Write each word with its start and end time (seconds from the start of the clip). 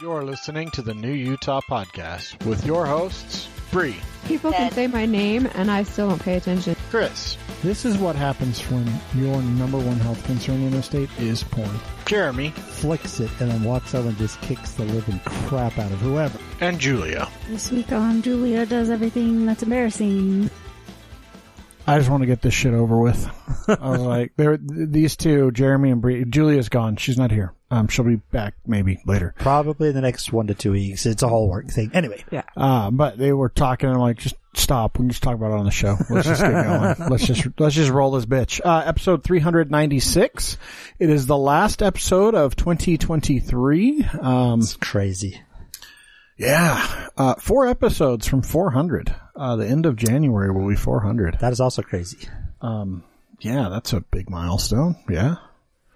You're 0.00 0.22
listening 0.24 0.70
to 0.72 0.82
the 0.82 0.94
New 0.94 1.12
Utah 1.12 1.60
Podcast 1.68 2.44
with 2.46 2.64
your 2.64 2.86
hosts, 2.86 3.48
Bree, 3.72 3.96
People 4.26 4.52
can 4.52 4.70
say 4.72 4.86
my 4.86 5.06
name 5.06 5.48
and 5.54 5.70
I 5.70 5.82
still 5.82 6.08
don't 6.10 6.22
pay 6.22 6.36
attention. 6.36 6.76
Chris, 6.90 7.36
This 7.62 7.84
is 7.84 7.98
what 7.98 8.14
happens 8.14 8.60
when 8.70 8.86
your 9.14 9.42
number 9.42 9.78
one 9.78 9.96
health 9.98 10.22
concern 10.24 10.62
in 10.62 10.70
the 10.70 10.82
state 10.82 11.10
is 11.18 11.42
porn. 11.42 11.68
Jeremy, 12.06 12.50
Flicks 12.50 13.20
it 13.20 13.30
and 13.40 13.50
then 13.50 13.64
walks 13.64 13.94
over 13.94 14.08
and 14.08 14.16
just 14.18 14.40
kicks 14.40 14.72
the 14.72 14.84
living 14.84 15.18
crap 15.24 15.78
out 15.78 15.90
of 15.90 15.98
whoever. 15.98 16.38
and 16.60 16.78
Julia. 16.78 17.28
This 17.48 17.70
week 17.72 17.90
on 17.92 18.22
Julia 18.22 18.66
does 18.66 18.90
everything 18.90 19.46
that's 19.46 19.62
embarrassing. 19.62 20.48
I 21.86 21.98
just 21.98 22.10
want 22.10 22.22
to 22.22 22.26
get 22.26 22.42
this 22.42 22.54
shit 22.54 22.74
over 22.74 22.98
with. 23.00 23.28
I 23.68 23.88
was 23.90 24.00
like, 24.02 24.32
there, 24.36 24.58
these 24.58 25.16
two, 25.16 25.50
Jeremy 25.50 25.90
and 25.90 26.00
Bree, 26.00 26.24
Julia's 26.24 26.68
gone. 26.68 26.96
She's 26.96 27.18
not 27.18 27.30
here. 27.32 27.52
Um, 27.70 27.88
she'll 27.88 28.04
be 28.06 28.16
back 28.16 28.54
maybe 28.66 28.98
later. 29.04 29.34
Probably 29.38 29.88
in 29.90 29.94
the 29.94 30.00
next 30.00 30.32
one 30.32 30.46
to 30.46 30.54
two 30.54 30.72
weeks. 30.72 31.04
It's 31.04 31.22
a 31.22 31.28
whole 31.28 31.48
work 31.50 31.68
thing. 31.68 31.90
Anyway, 31.92 32.24
Uh, 32.56 32.90
but 32.90 33.18
they 33.18 33.32
were 33.32 33.50
talking 33.50 33.88
and 33.88 33.96
I'm 33.96 34.00
like, 34.00 34.16
just 34.18 34.36
stop. 34.54 34.98
We 34.98 35.02
can 35.02 35.10
just 35.10 35.22
talk 35.22 35.34
about 35.34 35.50
it 35.52 35.58
on 35.58 35.66
the 35.66 35.70
show. 35.70 35.96
Let's 36.08 36.26
just 36.26 36.40
get 36.40 36.50
going. 36.50 36.96
let's 37.10 37.26
just, 37.26 37.46
let's 37.58 37.74
just 37.74 37.90
roll 37.90 38.12
this 38.12 38.24
bitch. 38.24 38.60
Uh, 38.64 38.82
episode 38.86 39.22
396. 39.22 40.56
It 40.98 41.10
is 41.10 41.26
the 41.26 41.36
last 41.36 41.82
episode 41.82 42.34
of 42.34 42.56
2023. 42.56 44.04
Um, 44.20 44.60
it's 44.60 44.74
crazy. 44.76 45.40
yeah, 46.38 47.08
uh, 47.18 47.34
four 47.34 47.66
episodes 47.66 48.26
from 48.26 48.42
400. 48.42 49.14
Uh, 49.36 49.56
the 49.56 49.66
end 49.68 49.86
of 49.86 49.96
January 49.96 50.50
will 50.50 50.68
be 50.68 50.74
400. 50.76 51.38
That 51.40 51.52
is 51.52 51.60
also 51.60 51.82
crazy. 51.82 52.28
Um, 52.62 53.04
yeah, 53.40 53.68
that's 53.68 53.92
a 53.92 54.00
big 54.00 54.30
milestone. 54.30 54.96
Yeah. 55.08 55.36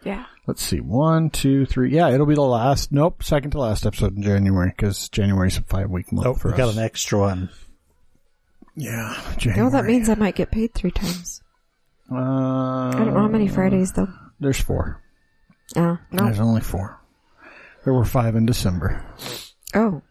Yeah. 0.04 0.26
Let's 0.46 0.62
see. 0.62 0.80
One, 0.80 1.30
two, 1.30 1.66
three. 1.66 1.90
Yeah, 1.94 2.08
it'll 2.10 2.26
be 2.26 2.34
the 2.34 2.40
last. 2.42 2.90
Nope, 2.90 3.22
second 3.22 3.52
to 3.52 3.60
last 3.60 3.86
episode 3.86 4.16
in 4.16 4.22
January 4.22 4.72
because 4.76 5.08
January's 5.08 5.56
a 5.56 5.62
five 5.62 5.88
week 5.90 6.10
month 6.12 6.26
Oh, 6.26 6.34
for 6.34 6.48
we 6.48 6.54
us. 6.54 6.58
got 6.58 6.74
an 6.74 6.82
extra 6.82 7.18
one. 7.20 7.48
yeah, 8.76 9.14
You 9.32 9.36
January. 9.36 9.62
know 9.64 9.70
that 9.70 9.84
means 9.84 10.08
I 10.08 10.14
might 10.16 10.34
get 10.34 10.50
paid 10.50 10.74
three 10.74 10.90
times. 10.90 11.42
Uh, 12.10 12.16
I 12.16 12.90
don't 12.96 13.14
know 13.14 13.20
how 13.20 13.28
many 13.28 13.46
Fridays 13.48 13.92
though. 13.92 14.08
There's 14.40 14.60
four. 14.60 15.00
Uh, 15.76 15.96
no. 16.10 16.24
There's 16.24 16.40
only 16.40 16.60
four. 16.60 16.98
There 17.84 17.94
were 17.94 18.04
five 18.04 18.34
in 18.36 18.44
December. 18.46 19.04
Oh. 19.74 20.02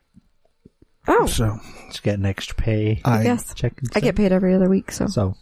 Oh. 1.07 1.25
So 1.25 1.59
it's 1.89 1.99
getting 1.99 2.25
extra 2.25 2.55
pay. 2.55 3.01
I 3.03 3.23
guess. 3.23 3.53
Check. 3.53 3.73
I 3.95 3.99
get 3.99 4.15
paid 4.15 4.31
every 4.31 4.53
other 4.55 4.69
week, 4.69 4.91
so 4.91 5.07
So 5.07 5.35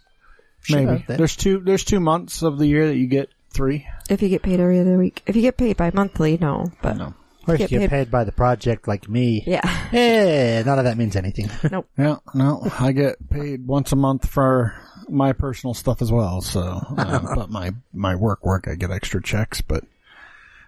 maybe 0.69 1.05
there's 1.07 1.35
two. 1.35 1.59
There's 1.59 1.83
two 1.83 1.99
months 1.99 2.41
of 2.41 2.57
the 2.57 2.65
year 2.67 2.87
that 2.87 2.95
you 2.97 3.07
get 3.07 3.29
three. 3.51 3.87
if 4.09 4.21
you 4.21 4.29
get 4.29 4.41
paid 4.41 4.59
every 4.59 4.79
other 4.79 4.97
week. 4.97 5.21
If 5.25 5.35
you 5.35 5.41
get 5.41 5.57
paid 5.57 5.77
by 5.77 5.91
monthly, 5.93 6.37
no. 6.37 6.65
But 6.81 6.97
No. 6.97 7.13
Or 7.47 7.55
if 7.55 7.61
you 7.61 7.67
get 7.67 7.79
paid- 7.79 7.89
paid 7.89 8.11
by 8.11 8.23
the 8.25 8.31
project 8.31 8.87
like 8.87 9.09
me. 9.09 9.43
yeah. 9.47 9.61
Eh, 9.93 10.61
none 10.63 10.77
of 10.77 10.85
that 10.85 10.97
means 10.97 11.15
anything. 11.15 11.49
Nope. 11.71 11.89
Yeah, 11.97 12.17
no, 12.35 12.67
I 12.79 12.91
get 12.91 13.27
paid 13.29 13.65
once 13.65 13.91
a 13.91 13.95
month 13.95 14.29
for 14.29 14.75
my 15.07 15.33
personal 15.33 15.73
stuff 15.73 16.01
as 16.03 16.11
well. 16.11 16.41
So, 16.41 16.61
uh, 16.61 17.19
but 17.35 17.49
my 17.49 17.71
my 17.93 18.15
work 18.15 18.45
work, 18.45 18.67
I 18.67 18.75
get 18.75 18.91
extra 18.91 19.21
checks, 19.23 19.61
but 19.61 19.83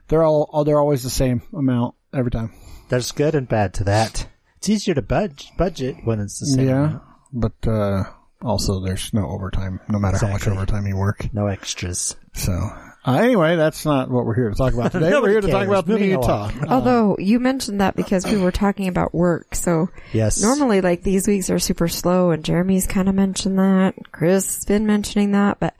they're 0.07 0.23
all 0.23 0.63
they're 0.63 0.79
always 0.79 1.03
the 1.03 1.09
same 1.11 1.43
amount 1.53 1.93
every 2.13 2.31
time. 2.31 2.51
There's 2.89 3.11
good 3.11 3.35
and 3.35 3.47
bad 3.47 3.75
to 3.75 3.83
that. 3.85 4.27
It's 4.57 4.69
easier 4.69 4.95
to 4.95 5.01
budge, 5.03 5.51
budget 5.57 5.97
when 6.03 6.19
it's 6.19 6.39
the 6.39 6.45
same. 6.47 6.67
yeah, 6.67 6.83
amount. 6.85 7.03
but 7.33 7.67
uh, 7.67 8.03
also 8.41 8.79
there's 8.79 9.13
no 9.13 9.27
overtime, 9.27 9.79
no 9.87 9.99
matter 9.99 10.17
how 10.17 10.27
much 10.31 10.47
overtime 10.47 10.87
you 10.87 10.97
work. 10.97 11.27
No 11.33 11.47
extras. 11.47 12.15
So, 12.33 12.51
uh, 12.53 13.11
anyway, 13.13 13.55
that's 13.55 13.85
not 13.85 14.09
what 14.09 14.25
we're 14.25 14.35
here 14.35 14.49
to 14.49 14.55
talk 14.55 14.73
about 14.73 14.91
today. 14.93 15.11
we're 15.19 15.29
here 15.29 15.41
to 15.41 15.47
talk 15.47 15.59
cares. 15.65 15.69
about 15.69 15.87
Moving 15.87 16.11
Utah. 16.11 16.49
along. 16.49 16.67
Although 16.69 17.15
you 17.19 17.39
mentioned 17.39 17.81
that 17.81 17.95
because 17.95 18.25
we 18.25 18.37
were 18.37 18.51
talking 18.51 18.87
about 18.87 19.13
work, 19.13 19.53
so 19.55 19.89
Yes. 20.13 20.41
normally 20.41 20.81
like 20.81 21.03
these 21.03 21.27
weeks 21.27 21.49
are 21.49 21.59
super 21.59 21.87
slow 21.87 22.31
and 22.31 22.43
Jeremy's 22.43 22.87
kind 22.87 23.09
of 23.09 23.15
mentioned 23.15 23.59
that. 23.59 23.95
Chris 24.11 24.55
has 24.55 24.65
been 24.65 24.85
mentioning 24.85 25.31
that, 25.31 25.59
but 25.59 25.75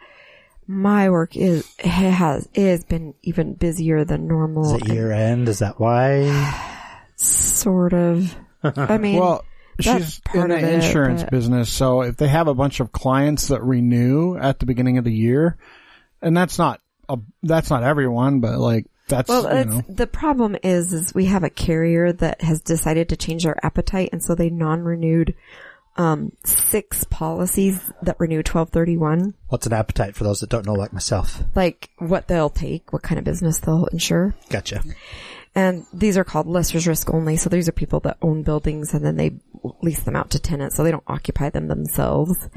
my 0.68 1.10
work 1.10 1.36
is 1.36 1.68
has 1.80 2.48
is 2.54 2.84
been 2.86 3.14
even 3.24 3.54
busier 3.56 4.06
than 4.06 4.28
normal. 4.28 4.76
Is 4.76 4.82
it 4.82 4.88
year 4.90 5.12
end? 5.12 5.50
Is 5.50 5.60
that 5.60 5.80
why? 5.80 6.28
Sort 7.16 7.94
of. 7.94 8.36
I 8.64 8.98
mean, 8.98 9.20
Well, 9.20 9.38
that's 9.38 9.48
she's 9.80 10.20
part 10.22 10.52
in 10.52 10.58
of 10.58 10.62
the 10.62 10.70
it, 10.70 10.84
insurance 10.84 11.24
but- 11.24 11.32
business, 11.32 11.72
so 11.72 12.02
if 12.02 12.18
they 12.18 12.28
have 12.28 12.48
a 12.48 12.54
bunch 12.54 12.80
of 12.80 12.92
clients 12.92 13.48
that 13.48 13.64
renew 13.64 14.38
at 14.38 14.60
the 14.60 14.66
beginning 14.66 14.98
of 14.98 15.04
the 15.04 15.14
year, 15.14 15.58
and 16.22 16.36
that's 16.36 16.58
not 16.58 16.82
a, 17.10 17.18
that's 17.44 17.70
not 17.70 17.84
everyone, 17.84 18.40
but 18.40 18.58
like 18.60 18.86
that's 19.08 19.28
Well, 19.28 19.58
you 19.58 19.66
know, 19.66 19.82
the 19.90 20.08
problem 20.08 20.56
is, 20.64 20.94
is 20.94 21.14
we 21.14 21.26
have 21.26 21.44
a 21.44 21.50
carrier 21.50 22.14
that 22.14 22.42
has 22.42 22.62
decided 22.62 23.10
to 23.10 23.18
change 23.18 23.44
their 23.44 23.58
appetite, 23.66 24.10
and 24.14 24.24
so 24.24 24.36
they 24.36 24.50
non-renewed 24.50 25.36
um, 25.98 26.32
six 26.46 27.04
policies 27.06 27.92
that 28.04 28.18
renew 28.20 28.42
twelve 28.42 28.70
thirty 28.70 28.96
one. 28.96 29.34
What's 29.50 29.68
an 29.68 29.74
appetite 29.74 30.16
for 30.16 30.24
those 30.24 30.40
that 30.40 30.50
don't 30.50 30.66
know 30.66 30.74
like 30.74 30.94
myself? 30.94 31.44
Like 31.56 31.90
what 31.98 32.30
they'll 32.30 32.50
take, 32.50 32.94
what 32.94 33.02
kind 33.02 33.20
of 33.20 33.26
business 33.26 33.60
they'll 33.60 33.88
insure, 33.88 34.34
Gotcha. 34.50 34.82
And 35.54 35.86
these 35.92 36.18
are 36.18 36.24
called 36.24 36.48
lessor's 36.48 36.88
risk 36.88 37.14
only. 37.14 37.36
So 37.36 37.50
these 37.50 37.68
are 37.68 37.74
people 37.74 38.00
that 38.02 38.18
own 38.22 38.44
buildings 38.44 38.94
and 38.94 39.06
then 39.06 39.18
they 39.18 39.38
lease 39.82 40.02
them 40.04 40.16
out 40.16 40.32
to 40.32 40.40
tenants, 40.40 40.76
so 40.76 40.84
they 40.84 40.92
don't 40.92 41.04
occupy 41.08 41.50
them 41.50 41.68
themselves. 41.68 42.50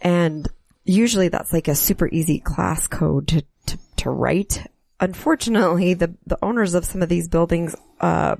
And 0.00 0.48
usually 0.84 1.28
that's 1.28 1.52
like 1.52 1.68
a 1.68 1.74
super 1.74 2.08
easy 2.08 2.38
class 2.38 2.86
code 2.86 3.28
to 3.28 3.44
to, 3.66 3.78
to 3.96 4.10
write. 4.10 4.66
Unfortunately, 5.00 5.94
the 5.94 6.14
the 6.26 6.38
owners 6.42 6.74
of 6.74 6.84
some 6.84 7.02
of 7.02 7.08
these 7.08 7.28
buildings, 7.28 7.74
uh, 8.00 8.36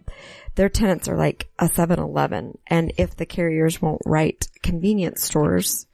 their 0.54 0.68
tenants 0.68 1.08
are 1.08 1.16
like 1.16 1.48
a 1.58 1.64
7-Eleven, 1.64 2.58
and 2.66 2.92
if 2.98 3.16
the 3.16 3.26
carriers 3.26 3.80
won't 3.80 4.02
write 4.04 4.48
convenience 4.62 5.24
stores, 5.24 5.86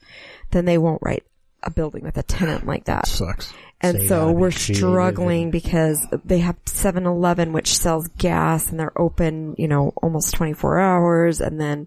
then 0.51 0.65
they 0.65 0.79
won't 0.79 1.03
write 1.03 1.25
a 1.63 1.71
building 1.71 2.05
with 2.05 2.17
a 2.19 2.23
tenant 2.23 2.67
like 2.67 2.85
that. 2.85 3.07
sucks. 3.07 3.53
And 3.81 4.03
So 4.03 4.09
so 4.09 4.33
we're 4.33 4.51
struggling 4.51 5.51
because 5.51 6.05
they 6.25 6.39
have 6.41 6.63
7-Eleven, 6.65 7.53
which 7.53 7.77
sells 7.77 8.09
gas 8.19 8.71
and 8.71 8.81
they're 8.81 8.99
open, 9.01 9.55
you 9.57 9.69
know, 9.69 9.93
almost 10.03 10.35
24 10.35 10.81
hours. 10.81 11.41
And 11.41 11.61
then 11.61 11.87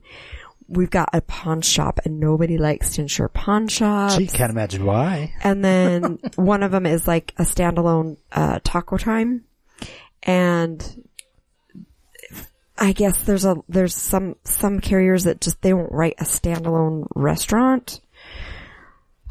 we've 0.69 0.89
got 0.89 1.09
a 1.11 1.19
pawn 1.19 1.61
shop 1.61 1.99
and 2.05 2.19
nobody 2.19 2.57
likes 2.57 2.91
to 2.91 3.01
insure 3.01 3.27
pawn 3.27 3.67
shops. 3.67 4.15
Gee, 4.15 4.27
can't 4.27 4.51
imagine 4.51 4.85
why. 4.85 5.33
And 5.43 5.65
then 5.65 6.19
one 6.35 6.63
of 6.63 6.71
them 6.71 6.85
is 6.85 7.07
like 7.07 7.33
a 7.37 7.43
standalone, 7.43 8.17
uh, 8.31 8.59
taco 8.63 8.97
time. 8.97 9.43
And 10.23 11.05
I 12.77 12.93
guess 12.93 13.21
there's 13.23 13.43
a, 13.43 13.57
there's 13.67 13.95
some, 13.95 14.37
some 14.45 14.79
carriers 14.79 15.25
that 15.25 15.41
just, 15.41 15.61
they 15.61 15.73
won't 15.73 15.91
write 15.91 16.15
a 16.19 16.23
standalone 16.23 17.07
restaurant. 17.15 17.99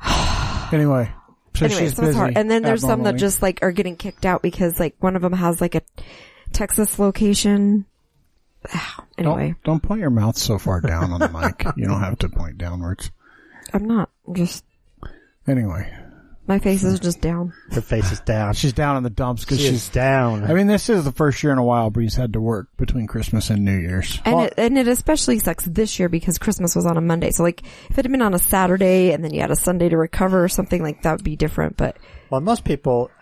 Anyway, 0.73 1.11
so 1.61 1.67
anyway, 1.67 1.89
so 1.89 2.05
it's 2.05 2.17
hard. 2.17 2.37
And 2.37 2.51
then 2.51 2.63
there's 2.63 2.83
some 2.83 3.03
that 3.05 3.17
just 3.17 3.43
like 3.43 3.61
are 3.63 3.73
getting 3.73 3.97
kicked 3.97 4.27
out 4.27 4.43
because 4.43 4.81
like 4.81 4.95
one 5.01 5.17
of 5.17 5.23
them 5.23 5.33
has 5.33 5.61
like 5.61 5.75
a 5.75 5.83
Texas 6.53 6.99
location. 6.99 7.87
anyway, 9.19 9.49
don't 9.49 9.63
don't 9.65 9.83
point 9.83 10.01
your 10.01 10.11
mouth 10.11 10.37
so 10.37 10.59
far 10.59 10.81
down 10.81 11.13
on 11.13 11.21
the 11.21 11.29
mic. 11.29 11.65
You 11.77 11.87
don't 11.87 12.01
have 12.01 12.19
to 12.19 12.29
point 12.29 12.59
downwards. 12.59 13.11
I'm 13.73 13.87
not 13.87 14.11
I'm 14.27 14.35
just 14.35 14.65
Anyway, 15.47 15.93
my 16.51 16.59
face 16.59 16.83
is 16.83 16.99
just 16.99 17.21
down. 17.21 17.53
Her 17.71 17.81
face 17.81 18.11
is 18.11 18.19
down. 18.21 18.55
she's 18.55 18.73
down 18.73 18.97
in 18.97 19.05
the 19.05 19.09
dumps 19.09 19.45
because 19.45 19.61
She 19.61 19.67
is 19.67 19.85
she's. 19.85 19.89
down. 19.91 20.43
I 20.43 20.53
mean, 20.53 20.67
this 20.67 20.89
is 20.89 21.05
the 21.05 21.13
first 21.13 21.41
year 21.45 21.53
in 21.53 21.59
a 21.59 21.65
while 21.65 21.91
Bree's 21.91 22.17
had 22.17 22.33
to 22.33 22.41
work 22.41 22.67
between 22.77 23.07
Christmas 23.07 23.51
and 23.51 23.65
New 23.65 23.79
Year's. 23.79 24.19
And 24.25 24.41
it 24.41 24.55
and 24.57 24.77
it 24.77 24.89
especially 24.89 25.39
sucks 25.39 25.65
this 25.65 26.01
year 26.01 26.09
because 26.09 26.39
Christmas 26.39 26.75
was 26.75 26.87
on 26.87 26.97
a 26.97 27.01
Monday. 27.01 27.31
So 27.31 27.45
like 27.45 27.63
if 27.89 27.97
it 27.97 28.05
had 28.05 28.11
been 28.11 28.21
on 28.21 28.35
a 28.35 28.39
Saturday 28.41 29.13
and 29.13 29.23
then 29.25 29.33
you 29.33 29.41
had 29.41 29.53
a 29.53 29.57
Sunday 29.57 29.89
to 29.91 29.97
recover 29.97 30.43
or 30.43 30.49
something 30.49 30.83
like 30.83 31.03
that 31.03 31.13
would 31.13 31.25
be 31.25 31.37
different. 31.37 31.77
But 31.77 31.97
well, 32.31 32.41
most 32.41 32.65
people, 32.65 33.13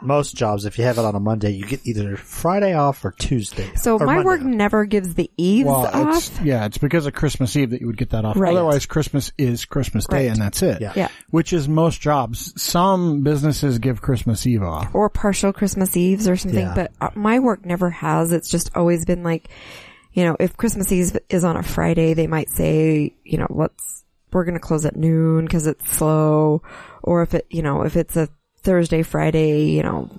most 0.00 0.36
jobs, 0.36 0.64
if 0.64 0.78
you 0.78 0.84
have 0.84 0.98
it 0.98 1.04
on 1.04 1.14
a 1.14 1.20
Monday, 1.20 1.50
you 1.50 1.64
get 1.66 1.86
either 1.86 2.16
Friday 2.16 2.74
off 2.74 3.04
or 3.04 3.12
Tuesday. 3.12 3.70
so 3.76 3.96
Or 3.98 4.06
my 4.06 4.14
Monday 4.16 4.24
work 4.26 4.40
off. 4.40 4.46
never 4.46 4.84
gives 4.84 5.14
the 5.14 5.30
eves 5.36 5.66
Well, 5.66 5.86
off. 5.86 6.16
it's 6.16 6.40
yeah, 6.42 6.64
it's 6.66 6.78
because 6.78 7.06
of 7.06 7.14
Christmas 7.14 7.56
Eve 7.56 7.70
that 7.70 7.80
you 7.80 7.86
would 7.86 7.96
get 7.96 8.10
that 8.10 8.24
off. 8.24 8.36
Right. 8.36 8.52
Otherwise, 8.54 8.86
Christmas 8.86 9.32
is 9.38 9.64
Christmas 9.64 10.06
Day, 10.06 10.26
Right. 10.26 10.32
and 10.32 10.40
that's 10.40 10.62
it. 10.62 10.80
Yeah. 10.80 10.92
Yeah. 10.96 11.08
Which 11.30 11.52
is 11.52 11.68
most 11.68 12.00
jobs. 12.00 12.52
Some 12.60 13.22
businesses 13.22 13.78
give 13.78 14.00
Christmas 14.02 14.46
Eve 14.46 14.62
off. 14.62 14.94
or 14.94 15.08
partial 15.08 15.52
Christmas 15.52 15.96
Eves 15.96 16.28
or 16.28 16.36
something, 16.36 16.60
Yeah. 16.60 16.74
but 16.74 16.92
uh, 17.00 17.10
my 17.14 17.38
work 17.38 17.64
never 17.66 17.90
has. 17.90 18.32
It's 18.32 18.48
just 18.50 18.70
always 18.76 19.04
been 19.04 19.22
like, 19.22 19.48
you 20.12 20.24
know, 20.24 20.36
if 20.40 20.56
Christmas 20.56 20.90
Eve 20.92 21.16
is 21.28 21.44
on 21.44 21.56
a 21.56 21.62
Friday, 21.62 22.14
they 22.14 22.26
might 22.26 22.48
say, 22.50 23.14
you 23.24 23.38
know, 23.38 23.46
let's, 23.50 24.04
we're 24.32 24.44
going 24.44 24.54
to 24.54 24.60
close 24.60 24.84
at 24.86 24.96
noon 24.96 25.44
because 25.44 25.66
it's 25.66 25.90
slow. 25.90 26.62
Or 27.02 27.22
if 27.22 27.34
it, 27.34 27.46
you 27.50 27.62
know, 27.62 27.82
if 27.82 27.96
it's 27.96 28.16
a 28.16 28.28
Thursday, 28.66 29.02
Friday, 29.04 29.66
you 29.66 29.84
know, 29.84 30.10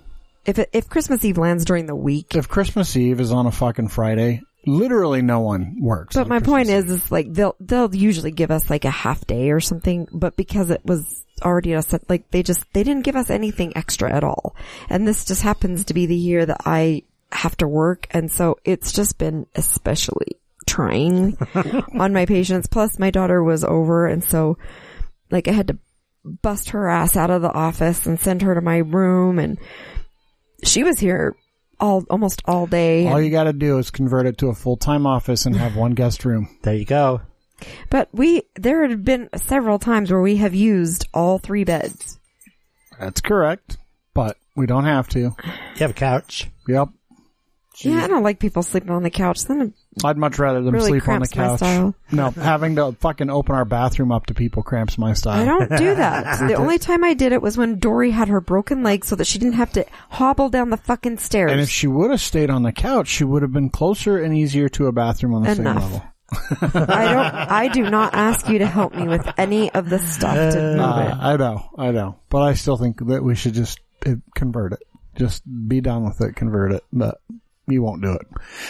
if 0.45 0.57
if 0.71 0.89
Christmas 0.89 1.23
Eve 1.25 1.37
lands 1.37 1.65
during 1.65 1.85
the 1.85 1.95
week. 1.95 2.33
If 2.33 2.47
Christmas 2.47 2.95
Eve 2.95 3.19
is 3.19 3.33
on 3.33 3.45
a 3.45 3.51
fucking 3.51 3.89
Friday, 3.89 4.41
literally 4.65 5.21
no 5.21 5.41
one 5.41 5.75
works. 5.81 6.15
But 6.15 6.29
my 6.29 6.37
Christmas 6.37 6.49
point 6.49 6.69
Eve. 6.69 6.75
is, 6.75 6.91
is 6.91 7.11
like 7.11 7.33
they'll, 7.33 7.57
they'll 7.59 7.93
usually 7.93 8.31
give 8.31 8.49
us 8.49 8.69
like 8.69 8.85
a 8.85 8.89
half 8.89 9.27
day 9.27 9.51
or 9.51 9.59
something, 9.59 10.07
but 10.13 10.37
because 10.37 10.69
it 10.69 10.85
was 10.85 11.25
already 11.43 11.73
a 11.73 11.81
set, 11.81 12.09
like 12.09 12.31
they 12.31 12.41
just, 12.41 12.63
they 12.71 12.83
didn't 12.83 13.03
give 13.03 13.17
us 13.17 13.29
anything 13.29 13.75
extra 13.75 14.11
at 14.11 14.23
all. 14.23 14.55
And 14.89 15.05
this 15.05 15.25
just 15.25 15.41
happens 15.41 15.83
to 15.85 15.93
be 15.93 16.05
the 16.05 16.15
year 16.15 16.45
that 16.45 16.61
I 16.65 17.03
have 17.33 17.57
to 17.57 17.67
work. 17.67 18.07
And 18.11 18.31
so 18.31 18.59
it's 18.63 18.93
just 18.93 19.17
been 19.17 19.45
especially 19.55 20.37
trying 20.65 21.37
on 21.99 22.13
my 22.13 22.25
patients. 22.25 22.67
Plus 22.67 22.97
my 22.97 23.11
daughter 23.11 23.43
was 23.43 23.65
over. 23.65 24.07
And 24.07 24.23
so 24.23 24.57
like 25.29 25.49
I 25.49 25.51
had 25.51 25.67
to 25.67 25.77
bust 26.41 26.71
her 26.71 26.87
ass 26.87 27.15
out 27.15 27.29
of 27.29 27.41
the 27.41 27.51
office 27.51 28.05
and 28.05 28.19
send 28.19 28.41
her 28.41 28.55
to 28.55 28.61
my 28.61 28.77
room. 28.77 29.39
And 29.39 29.57
she 30.63 30.83
was 30.83 30.99
here 30.99 31.35
all, 31.79 32.05
almost 32.09 32.41
all 32.45 32.67
day. 32.67 33.07
All 33.07 33.21
you 33.21 33.31
got 33.31 33.45
to 33.45 33.53
do 33.53 33.77
is 33.77 33.91
convert 33.91 34.25
it 34.25 34.37
to 34.39 34.49
a 34.49 34.55
full 34.55 34.77
time 34.77 35.05
office 35.05 35.45
and 35.45 35.55
have 35.55 35.75
one 35.75 35.93
guest 35.93 36.25
room. 36.25 36.49
There 36.63 36.75
you 36.75 36.85
go. 36.85 37.21
But 37.89 38.09
we, 38.11 38.43
there 38.55 38.87
had 38.87 39.03
been 39.03 39.29
several 39.35 39.79
times 39.79 40.11
where 40.11 40.21
we 40.21 40.37
have 40.37 40.53
used 40.53 41.07
all 41.13 41.39
three 41.39 41.63
beds. 41.63 42.19
That's 42.99 43.21
correct, 43.21 43.77
but 44.13 44.37
we 44.55 44.67
don't 44.67 44.85
have 44.85 45.07
to. 45.09 45.19
You 45.19 45.33
have 45.77 45.91
a 45.91 45.93
couch. 45.93 46.49
Yep. 46.67 46.89
Yeah, 47.81 48.03
I 48.03 48.07
don't 48.07 48.23
like 48.23 48.39
people 48.39 48.63
sleeping 48.63 48.89
on 48.89 49.03
the 49.03 49.09
couch. 49.09 49.43
Then 49.43 49.73
I'd 50.03 50.17
much 50.17 50.37
rather 50.39 50.61
them 50.61 50.73
Really 50.73 50.89
sleep 50.99 51.07
on 51.07 51.19
the 51.21 51.27
cramps 51.27 51.35
my 51.35 51.43
couch. 51.47 51.57
style. 51.59 51.95
No, 52.11 52.29
having 52.31 52.75
to 52.75 52.91
fucking 52.99 53.29
open 53.29 53.55
our 53.55 53.65
bathroom 53.65 54.11
up 54.11 54.27
to 54.27 54.33
people 54.33 54.63
cramps 54.63 54.97
my 54.97 55.13
style. 55.13 55.41
I 55.41 55.45
don't 55.45 55.69
do 55.77 55.95
that. 55.95 56.39
the 56.47 56.53
only 56.55 56.77
time 56.77 57.03
I 57.03 57.13
did 57.13 57.31
it 57.31 57.41
was 57.41 57.57
when 57.57 57.79
Dory 57.79 58.11
had 58.11 58.27
her 58.27 58.39
broken 58.41 58.83
leg 58.83 59.03
so 59.05 59.15
that 59.15 59.25
she 59.27 59.39
didn't 59.39 59.55
have 59.55 59.71
to 59.73 59.85
hobble 60.09 60.49
down 60.49 60.69
the 60.69 60.77
fucking 60.77 61.17
stairs. 61.17 61.51
And 61.51 61.59
if 61.61 61.69
she 61.69 61.87
would 61.87 62.11
have 62.11 62.21
stayed 62.21 62.49
on 62.49 62.63
the 62.63 62.71
couch, 62.71 63.07
she 63.07 63.23
would 63.23 63.41
have 63.41 63.51
been 63.53 63.69
closer 63.69 64.17
and 64.21 64.35
easier 64.35 64.69
to 64.69 64.87
a 64.87 64.91
bathroom 64.91 65.33
on 65.33 65.43
the 65.43 65.51
Enough. 65.51 65.81
same 65.81 65.91
level. 65.91 66.03
I 66.29 67.13
don't, 67.13 67.33
I 67.51 67.67
do 67.69 67.89
not 67.89 68.13
ask 68.13 68.49
you 68.49 68.59
to 68.59 68.65
help 68.67 68.93
me 68.93 69.07
with 69.07 69.25
any 69.37 69.71
of 69.73 69.89
the 69.89 69.99
stuff 69.99 70.35
to 70.53 70.59
move 70.59 70.79
Uh, 70.79 71.07
it. 71.09 71.15
I 71.25 71.35
know, 71.37 71.69
I 71.77 71.91
know, 71.91 72.19
but 72.29 72.39
I 72.41 72.53
still 72.53 72.75
think 72.77 72.99
that 73.07 73.23
we 73.23 73.33
should 73.35 73.53
just 73.53 73.79
uh, 74.05 74.15
convert 74.35 74.73
it. 74.73 74.79
Just 75.15 75.43
be 75.67 75.81
done 75.81 76.03
with 76.05 76.19
it, 76.21 76.35
convert 76.35 76.73
it. 76.73 76.83
But 76.91 77.19
you 77.67 77.81
won't 77.81 78.01
do 78.01 78.11
it. 78.13 78.27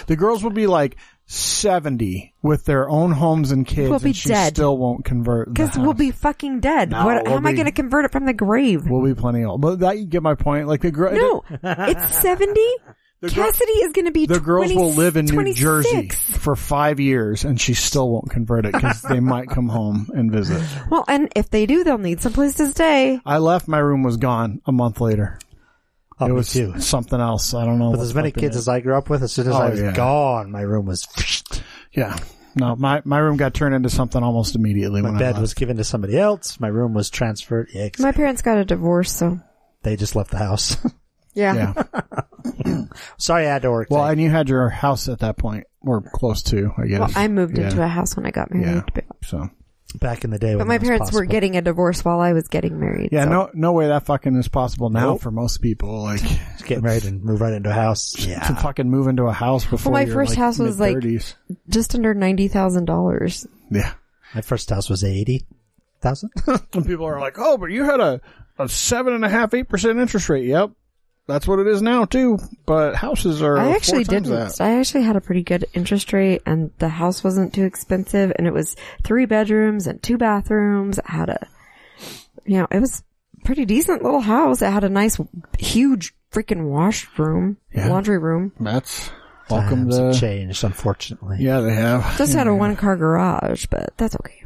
The 0.07 0.15
girls 0.15 0.44
will 0.44 0.51
be 0.51 0.68
like 0.68 0.97
seventy 1.27 2.33
with 2.41 2.65
their 2.65 2.89
own 2.89 3.12
homes 3.12 3.51
and 3.51 3.65
kids, 3.68 3.89
We'll 3.89 4.00
be 4.00 4.09
and 4.09 4.15
she 4.15 4.29
dead. 4.29 4.56
still 4.56 4.77
won't 4.77 5.06
convert. 5.06 5.50
Because 5.53 5.77
we'll 5.77 5.94
be 5.94 6.12
fucking 6.12 6.62
dead. 6.62 6.91
No, 6.91 7.06
what, 7.06 7.18
how 7.18 7.24
we'll 7.24 7.33
am 7.35 7.45
I 7.45 7.53
going 7.53 7.65
to 7.65 7.71
convert 7.71 8.06
it 8.06 8.12
from 8.12 8.25
the 8.25 8.33
grave? 8.33 8.85
We'll 8.88 9.03
be 9.03 9.13
plenty 9.19 9.44
old. 9.44 9.62
But 9.62 9.79
that 9.79 9.97
you 9.97 10.06
get 10.06 10.24
my 10.24 10.35
point. 10.35 10.68
Like 10.68 10.81
the 10.81 10.91
girl, 10.91 11.13
no, 11.13 11.44
it's 11.63 12.18
70. 12.21 12.53
The 13.19 13.29
girl- 13.31 13.45
Cassidy 13.45 13.71
is 13.71 13.94
going 13.94 14.06
to 14.06 14.12
be 14.12 14.27
the 14.27 14.39
girls 14.39 14.71
will 14.74 14.91
live 14.94 15.18
in 15.18 15.25
New 15.25 15.53
Jersey 15.53 16.09
for 16.09 16.56
five 16.56 17.00
years, 17.00 17.45
and 17.45 17.59
she 17.59 17.73
still 17.73 18.12
won't 18.12 18.30
convert 18.30 18.68
it 18.68 18.73
because 18.73 19.01
they 19.01 19.19
might 19.21 19.50
come 19.50 19.68
home 19.69 20.07
and 20.13 20.31
visit. 20.31 20.62
Well, 20.91 21.03
and 21.07 21.31
if 21.35 21.50
they 21.50 21.65
do, 21.65 21.83
they'll 21.83 21.97
need 21.97 22.21
some 22.21 22.33
place 22.33 22.53
to 22.56 22.68
stay. 22.68 23.19
I 23.25 23.39
left. 23.39 23.68
My 23.68 23.80
room 23.80 24.03
was 24.03 24.18
gone 24.18 24.62
a 24.68 24.71
month 24.71 25.01
later. 25.01 25.39
Oh, 26.19 26.25
it 26.28 26.31
was 26.31 26.52
too. 26.52 26.80
something 26.80 27.19
else. 27.19 27.54
I 27.54 27.64
don't 27.66 27.78
know. 27.80 27.92
With 27.92 28.02
as 28.02 28.16
many 28.16 28.31
kids 28.31 28.56
it- 28.56 28.60
as 28.60 28.68
I 28.68 28.80
grew 28.80 28.96
up 28.98 29.10
with, 29.10 29.22
as 29.24 29.31
soon 29.31 29.48
as 29.48 29.54
Oh, 29.56 29.60
I 29.60 29.69
was 29.69 29.80
yeah. 29.80 29.94
gone, 29.94 30.52
my 30.52 30.62
room 30.62 30.86
was. 30.86 31.08
Yeah. 31.92 32.18
No, 32.56 32.75
my 32.75 33.02
my 33.06 33.19
room 33.19 33.38
got 33.38 33.54
turned 33.54 33.75
into 33.75 33.90
something 33.92 34.24
almost 34.24 34.56
immediately. 34.56 35.02
My 35.04 35.10
when 35.10 35.16
I 35.18 35.19
bed 35.19 35.31
left. 35.34 35.42
was 35.42 35.54
given 35.54 35.78
to 35.78 35.84
somebody 35.84 36.18
else. 36.18 36.60
My 36.60 36.69
room 36.69 36.94
was 36.96 37.12
transferred. 37.12 37.69
Yeah, 37.74 37.90
My 38.00 38.12
parents 38.12 38.42
got 38.42 38.58
a 38.58 38.66
divorce, 38.66 39.12
so 39.12 39.40
they 39.84 39.96
just 39.96 40.16
left 40.16 40.31
the 40.31 40.38
house. 40.40 40.75
yeah. 41.36 41.74
Yeah. 41.86 42.84
Sorry, 43.18 43.46
I 43.48 43.54
had 43.54 43.62
to 43.62 43.69
work. 43.69 43.90
Well, 43.92 44.02
today. 44.02 44.14
and 44.14 44.22
you 44.22 44.30
had 44.31 44.50
your 44.50 44.69
house 44.69 45.08
at 45.08 45.19
that 45.19 45.38
point, 45.38 45.66
or 45.81 46.02
close 46.02 46.42
to, 46.44 46.72
I 46.78 46.88
guess. 46.88 47.00
Well, 47.00 47.12
I 47.16 47.28
moved 47.28 47.58
Yeah. 47.60 47.66
into 47.69 47.84
a 47.84 47.88
house 47.88 48.16
when 48.16 48.25
I 48.25 48.31
got 48.31 48.52
married. 48.52 48.66
Yeah. 48.75 48.84
But, 48.94 49.04
So 49.24 49.50
back 49.99 50.23
in 50.23 50.29
the 50.29 50.39
day, 50.39 50.49
when 50.55 50.59
but 50.59 50.67
my 50.67 50.77
that 50.77 50.81
was 50.81 50.88
parents 50.89 51.13
were 51.13 51.25
getting 51.25 51.55
a 51.57 51.61
divorce 51.61 52.03
while 52.05 52.19
I 52.19 52.33
was 52.33 52.47
getting 52.47 52.79
married. 52.79 53.09
yeah, 53.11 53.23
so- 53.25 53.29
no 53.29 53.49
no 53.53 53.71
way 53.73 53.88
that 53.88 54.05
fucking 54.05 54.35
is 54.35 54.47
possible 54.47 54.89
now 54.89 55.11
Nope. 55.11 55.21
for 55.21 55.31
most 55.31 55.57
people. 55.61 56.03
Like 56.03 56.21
get 56.65 56.81
married 56.81 57.05
and 57.05 57.23
move 57.23 57.41
right 57.41 57.53
into 57.53 57.69
a 57.69 57.73
house. 57.73 58.15
Yeah, 58.27 58.39
to 58.47 58.55
fucking 58.55 58.89
move 58.89 59.07
into 59.07 59.23
a 59.23 59.33
house 59.33 59.65
before 59.65 59.91
my 59.94 60.01
you're, 60.03 60.13
first 60.13 60.31
like, 60.31 60.38
house 60.39 60.59
was, 60.59 60.79
like- 60.79 60.95
mid-thirties. 60.95 61.35
Just 61.69 61.95
under 61.95 62.13
$90,000. 62.15 63.47
yeah. 63.71 63.94
my 64.35 64.41
first 64.41 64.69
house 64.69 64.89
was 64.89 65.03
eighty 65.03 65.45
thousand. 66.01 66.31
And 66.73 66.85
people 66.85 67.05
are 67.05 67.19
like, 67.19 67.38
oh, 67.39 67.57
but 67.57 67.67
you 67.67 67.83
had 67.83 67.99
a 67.99 68.21
a 68.59 68.67
seven 68.69 69.13
and 69.13 69.23
a 69.25 69.29
half 69.29 69.53
eight 69.53 69.69
percent 69.69 69.99
interest 69.99 70.29
rate. 70.29 70.45
Yep. 70.45 70.71
That's 71.27 71.45
what 71.47 71.59
it 71.59 71.68
is 71.68 71.81
now 71.81 72.06
too. 72.06 72.39
But 72.65 72.95
houses 72.95 73.41
are. 73.41 73.57
I 73.57 73.71
actually 73.71 74.06
four 74.06 74.13
times 74.15 74.27
didn't. 74.29 74.57
that. 74.57 74.62
I 74.62 74.79
actually 74.79 75.03
had 75.03 75.15
a 75.18 75.21
pretty 75.21 75.44
good 75.44 75.65
interest 75.74 76.13
rate 76.13 76.41
and 76.45 76.71
the 76.79 76.88
house 76.89 77.24
wasn't 77.24 77.53
too 77.53 77.65
expensive 77.65 78.31
and 78.38 78.47
it 78.47 78.53
was 78.53 78.75
three 79.03 79.25
bedrooms 79.25 79.88
and 79.88 80.01
two 80.01 80.18
bathrooms. 80.18 80.97
It 81.00 81.06
had 81.06 81.29
a, 81.29 81.47
you 82.45 82.59
know, 82.59 82.68
it 82.71 82.79
was 82.79 83.03
pretty 83.44 83.65
decent 83.65 84.03
little 84.03 84.21
house. 84.21 84.62
It 84.62 84.71
had 84.71 84.85
a 84.85 84.89
nice, 84.89 85.18
huge 85.59 86.13
freaking 86.31 86.69
washroom, 86.69 87.57
Yeah. 87.73 87.89
laundry 87.89 88.18
room. 88.19 88.53
That's 88.59 89.09
welcome 89.50 89.83
Times 89.89 89.97
have 89.97 90.13
to. 90.13 90.19
changed, 90.19 90.63
unfortunately. 90.63 91.38
Yeah, 91.41 91.59
they 91.59 91.73
have. 91.73 92.18
Just 92.18 92.33
had 92.33 92.47
a 92.47 92.56
one 92.56 92.75
car 92.77 92.95
garage, 92.95 93.65
but 93.65 93.91
that's 93.97 94.15
okay. 94.15 94.44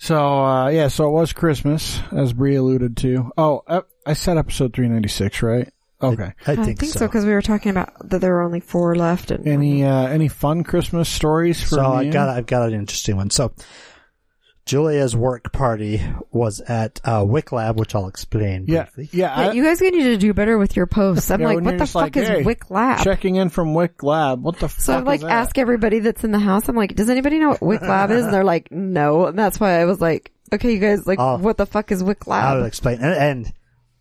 So 0.00 0.44
uh 0.44 0.68
yeah, 0.68 0.88
so 0.88 1.08
it 1.08 1.10
was 1.12 1.32
Christmas, 1.32 2.00
as 2.12 2.32
Bree 2.32 2.54
alluded 2.54 2.96
to. 2.98 3.32
Oh, 3.36 3.62
uh, 3.66 3.80
I 4.08 4.12
said 4.14 4.36
episode 4.38 4.72
three 4.74 4.88
ninety 4.88 5.08
six, 5.08 5.42
right? 5.42 5.68
Okay. 6.02 6.32
I 6.46 6.52
I 6.52 6.56
think, 6.56 6.78
think, 6.78 6.92
so 6.92 7.00
so. 7.00 7.06
because 7.06 7.24
we 7.24 7.32
were 7.32 7.42
talking 7.42 7.70
about 7.70 8.08
that 8.10 8.20
there 8.20 8.32
were 8.32 8.42
only 8.42 8.60
four 8.60 8.94
left 8.94 9.30
and 9.32 9.46
Any 9.48 9.84
uh 9.84 10.06
any 10.06 10.28
fun 10.28 10.62
Christmas 10.64 11.08
stories 11.08 11.60
for 11.62 11.68
So 11.76 11.80
I 11.84 12.04
me? 12.04 12.10
got 12.10 12.28
I've 12.28 12.46
got 12.46 12.68
an 12.68 12.74
interesting 12.74 13.16
one. 13.16 13.30
So 13.30 13.52
Julia's 14.64 15.16
work 15.16 15.50
party 15.50 16.02
was 16.30 16.60
at 16.60 17.00
uh, 17.02 17.24
Wick 17.26 17.52
Lab, 17.52 17.78
which 17.80 17.94
I'll 17.94 18.06
explain 18.06 18.66
yeah, 18.68 18.84
briefly. 18.94 19.18
yeah. 19.18 19.34
I, 19.34 19.52
you 19.52 19.64
guys 19.64 19.80
need 19.80 19.92
to 19.92 20.18
do 20.18 20.34
better 20.34 20.58
with 20.58 20.76
your 20.76 20.84
posts. 20.86 21.30
I'm 21.32 21.40
yeah, 21.40 21.46
like, 21.46 21.60
what 21.62 21.78
the 21.78 21.86
fuck 21.86 22.02
like, 22.02 22.16
is 22.18 22.28
hey, 22.28 22.42
Wick 22.42 22.70
Lab? 22.70 23.02
Checking 23.02 23.36
in 23.36 23.48
from 23.48 23.72
Wick 23.72 24.02
Lab. 24.02 24.42
What 24.42 24.58
the 24.58 24.68
So 24.68 24.92
fuck? 24.92 25.02
I 25.02 25.06
like 25.06 25.16
is 25.20 25.22
that? 25.22 25.30
ask 25.32 25.56
everybody 25.56 26.00
that's 26.00 26.22
in 26.22 26.32
the 26.32 26.38
house. 26.38 26.68
I'm 26.68 26.76
like, 26.76 26.94
does 26.94 27.08
anybody 27.08 27.38
know 27.38 27.48
what 27.48 27.62
Wick 27.62 27.80
Lab 27.80 28.10
is? 28.10 28.24
And 28.26 28.34
they're 28.34 28.44
like, 28.44 28.70
no. 28.70 29.28
And 29.28 29.38
that's 29.38 29.58
why 29.58 29.80
I 29.80 29.86
was 29.86 30.02
like, 30.02 30.32
okay, 30.52 30.70
you 30.70 30.78
guys, 30.80 31.06
like, 31.06 31.18
Oh. 31.18 31.38
what 31.38 31.56
the 31.56 31.64
fuck 31.64 31.90
is 31.90 32.04
Wick 32.04 32.26
Lab? 32.26 32.58
I'll 32.58 32.64
explain. 32.64 32.98
And, 33.00 33.14
and 33.14 33.52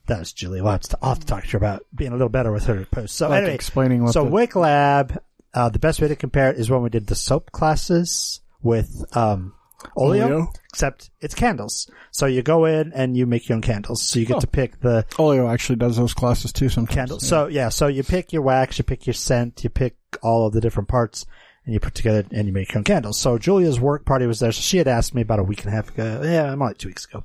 that 0.08 0.20
was 0.20 0.34
Julia. 0.34 0.64
We'll 0.64 0.78
to, 0.80 0.98
I'll 1.02 1.10
have 1.10 1.20
to 1.20 1.26
talk 1.26 1.44
to 1.44 1.50
her 1.52 1.58
about 1.58 1.86
being 1.94 2.12
a 2.12 2.16
little 2.16 2.30
better 2.30 2.52
with 2.52 2.66
her 2.66 2.86
posts. 2.92 3.16
So 3.18 3.30
Like 3.30 3.40
anyway, 3.40 3.56
explaining 3.56 4.04
what 4.04 4.14
so 4.14 4.24
the- 4.24 4.30
Wick 4.32 4.56
Lab, 4.56 5.22
uh, 5.54 5.70
the 5.70 5.80
best 5.80 6.02
way 6.02 6.08
to 6.08 6.16
compare 6.16 6.50
it 6.52 6.58
is 6.60 6.70
when 6.70 6.82
we 6.82 6.90
did 6.90 7.08
the 7.08 7.16
soap 7.16 7.52
classes 7.52 8.42
with 8.62 9.04
um, 9.16 9.54
Oleo, 9.96 10.26
Oleo? 10.26 10.54
except 10.74 11.10
it's 11.22 11.36
candles. 11.36 11.90
So 12.12 12.26
you 12.26 12.42
go 12.42 12.66
in 12.66 12.92
and 12.94 13.16
you 13.16 13.26
make 13.26 13.48
your 13.48 13.56
own 13.58 13.62
candles. 13.62 14.02
So 14.02 14.20
you 14.20 14.26
get 14.26 14.38
Oh. 14.38 14.40
to 14.42 14.48
pick 14.48 14.80
the 14.82 15.06
Oleo 15.20 15.48
actually 15.50 15.78
does 15.78 15.98
those 15.98 16.14
classes 16.14 16.52
too 16.52 16.70
sometimes. 16.70 16.96
candles. 16.96 17.24
Yeah. 17.24 17.30
So 17.30 17.48
yeah, 17.48 17.70
so 17.70 17.88
you 17.88 18.04
pick 18.04 18.34
your 18.34 18.42
wax, 18.42 18.78
you 18.78 18.84
pick 18.84 19.06
your 19.08 19.14
scent, 19.14 19.64
you 19.64 19.70
pick 19.70 19.96
all 20.24 20.48
of 20.48 20.54
the 20.54 20.62
different 20.62 20.90
parts, 20.90 21.26
and 21.66 21.74
you 21.74 21.80
put 21.80 21.94
together 21.96 22.24
and 22.32 22.48
you 22.48 22.54
make 22.54 22.70
your 22.72 22.80
own 22.80 22.84
candles. 22.84 23.20
So 23.20 23.38
Julia's 23.38 23.80
work 23.80 24.06
party 24.06 24.26
was 24.26 24.40
there. 24.40 24.52
So 24.52 24.62
she 24.62 24.78
had 24.78 24.88
asked 24.88 25.14
me 25.14 25.22
about 25.22 25.40
a 25.40 25.44
week 25.44 25.62
and 25.64 25.70
a 25.70 25.76
half 25.76 25.90
ago. 25.90 26.22
Yeah, 26.24 26.54
more 26.56 26.70
like 26.70 26.78
two 26.78 26.88
weeks 26.90 27.06
ago. 27.06 27.24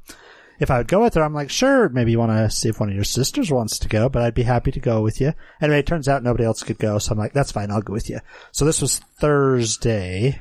If 0.58 0.70
I 0.70 0.78
would 0.78 0.88
go 0.88 1.02
with 1.02 1.14
her, 1.14 1.22
I'm 1.22 1.34
like, 1.34 1.50
sure, 1.50 1.88
maybe 1.88 2.12
you 2.12 2.18
want 2.18 2.32
to 2.32 2.50
see 2.50 2.68
if 2.68 2.78
one 2.78 2.88
of 2.88 2.94
your 2.94 3.04
sisters 3.04 3.50
wants 3.50 3.78
to 3.80 3.88
go, 3.88 4.08
but 4.08 4.22
I'd 4.22 4.34
be 4.34 4.42
happy 4.42 4.70
to 4.70 4.80
go 4.80 5.00
with 5.00 5.20
you. 5.20 5.32
Anyway, 5.60 5.80
it 5.80 5.86
turns 5.86 6.08
out 6.08 6.22
nobody 6.22 6.44
else 6.44 6.62
could 6.62 6.78
go, 6.78 6.98
so 6.98 7.12
I'm 7.12 7.18
like, 7.18 7.32
that's 7.32 7.52
fine, 7.52 7.70
I'll 7.70 7.82
go 7.82 7.92
with 7.92 8.08
you. 8.08 8.20
So 8.52 8.64
this 8.64 8.80
was 8.80 8.98
Thursday. 8.98 10.40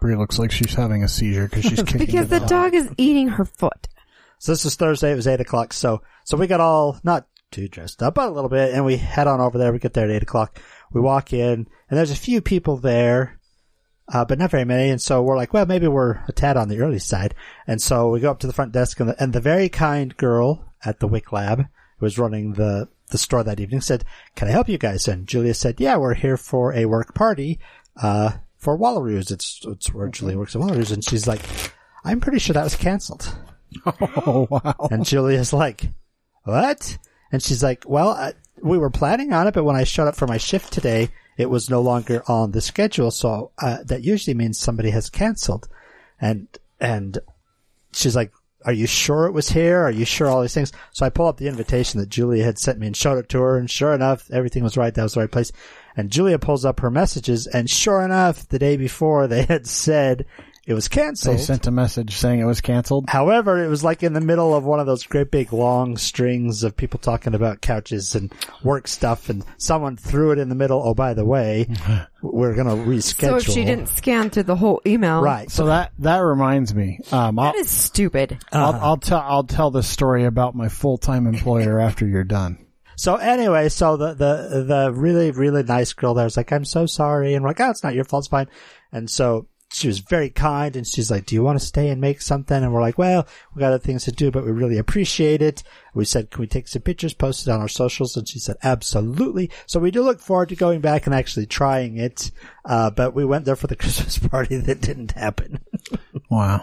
Bree 0.00 0.16
looks 0.16 0.38
like 0.38 0.50
she's 0.50 0.74
having 0.74 1.02
a 1.02 1.08
seizure 1.08 1.48
because 1.48 1.64
she's 1.64 1.82
kicking 1.82 1.98
because 1.98 2.28
the 2.28 2.40
dog. 2.40 2.48
dog 2.48 2.74
is 2.74 2.90
eating 2.96 3.28
her 3.28 3.44
foot. 3.44 3.88
So 4.38 4.52
this 4.52 4.64
is 4.64 4.74
Thursday. 4.74 5.12
It 5.12 5.16
was 5.16 5.26
eight 5.26 5.40
o'clock. 5.40 5.72
So 5.72 6.02
so 6.24 6.36
we 6.36 6.46
got 6.46 6.60
all 6.60 6.98
not 7.04 7.26
too 7.52 7.68
dressed 7.68 8.02
up, 8.02 8.14
but 8.14 8.28
a 8.28 8.32
little 8.32 8.50
bit, 8.50 8.74
and 8.74 8.84
we 8.84 8.96
head 8.96 9.28
on 9.28 9.40
over 9.40 9.58
there. 9.58 9.72
We 9.72 9.78
get 9.78 9.92
there 9.92 10.06
at 10.06 10.10
eight 10.10 10.22
o'clock. 10.22 10.60
We 10.92 11.00
walk 11.00 11.32
in, 11.32 11.68
and 11.88 11.98
there's 11.98 12.10
a 12.10 12.16
few 12.16 12.40
people 12.40 12.76
there, 12.76 13.38
uh, 14.12 14.24
but 14.24 14.38
not 14.38 14.50
very 14.50 14.64
many. 14.64 14.90
And 14.90 15.00
so 15.00 15.22
we're 15.22 15.36
like, 15.36 15.52
well, 15.52 15.66
maybe 15.66 15.88
we're 15.88 16.20
a 16.28 16.32
tad 16.32 16.56
on 16.56 16.68
the 16.68 16.78
early 16.78 16.98
side. 16.98 17.34
And 17.66 17.80
so 17.80 18.10
we 18.10 18.20
go 18.20 18.30
up 18.30 18.40
to 18.40 18.46
the 18.46 18.52
front 18.52 18.72
desk, 18.72 19.00
and 19.00 19.08
the, 19.08 19.22
and 19.22 19.32
the 19.32 19.40
very 19.40 19.68
kind 19.68 20.16
girl 20.16 20.72
at 20.84 21.00
the 21.00 21.08
Wick 21.08 21.32
Lab 21.32 21.58
who 21.98 22.06
was 22.06 22.18
running 22.18 22.54
the 22.54 22.88
the 23.10 23.18
store 23.18 23.42
that 23.44 23.60
evening 23.60 23.80
said, 23.80 24.04
"Can 24.36 24.48
I 24.48 24.52
help 24.52 24.68
you 24.68 24.78
guys?" 24.78 25.08
And 25.08 25.26
Julia 25.26 25.54
said, 25.54 25.80
"Yeah, 25.80 25.96
we're 25.96 26.14
here 26.14 26.36
for 26.36 26.72
a 26.72 26.86
work 26.86 27.14
party." 27.14 27.58
Uh, 28.00 28.32
for 28.56 28.78
Wallaroos, 28.78 29.30
it's 29.30 29.60
it's 29.66 29.92
where 29.92 30.08
Julia 30.08 30.38
works 30.38 30.54
at 30.54 30.62
Wallaroos, 30.62 30.92
and 30.92 31.04
she's 31.04 31.26
like, 31.26 31.42
"I'm 32.04 32.20
pretty 32.20 32.38
sure 32.38 32.54
that 32.54 32.64
was 32.64 32.76
canceled." 32.76 33.34
Oh 33.86 34.46
wow! 34.50 34.88
And 34.90 35.02
Julia's 35.02 35.54
like, 35.54 35.86
what? 36.44 36.98
And 37.30 37.42
she's 37.42 37.62
like, 37.62 37.84
well, 37.86 38.10
I, 38.10 38.34
we 38.62 38.78
were 38.78 38.90
planning 38.90 39.32
on 39.32 39.46
it, 39.46 39.54
but 39.54 39.64
when 39.64 39.76
I 39.76 39.84
showed 39.84 40.08
up 40.08 40.16
for 40.16 40.26
my 40.26 40.36
shift 40.36 40.72
today, 40.72 41.10
it 41.36 41.50
was 41.50 41.70
no 41.70 41.80
longer 41.80 42.22
on 42.28 42.52
the 42.52 42.60
schedule. 42.60 43.10
So, 43.10 43.52
uh, 43.58 43.78
that 43.84 44.02
usually 44.02 44.34
means 44.34 44.58
somebody 44.58 44.90
has 44.90 45.10
canceled. 45.10 45.68
And, 46.20 46.48
and 46.80 47.18
she's 47.92 48.16
like, 48.16 48.32
are 48.64 48.72
you 48.72 48.86
sure 48.86 49.26
it 49.26 49.32
was 49.32 49.48
here? 49.50 49.80
Are 49.80 49.90
you 49.90 50.04
sure 50.04 50.28
all 50.28 50.42
these 50.42 50.54
things? 50.54 50.72
So 50.92 51.04
I 51.04 51.10
pull 51.10 51.26
up 51.26 51.36
the 51.36 51.48
invitation 51.48 52.00
that 52.00 52.08
Julia 52.08 52.44
had 52.44 52.58
sent 52.58 52.78
me 52.78 52.86
and 52.86 52.96
showed 52.96 53.18
it 53.18 53.28
to 53.30 53.40
her. 53.40 53.56
And 53.56 53.70
sure 53.70 53.92
enough, 53.92 54.30
everything 54.30 54.62
was 54.62 54.76
right. 54.76 54.94
That 54.94 55.02
was 55.02 55.14
the 55.14 55.20
right 55.20 55.30
place. 55.30 55.52
And 55.96 56.10
Julia 56.10 56.38
pulls 56.38 56.64
up 56.64 56.80
her 56.80 56.90
messages. 56.90 57.46
And 57.46 57.68
sure 57.68 58.02
enough, 58.02 58.48
the 58.48 58.58
day 58.58 58.76
before 58.76 59.26
they 59.26 59.42
had 59.42 59.66
said 59.66 60.26
it 60.64 60.74
was 60.74 60.86
canceled. 60.86 61.38
They 61.38 61.42
sent 61.42 61.66
a 61.66 61.72
message 61.72 62.14
saying 62.14 62.38
it 62.38 62.44
was 62.44 62.60
canceled. 62.60 63.06
However, 63.08 63.62
it 63.64 63.68
was 63.68 63.82
like 63.82 64.04
in 64.04 64.12
the 64.12 64.20
middle 64.20 64.54
of 64.54 64.64
one 64.64 64.78
of 64.78 64.86
those 64.86 65.02
great 65.04 65.32
big 65.32 65.52
long 65.52 65.96
strings 65.96 66.62
of 66.62 66.76
people 66.76 67.00
talking 67.00 67.34
about 67.34 67.60
couches 67.60 68.14
and 68.14 68.32
work 68.62 68.86
stuff, 68.86 69.28
and 69.28 69.44
someone 69.56 69.96
threw 69.96 70.30
it 70.30 70.38
in 70.38 70.48
the 70.48 70.54
middle. 70.54 70.80
Oh, 70.84 70.94
by 70.94 71.14
the 71.14 71.24
way, 71.24 71.66
we're 72.22 72.54
going 72.54 72.68
to 72.68 72.74
reschedule. 72.88 73.20
So 73.20 73.36
if 73.36 73.44
she 73.44 73.64
didn't 73.64 73.88
scan 73.88 74.30
through 74.30 74.44
the 74.44 74.56
whole 74.56 74.80
email, 74.86 75.20
right? 75.20 75.50
So 75.50 75.66
that 75.66 75.92
that 75.98 76.18
reminds 76.18 76.72
me. 76.74 77.00
Um, 77.10 77.40
I'll, 77.40 77.52
that 77.52 77.58
is 77.58 77.68
stupid. 77.68 78.38
I'll, 78.52 78.74
I'll 78.74 78.96
tell 78.98 79.20
I'll 79.20 79.44
tell 79.44 79.72
this 79.72 79.88
story 79.88 80.24
about 80.24 80.54
my 80.54 80.68
full 80.68 80.96
time 80.96 81.26
employer 81.26 81.80
after 81.80 82.06
you're 82.06 82.22
done. 82.22 82.58
So 82.94 83.16
anyway, 83.16 83.68
so 83.68 83.96
the, 83.96 84.14
the, 84.14 84.64
the 84.64 84.92
really, 84.92 85.32
really 85.32 85.64
nice 85.64 85.92
girl 85.92 86.14
there 86.14 86.24
was 86.24 86.36
like, 86.36 86.52
I'm 86.52 86.64
so 86.64 86.86
sorry. 86.86 87.34
And 87.34 87.42
we're 87.42 87.50
like, 87.50 87.60
oh, 87.60 87.70
it's 87.70 87.82
not 87.82 87.94
your 87.94 88.04
fault. 88.04 88.20
It's 88.20 88.28
fine. 88.28 88.46
And 88.92 89.10
so 89.10 89.48
she 89.72 89.86
was 89.86 90.00
very 90.00 90.30
kind 90.30 90.76
and 90.76 90.86
she's 90.86 91.10
like, 91.10 91.26
do 91.26 91.34
you 91.34 91.42
want 91.42 91.58
to 91.58 91.64
stay 91.64 91.88
and 91.88 92.00
make 92.00 92.20
something? 92.20 92.62
And 92.62 92.72
we're 92.72 92.80
like, 92.80 92.98
well, 92.98 93.26
we 93.54 93.60
got 93.60 93.68
other 93.68 93.78
things 93.78 94.04
to 94.04 94.12
do, 94.12 94.30
but 94.30 94.44
we 94.44 94.50
really 94.50 94.78
appreciate 94.78 95.42
it. 95.42 95.62
We 95.94 96.04
said, 96.04 96.30
can 96.30 96.40
we 96.40 96.46
take 96.46 96.68
some 96.68 96.82
pictures, 96.82 97.14
post 97.14 97.46
it 97.46 97.50
on 97.50 97.60
our 97.60 97.68
socials? 97.68 98.16
And 98.16 98.28
she 98.28 98.38
said, 98.38 98.56
absolutely. 98.62 99.50
So 99.66 99.80
we 99.80 99.90
do 99.90 100.02
look 100.02 100.20
forward 100.20 100.50
to 100.50 100.56
going 100.56 100.80
back 100.80 101.06
and 101.06 101.14
actually 101.14 101.46
trying 101.46 101.96
it. 101.96 102.30
Uh, 102.64 102.90
but 102.90 103.14
we 103.14 103.24
went 103.24 103.44
there 103.44 103.56
for 103.56 103.66
the 103.66 103.76
Christmas 103.82 104.18
party 104.18 104.56
that 104.56 104.80
didn't 104.80 105.12
happen. 105.12 105.60
Wow. 106.30 106.62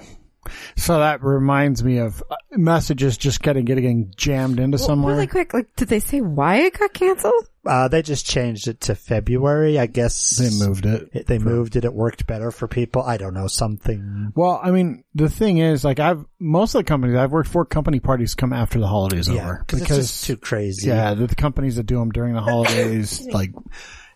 So 0.76 1.00
that 1.00 1.24
reminds 1.24 1.84
me 1.84 1.98
of 1.98 2.24
uh, 2.30 2.36
messages 2.52 3.18
just 3.18 3.42
getting 3.42 3.66
getting 3.66 4.12
jammed 4.18 4.60
into 4.60 4.78
somewhere. 4.78 5.14
Really 5.16 5.28
quick, 5.28 5.54
like, 5.54 5.76
did 5.76 5.90
they 5.90 6.00
say 6.00 6.22
why 6.22 6.58
it 6.62 6.78
got 6.80 6.94
canceled? 6.94 7.48
Uh, 7.66 7.88
they 7.90 8.02
just 8.02 8.26
changed 8.26 8.68
it 8.68 8.80
to 8.80 8.96
February. 8.96 9.78
I 9.78 9.86
guess 9.86 10.38
They 10.38 10.66
moved 10.66 10.86
it. 10.86 11.10
it- 11.14 11.28
they 11.28 11.38
moved 11.38 11.76
it. 11.76 11.84
It 11.86 11.94
worked 11.94 12.26
better 12.26 12.52
for 12.52 12.68
people. 12.68 13.04
I 13.04 13.18
don't 13.18 13.34
know, 13.34 13.48
something. 13.48 14.32
Well, 14.36 14.60
I 14.64 14.72
mean, 14.72 15.04
the 15.14 15.30
thing 15.30 15.58
is, 15.58 15.84
like, 15.84 16.00
I've 16.00 16.26
most 16.40 16.74
of 16.74 16.80
the 16.80 16.86
companies 16.86 17.18
I've 17.18 17.32
worked 17.32 17.50
for, 17.50 17.66
company 17.66 18.00
parties 18.00 18.34
come 18.34 18.54
after 18.54 18.80
the 18.80 18.88
holidays 18.88 19.28
Yeah, 19.28 19.44
over 19.44 19.66
cause 19.68 19.82
it's 19.82 19.90
just 19.90 20.24
too 20.24 20.38
crazy. 20.38 20.88
yeah, 20.88 21.14
the, 21.14 21.28
the 21.28 21.36
companies 21.36 21.76
that 21.76 21.84
do 21.86 22.00
them 22.00 22.12
during 22.12 22.34
the 22.34 22.42
holidays, 22.42 23.28
like, 23.32 23.52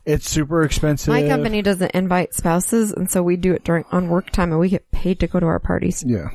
it's 0.05 0.29
super 0.29 0.63
expensive. 0.63 1.09
My 1.13 1.27
company 1.27 1.61
doesn't 1.61 1.91
invite 1.91 2.33
spouses, 2.33 2.91
and 2.91 3.09
so 3.09 3.23
we 3.23 3.35
do 3.37 3.53
it 3.53 3.63
during 3.63 3.85
on 3.91 4.09
work 4.09 4.29
time, 4.31 4.51
and 4.51 4.59
we 4.59 4.69
get 4.69 4.91
paid 4.91 5.19
to 5.21 5.27
go 5.27 5.39
to 5.39 5.45
our 5.45 5.59
parties. 5.59 6.03
Yeah. 6.05 6.27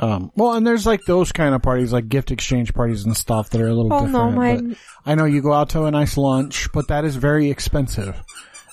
Um, 0.00 0.30
well, 0.36 0.52
and 0.52 0.64
there's 0.66 0.86
like 0.86 1.04
those 1.06 1.32
kind 1.32 1.54
of 1.54 1.62
parties, 1.62 1.92
like 1.92 2.08
gift 2.08 2.30
exchange 2.30 2.72
parties 2.72 3.04
and 3.04 3.16
stuff 3.16 3.50
that 3.50 3.60
are 3.60 3.66
a 3.66 3.74
little 3.74 3.92
Oh, 3.92 4.06
no, 4.06 4.28
different. 4.30 4.36
mine- 4.36 4.68
but 4.68 4.78
I 5.10 5.14
know 5.16 5.24
you 5.24 5.42
go 5.42 5.52
out 5.52 5.70
to 5.70 5.84
a 5.84 5.90
nice 5.90 6.16
lunch, 6.16 6.68
but 6.72 6.88
that 6.88 7.04
is 7.04 7.16
very 7.16 7.50
expensive. 7.50 8.22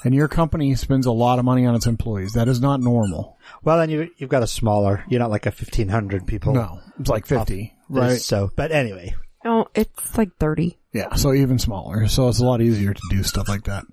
And 0.04 0.14
your 0.14 0.28
company 0.28 0.76
spends 0.76 1.08
a 1.08 1.12
lot 1.12 1.40
of 1.40 1.46
money 1.46 1.66
on 1.66 1.74
its 1.74 1.88
employees. 1.88 2.34
That 2.34 2.48
is 2.48 2.62
not 2.62 2.80
normal. 2.80 3.38
Well, 3.64 3.80
then 3.80 3.90
you 3.90 4.12
you've 4.18 4.30
got 4.30 4.44
a 4.44 4.48
smaller. 4.48 5.04
You're 5.10 5.20
not 5.20 5.32
like 5.32 5.48
a 5.48 5.52
fifteen 5.52 5.88
hundred 5.90 6.28
people. 6.28 6.54
No, 6.54 6.80
it's 7.00 7.10
like 7.10 7.26
50, 7.26 7.74
right? 7.90 8.22
So, 8.22 8.52
but 8.56 8.72
anyway, 8.72 9.16
Oh, 9.46 9.68
it's 9.76 10.18
like 10.18 10.36
thirty. 10.38 10.78
Yeah, 10.92 11.16
so 11.16 11.34
even 11.34 11.60
smaller. 11.60 12.08
So 12.08 12.30
it's 12.30 12.40
a 12.40 12.46
lot 12.46 12.62
easier 12.62 12.94
to 12.94 13.02
do 13.10 13.22
stuff 13.22 13.48
like 13.48 13.66
that. 13.66 13.84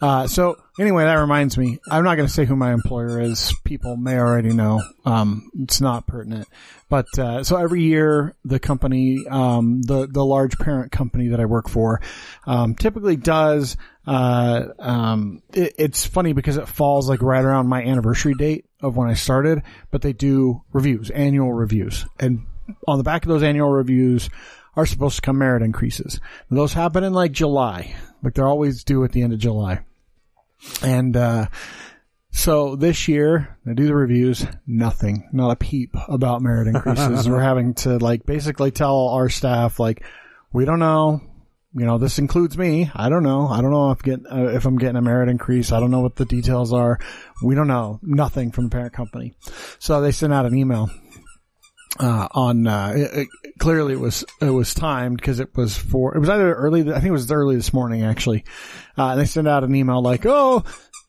Uh, 0.00 0.26
so 0.26 0.56
anyway, 0.78 1.04
that 1.04 1.14
reminds 1.14 1.58
me. 1.58 1.78
I'm 1.90 2.04
not 2.04 2.14
going 2.14 2.28
to 2.28 2.32
say 2.32 2.44
who 2.44 2.54
my 2.54 2.72
employer 2.72 3.20
is. 3.20 3.52
People 3.64 3.96
may 3.96 4.16
already 4.16 4.52
know. 4.52 4.80
Um, 5.04 5.50
it's 5.58 5.80
not 5.80 6.06
pertinent. 6.06 6.46
But 6.88 7.06
uh, 7.18 7.42
so 7.42 7.56
every 7.56 7.82
year, 7.82 8.36
the 8.44 8.60
company, 8.60 9.26
um, 9.28 9.82
the 9.82 10.06
the 10.06 10.24
large 10.24 10.56
parent 10.56 10.92
company 10.92 11.28
that 11.28 11.40
I 11.40 11.46
work 11.46 11.68
for, 11.68 12.00
um, 12.46 12.74
typically 12.74 13.16
does. 13.16 13.76
Uh, 14.06 14.66
um, 14.78 15.42
it, 15.52 15.74
it's 15.78 16.06
funny 16.06 16.32
because 16.32 16.56
it 16.56 16.68
falls 16.68 17.08
like 17.08 17.22
right 17.22 17.44
around 17.44 17.68
my 17.68 17.82
anniversary 17.82 18.34
date 18.34 18.66
of 18.80 18.96
when 18.96 19.10
I 19.10 19.14
started. 19.14 19.62
But 19.90 20.02
they 20.02 20.12
do 20.12 20.62
reviews, 20.72 21.10
annual 21.10 21.52
reviews, 21.52 22.06
and 22.20 22.46
on 22.86 22.98
the 22.98 23.04
back 23.04 23.24
of 23.24 23.28
those 23.28 23.42
annual 23.42 23.70
reviews 23.70 24.30
are 24.76 24.86
supposed 24.86 25.16
to 25.16 25.22
come 25.22 25.38
merit 25.38 25.62
increases. 25.62 26.20
Those 26.50 26.72
happen 26.72 27.04
in 27.04 27.12
like 27.12 27.32
July. 27.32 27.94
Like 28.22 28.34
they're 28.34 28.48
always 28.48 28.84
due 28.84 29.04
at 29.04 29.12
the 29.12 29.22
end 29.22 29.32
of 29.32 29.38
July. 29.38 29.80
And, 30.82 31.16
uh, 31.16 31.46
so 32.36 32.76
this 32.76 33.08
year, 33.08 33.56
they 33.64 33.72
do 33.72 33.86
the 33.86 33.94
reviews, 33.94 34.46
nothing, 34.66 35.26
not 35.32 35.52
a 35.52 35.56
peep 35.56 35.94
about 36.06 36.42
merit 36.42 36.68
increases. 36.68 37.26
We're 37.28 37.40
having 37.40 37.72
to 37.74 37.96
like 37.96 38.26
basically 38.26 38.70
tell 38.70 39.08
our 39.08 39.30
staff 39.30 39.80
like, 39.80 40.04
we 40.52 40.66
don't 40.66 40.78
know. 40.78 41.22
You 41.72 41.86
know, 41.86 41.96
this 41.96 42.18
includes 42.18 42.56
me. 42.56 42.90
I 42.94 43.08
don't 43.08 43.22
know. 43.22 43.48
I 43.48 43.62
don't 43.62 43.70
know 43.70 43.90
if 43.90 44.02
get 44.02 44.20
uh, 44.30 44.48
if 44.48 44.66
I'm 44.66 44.78
getting 44.78 44.96
a 44.96 45.02
merit 45.02 45.28
increase. 45.30 45.72
I 45.72 45.80
don't 45.80 45.90
know 45.90 46.00
what 46.00 46.16
the 46.16 46.24
details 46.24 46.72
are. 46.72 46.98
We 47.42 47.54
don't 47.54 47.68
know. 47.68 48.00
Nothing 48.02 48.52
from 48.52 48.64
the 48.64 48.70
parent 48.70 48.92
company. 48.92 49.34
So 49.78 50.00
they 50.00 50.12
sent 50.12 50.32
out 50.32 50.46
an 50.46 50.56
email 50.56 50.90
uh, 51.98 52.28
on 52.30 52.66
uh, 52.66 52.92
it, 52.96 53.28
it, 53.44 53.58
clearly 53.58 53.94
it 53.94 54.00
was 54.00 54.24
it 54.40 54.50
was 54.50 54.74
timed 54.74 55.16
because 55.16 55.40
it 55.40 55.56
was 55.56 55.76
for 55.76 56.16
it 56.16 56.20
was 56.20 56.28
either 56.28 56.54
early 56.54 56.82
I 56.82 56.94
think 56.94 57.06
it 57.06 57.12
was 57.12 57.30
early 57.30 57.56
this 57.56 57.72
morning 57.72 58.02
actually. 58.02 58.44
Uh, 58.98 59.10
and 59.10 59.20
they 59.20 59.26
sent 59.26 59.48
out 59.48 59.64
an 59.64 59.74
email 59.74 60.02
like, 60.02 60.24
"Oh, 60.24 60.64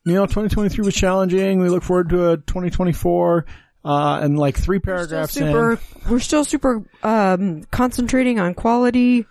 you 0.05 0.13
know, 0.13 0.25
2023 0.25 0.85
was 0.85 0.95
challenging. 0.95 1.59
We 1.59 1.69
look 1.69 1.83
forward 1.83 2.09
to 2.09 2.31
a 2.31 2.37
2024." 2.37 3.45
Uh, 3.85 4.19
and 4.21 4.37
like 4.37 4.57
three 4.57 4.79
paragraphs 4.79 5.33
super, 5.33 5.73
in, 5.73 5.79
we're 6.09 6.19
still 6.19 6.43
super 6.43 6.83
um, 7.03 7.63
concentrating 7.71 8.37
on 8.37 8.53
quality. 8.53 9.25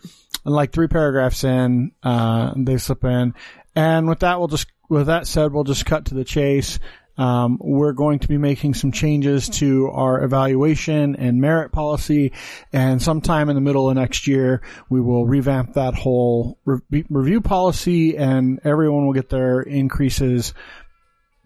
and 0.46 0.54
like 0.54 0.72
three 0.72 0.88
paragraphs 0.88 1.44
in, 1.44 1.92
uh, 2.02 2.54
they 2.56 2.78
slip 2.78 3.04
in. 3.04 3.34
And 3.74 4.08
with 4.08 4.20
that, 4.20 4.38
we'll 4.38 4.48
just, 4.48 4.68
with 4.88 5.08
that 5.08 5.26
said, 5.26 5.52
we'll 5.52 5.64
just 5.64 5.84
cut 5.84 6.06
to 6.06 6.14
the 6.14 6.24
chase. 6.24 6.78
Um, 7.18 7.58
we're 7.60 7.92
going 7.92 8.18
to 8.18 8.28
be 8.28 8.36
making 8.36 8.74
some 8.74 8.92
changes 8.92 9.48
to 9.60 9.88
our 9.88 10.22
evaluation 10.22 11.16
and 11.16 11.40
merit 11.40 11.72
policy, 11.72 12.32
and 12.72 13.00
sometime 13.00 13.48
in 13.48 13.54
the 13.54 13.60
middle 13.62 13.88
of 13.88 13.96
next 13.96 14.26
year, 14.26 14.60
we 14.90 15.00
will 15.00 15.24
revamp 15.26 15.74
that 15.74 15.94
whole 15.94 16.58
re- 16.64 17.04
review 17.08 17.40
policy, 17.40 18.16
and 18.18 18.60
everyone 18.64 19.06
will 19.06 19.14
get 19.14 19.30
their 19.30 19.62
increases 19.62 20.52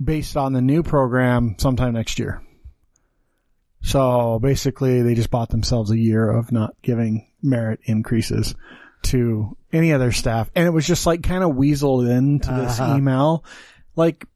based 0.02 0.36
on 0.36 0.52
the 0.52 0.62
new 0.62 0.82
program 0.82 1.54
sometime 1.58 1.92
next 1.92 2.18
year. 2.18 2.42
So 3.82 4.38
basically, 4.42 5.02
they 5.02 5.14
just 5.14 5.30
bought 5.30 5.48
themselves 5.50 5.90
a 5.90 5.98
year 5.98 6.28
of 6.30 6.52
not 6.52 6.74
giving 6.82 7.26
merit 7.42 7.80
increases 7.84 8.54
to 9.02 9.56
any 9.72 9.92
other 9.92 10.12
staff. 10.12 10.50
And 10.54 10.66
it 10.66 10.70
was 10.70 10.86
just 10.86 11.06
like 11.06 11.22
kind 11.22 11.42
of 11.42 11.52
weaseled 11.52 12.10
into 12.10 12.52
this 12.52 12.78
Uh-huh. 12.78 12.96
email. 12.98 13.44
Like, 13.96 14.26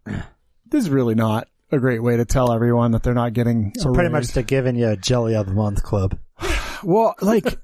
this 0.74 0.84
is 0.84 0.90
really 0.90 1.14
not 1.14 1.46
a 1.70 1.78
great 1.78 2.02
way 2.02 2.16
to 2.16 2.24
tell 2.24 2.52
everyone 2.52 2.90
that 2.90 3.04
they're 3.04 3.14
not 3.14 3.32
getting 3.32 3.72
so 3.78 3.92
pretty 3.92 4.08
much 4.08 4.26
they're 4.28 4.42
giving 4.42 4.74
you 4.74 4.88
a 4.88 4.96
jelly 4.96 5.36
of 5.36 5.46
the 5.46 5.54
month 5.54 5.82
club. 5.82 6.18
Well, 6.82 7.14
like, 7.22 7.58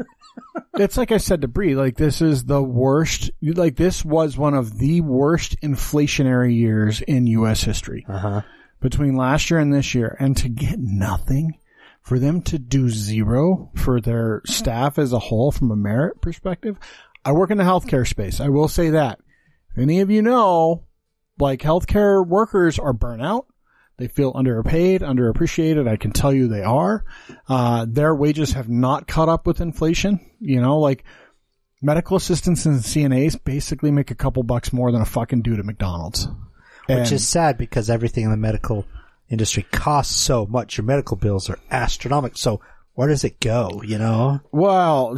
it's 0.79 0.97
like 0.97 1.12
I 1.12 1.19
said 1.19 1.43
to 1.43 1.49
Bree, 1.49 1.75
like 1.75 1.95
this 1.99 2.23
is 2.23 2.45
the 2.45 2.62
worst, 2.62 3.31
like 3.43 3.76
this 3.76 4.02
was 4.02 4.38
one 4.38 4.55
of 4.55 4.79
the 4.79 5.02
worst 5.02 5.61
inflationary 5.61 6.57
years 6.57 7.02
in 7.02 7.26
U.S. 7.26 7.62
history. 7.62 8.07
Uh 8.09 8.19
huh. 8.19 8.43
between 8.81 9.17
last 9.17 9.50
year 9.50 9.61
and 9.61 9.75
this 9.75 9.95
year 9.95 10.17
and 10.19 10.38
to 10.38 10.49
get 10.49 10.79
nothing 10.79 11.59
for 12.00 12.19
them 12.19 12.40
to 12.43 12.59
do 12.59 12.88
zero 12.88 13.71
for 13.76 14.00
their 14.00 14.40
staff 14.47 14.99
as 14.99 15.12
a 15.12 15.19
whole 15.19 15.52
from 15.52 15.71
a 15.71 15.76
merit 15.76 16.23
perspective. 16.23 16.79
I 17.23 17.33
work 17.33 17.50
in 17.50 17.59
the 17.59 17.64
healthcare 17.64 18.09
space. 18.09 18.40
I 18.40 18.49
will 18.49 18.69
say 18.69 18.88
that. 18.90 19.19
If 19.73 19.83
any 19.83 20.00
of 20.00 20.11
you 20.11 20.23
know, 20.23 20.85
like 21.40 21.61
healthcare 21.61 22.26
workers 22.26 22.78
are 22.78 22.92
burnout. 22.92 23.47
They 23.97 24.09
feel 24.09 24.32
underpaid, 24.35 25.02
underappreciated. 25.02 25.87
I 25.87 25.97
can 25.97 26.12
tell 26.12 26.32
you 26.32 26.49
they 26.49 26.62
are. 26.62 27.04
Uh, 27.47 27.85
their 27.87 28.14
wages 28.14 28.52
have 28.52 28.68
not 28.68 29.06
caught 29.06 29.28
up 29.28 29.47
with 29.47 29.61
inflation. 29.61 30.20
You 30.40 30.61
know, 30.62 30.78
like 30.78 31.04
medical 31.82 32.16
assistants 32.16 32.64
and 32.64 32.80
CNAs 32.80 33.42
basically 33.44 33.90
make 33.90 34.11
a 34.11 34.14
couple 34.14 34.42
bucks 34.42 34.73
more 34.73 34.90
than 34.90 35.02
a 35.02 35.06
fucking 35.06 35.42
dude 35.42 35.59
at 35.59 35.66
McDonald's. 35.66 36.28
Which 36.88 37.12
is 37.12 37.28
sad 37.28 37.56
because 37.56 37.88
everything 37.88 38.25
in 38.25 38.30
the 38.30 38.37
medical 38.37 38.85
industry 39.28 39.64
costs 39.70 40.16
so 40.16 40.47
much. 40.47 40.76
Your 40.76 40.85
medical 40.85 41.16
bills 41.16 41.49
are 41.49 41.59
astronomical. 41.70 42.37
So 42.37 42.61
where 42.94 43.09
does 43.09 43.23
it 43.23 43.38
go? 43.38 43.82
You 43.85 43.99
know. 43.99 44.40
well, 44.50 45.16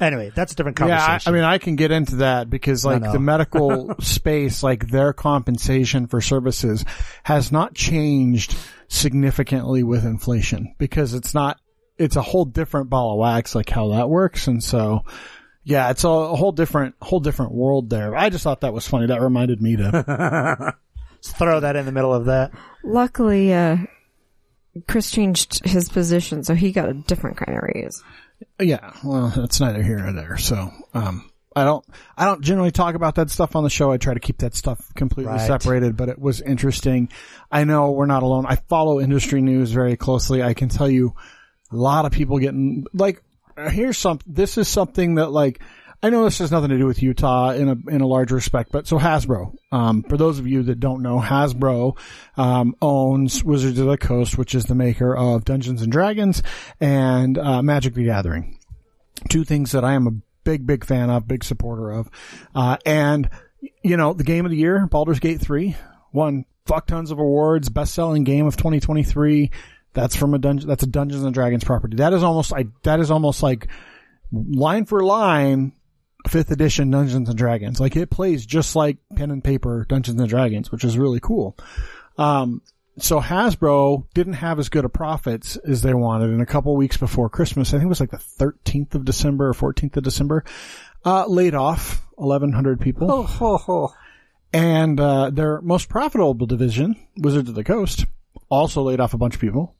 Anyway, 0.00 0.30
that's 0.34 0.52
a 0.52 0.56
different 0.56 0.76
conversation. 0.76 0.98
Yeah, 0.98 1.04
I, 1.04 1.08
conversation. 1.08 1.34
I 1.34 1.36
mean, 1.36 1.44
I 1.44 1.58
can 1.58 1.76
get 1.76 1.90
into 1.90 2.16
that 2.16 2.50
because 2.50 2.84
like 2.84 3.02
no. 3.02 3.12
the 3.12 3.18
medical 3.18 3.94
space, 4.00 4.62
like 4.62 4.88
their 4.88 5.12
compensation 5.12 6.06
for 6.06 6.20
services 6.20 6.84
has 7.22 7.50
not 7.50 7.74
changed 7.74 8.56
significantly 8.88 9.82
with 9.82 10.04
inflation 10.04 10.74
because 10.78 11.14
it's 11.14 11.34
not, 11.34 11.58
it's 11.96 12.16
a 12.16 12.22
whole 12.22 12.44
different 12.44 12.90
ball 12.90 13.12
of 13.12 13.18
wax, 13.18 13.54
like 13.54 13.70
how 13.70 13.88
that 13.88 14.10
works. 14.10 14.48
And 14.48 14.62
so, 14.62 15.04
yeah, 15.64 15.90
it's 15.90 16.04
a, 16.04 16.08
a 16.08 16.36
whole 16.36 16.52
different, 16.52 16.94
whole 17.00 17.20
different 17.20 17.52
world 17.52 17.88
there. 17.88 18.14
I 18.14 18.28
just 18.28 18.44
thought 18.44 18.60
that 18.60 18.74
was 18.74 18.86
funny. 18.86 19.06
That 19.06 19.22
reminded 19.22 19.62
me 19.62 19.76
to, 19.76 20.74
throw 21.22 21.60
that 21.60 21.76
in 21.76 21.86
the 21.86 21.92
middle 21.92 22.14
of 22.14 22.26
that. 22.26 22.52
Luckily, 22.84 23.52
uh, 23.52 23.78
Chris 24.86 25.10
changed 25.10 25.64
his 25.64 25.88
position, 25.88 26.44
so 26.44 26.54
he 26.54 26.72
got 26.72 26.88
a 26.88 26.94
different 26.94 27.36
kind 27.36 27.56
of 27.56 27.64
raise. 27.74 28.02
Yeah, 28.60 28.92
well, 29.04 29.32
that's 29.34 29.60
neither 29.60 29.82
here 29.82 29.98
nor 29.98 30.12
there. 30.12 30.38
So, 30.38 30.70
um, 30.94 31.30
I 31.54 31.64
don't, 31.64 31.84
I 32.18 32.26
don't 32.26 32.42
generally 32.42 32.70
talk 32.70 32.94
about 32.94 33.14
that 33.14 33.30
stuff 33.30 33.56
on 33.56 33.64
the 33.64 33.70
show. 33.70 33.90
I 33.90 33.96
try 33.96 34.12
to 34.12 34.20
keep 34.20 34.38
that 34.38 34.54
stuff 34.54 34.78
completely 34.94 35.32
Right. 35.32 35.46
separated, 35.46 35.96
but 35.96 36.10
it 36.10 36.18
was 36.18 36.42
interesting. 36.42 37.08
I 37.50 37.64
know 37.64 37.92
we're 37.92 38.04
not 38.06 38.22
alone. 38.22 38.44
I 38.46 38.56
follow 38.56 39.00
industry 39.00 39.40
news 39.40 39.70
very 39.72 39.96
closely. 39.96 40.42
I 40.42 40.52
can 40.52 40.68
tell 40.68 40.88
you 40.90 41.14
a 41.72 41.76
lot 41.76 42.04
of 42.04 42.12
people 42.12 42.38
getting, 42.38 42.84
like, 42.92 43.22
here's 43.70 43.96
some, 43.96 44.20
this 44.26 44.58
is 44.58 44.68
something 44.68 45.14
that 45.14 45.30
like, 45.30 45.60
I 46.02 46.10
know 46.10 46.24
this 46.24 46.38
has 46.38 46.50
nothing 46.50 46.70
to 46.70 46.78
do 46.78 46.86
with 46.86 47.02
Utah 47.02 47.50
in 47.52 47.68
a 47.68 47.76
in 47.90 48.00
a 48.00 48.06
large 48.06 48.30
respect, 48.30 48.70
but 48.70 48.86
so 48.86 48.98
Hasbro. 48.98 49.54
Um, 49.72 50.02
for 50.02 50.16
those 50.16 50.38
of 50.38 50.46
you 50.46 50.62
that 50.64 50.80
don't 50.80 51.02
know, 51.02 51.18
Hasbro 51.18 51.98
um, 52.36 52.76
owns 52.82 53.42
Wizards 53.42 53.78
of 53.78 53.86
the 53.86 53.96
Coast, 53.96 54.36
which 54.36 54.54
is 54.54 54.64
the 54.64 54.74
maker 54.74 55.16
of 55.16 55.44
Dungeons 55.44 55.82
and 55.82 55.90
Dragons 55.90 56.42
and 56.80 57.38
uh, 57.38 57.62
Magic 57.62 57.94
the 57.94 58.04
Gathering. 58.04 58.58
Two 59.30 59.44
things 59.44 59.72
that 59.72 59.84
I 59.84 59.94
am 59.94 60.06
a 60.06 60.12
big, 60.44 60.66
big 60.66 60.84
fan 60.84 61.10
of, 61.10 61.26
big 61.26 61.42
supporter 61.42 61.90
of, 61.90 62.10
uh, 62.54 62.76
and 62.84 63.30
you 63.82 63.96
know 63.96 64.12
the 64.12 64.24
game 64.24 64.44
of 64.44 64.50
the 64.50 64.58
year, 64.58 64.86
Baldur's 64.86 65.20
Gate 65.20 65.40
three, 65.40 65.76
won 66.12 66.44
fuck 66.66 66.86
tons 66.86 67.10
of 67.10 67.18
awards, 67.18 67.68
best 67.68 67.94
selling 67.94 68.24
game 68.24 68.46
of 68.46 68.56
2023. 68.56 69.50
That's 69.94 70.14
from 70.14 70.34
a 70.34 70.38
dungeon. 70.38 70.68
That's 70.68 70.82
a 70.82 70.86
Dungeons 70.86 71.24
and 71.24 71.32
Dragons 71.32 71.64
property. 71.64 71.96
That 71.96 72.12
is 72.12 72.22
almost 72.22 72.52
I. 72.52 72.66
That 72.82 73.00
is 73.00 73.10
almost 73.10 73.42
like 73.42 73.68
line 74.30 74.84
for 74.84 75.02
line 75.02 75.72
fifth 76.28 76.50
edition 76.50 76.90
Dungeons 76.90 77.28
and 77.28 77.38
Dragons. 77.38 77.80
Like 77.80 77.96
it 77.96 78.10
plays 78.10 78.44
just 78.46 78.76
like 78.76 78.98
pen 79.14 79.30
and 79.30 79.42
paper 79.42 79.86
Dungeons 79.88 80.20
and 80.20 80.28
Dragons, 80.28 80.70
which 80.70 80.84
is 80.84 80.98
really 80.98 81.20
cool. 81.20 81.56
Um, 82.18 82.62
so 82.98 83.20
Hasbro 83.20 84.06
didn't 84.14 84.34
have 84.34 84.58
as 84.58 84.68
good 84.68 84.84
a 84.84 84.88
profits 84.88 85.56
as 85.56 85.82
they 85.82 85.94
wanted. 85.94 86.30
And 86.30 86.40
a 86.40 86.46
couple 86.46 86.74
weeks 86.76 86.96
before 86.96 87.28
Christmas, 87.28 87.68
I 87.68 87.72
think 87.72 87.84
it 87.84 87.88
was 87.88 88.00
like 88.00 88.10
the 88.10 88.16
13th 88.16 88.94
of 88.94 89.04
December 89.04 89.48
or 89.48 89.52
14th 89.52 89.96
of 89.96 90.02
December, 90.02 90.44
uh, 91.04 91.26
laid 91.26 91.54
off 91.54 92.02
1,100 92.14 92.80
people. 92.80 93.10
Oh, 93.10 93.22
ho, 93.22 93.56
ho. 93.58 93.94
And, 94.52 94.98
uh, 94.98 95.30
their 95.30 95.60
most 95.60 95.88
profitable 95.88 96.34
division, 96.46 96.96
Wizards 97.18 97.48
of 97.48 97.54
the 97.54 97.64
Coast, 97.64 98.06
also 98.48 98.82
laid 98.82 99.00
off 99.00 99.12
a 99.12 99.18
bunch 99.18 99.34
of 99.34 99.40
people, 99.40 99.74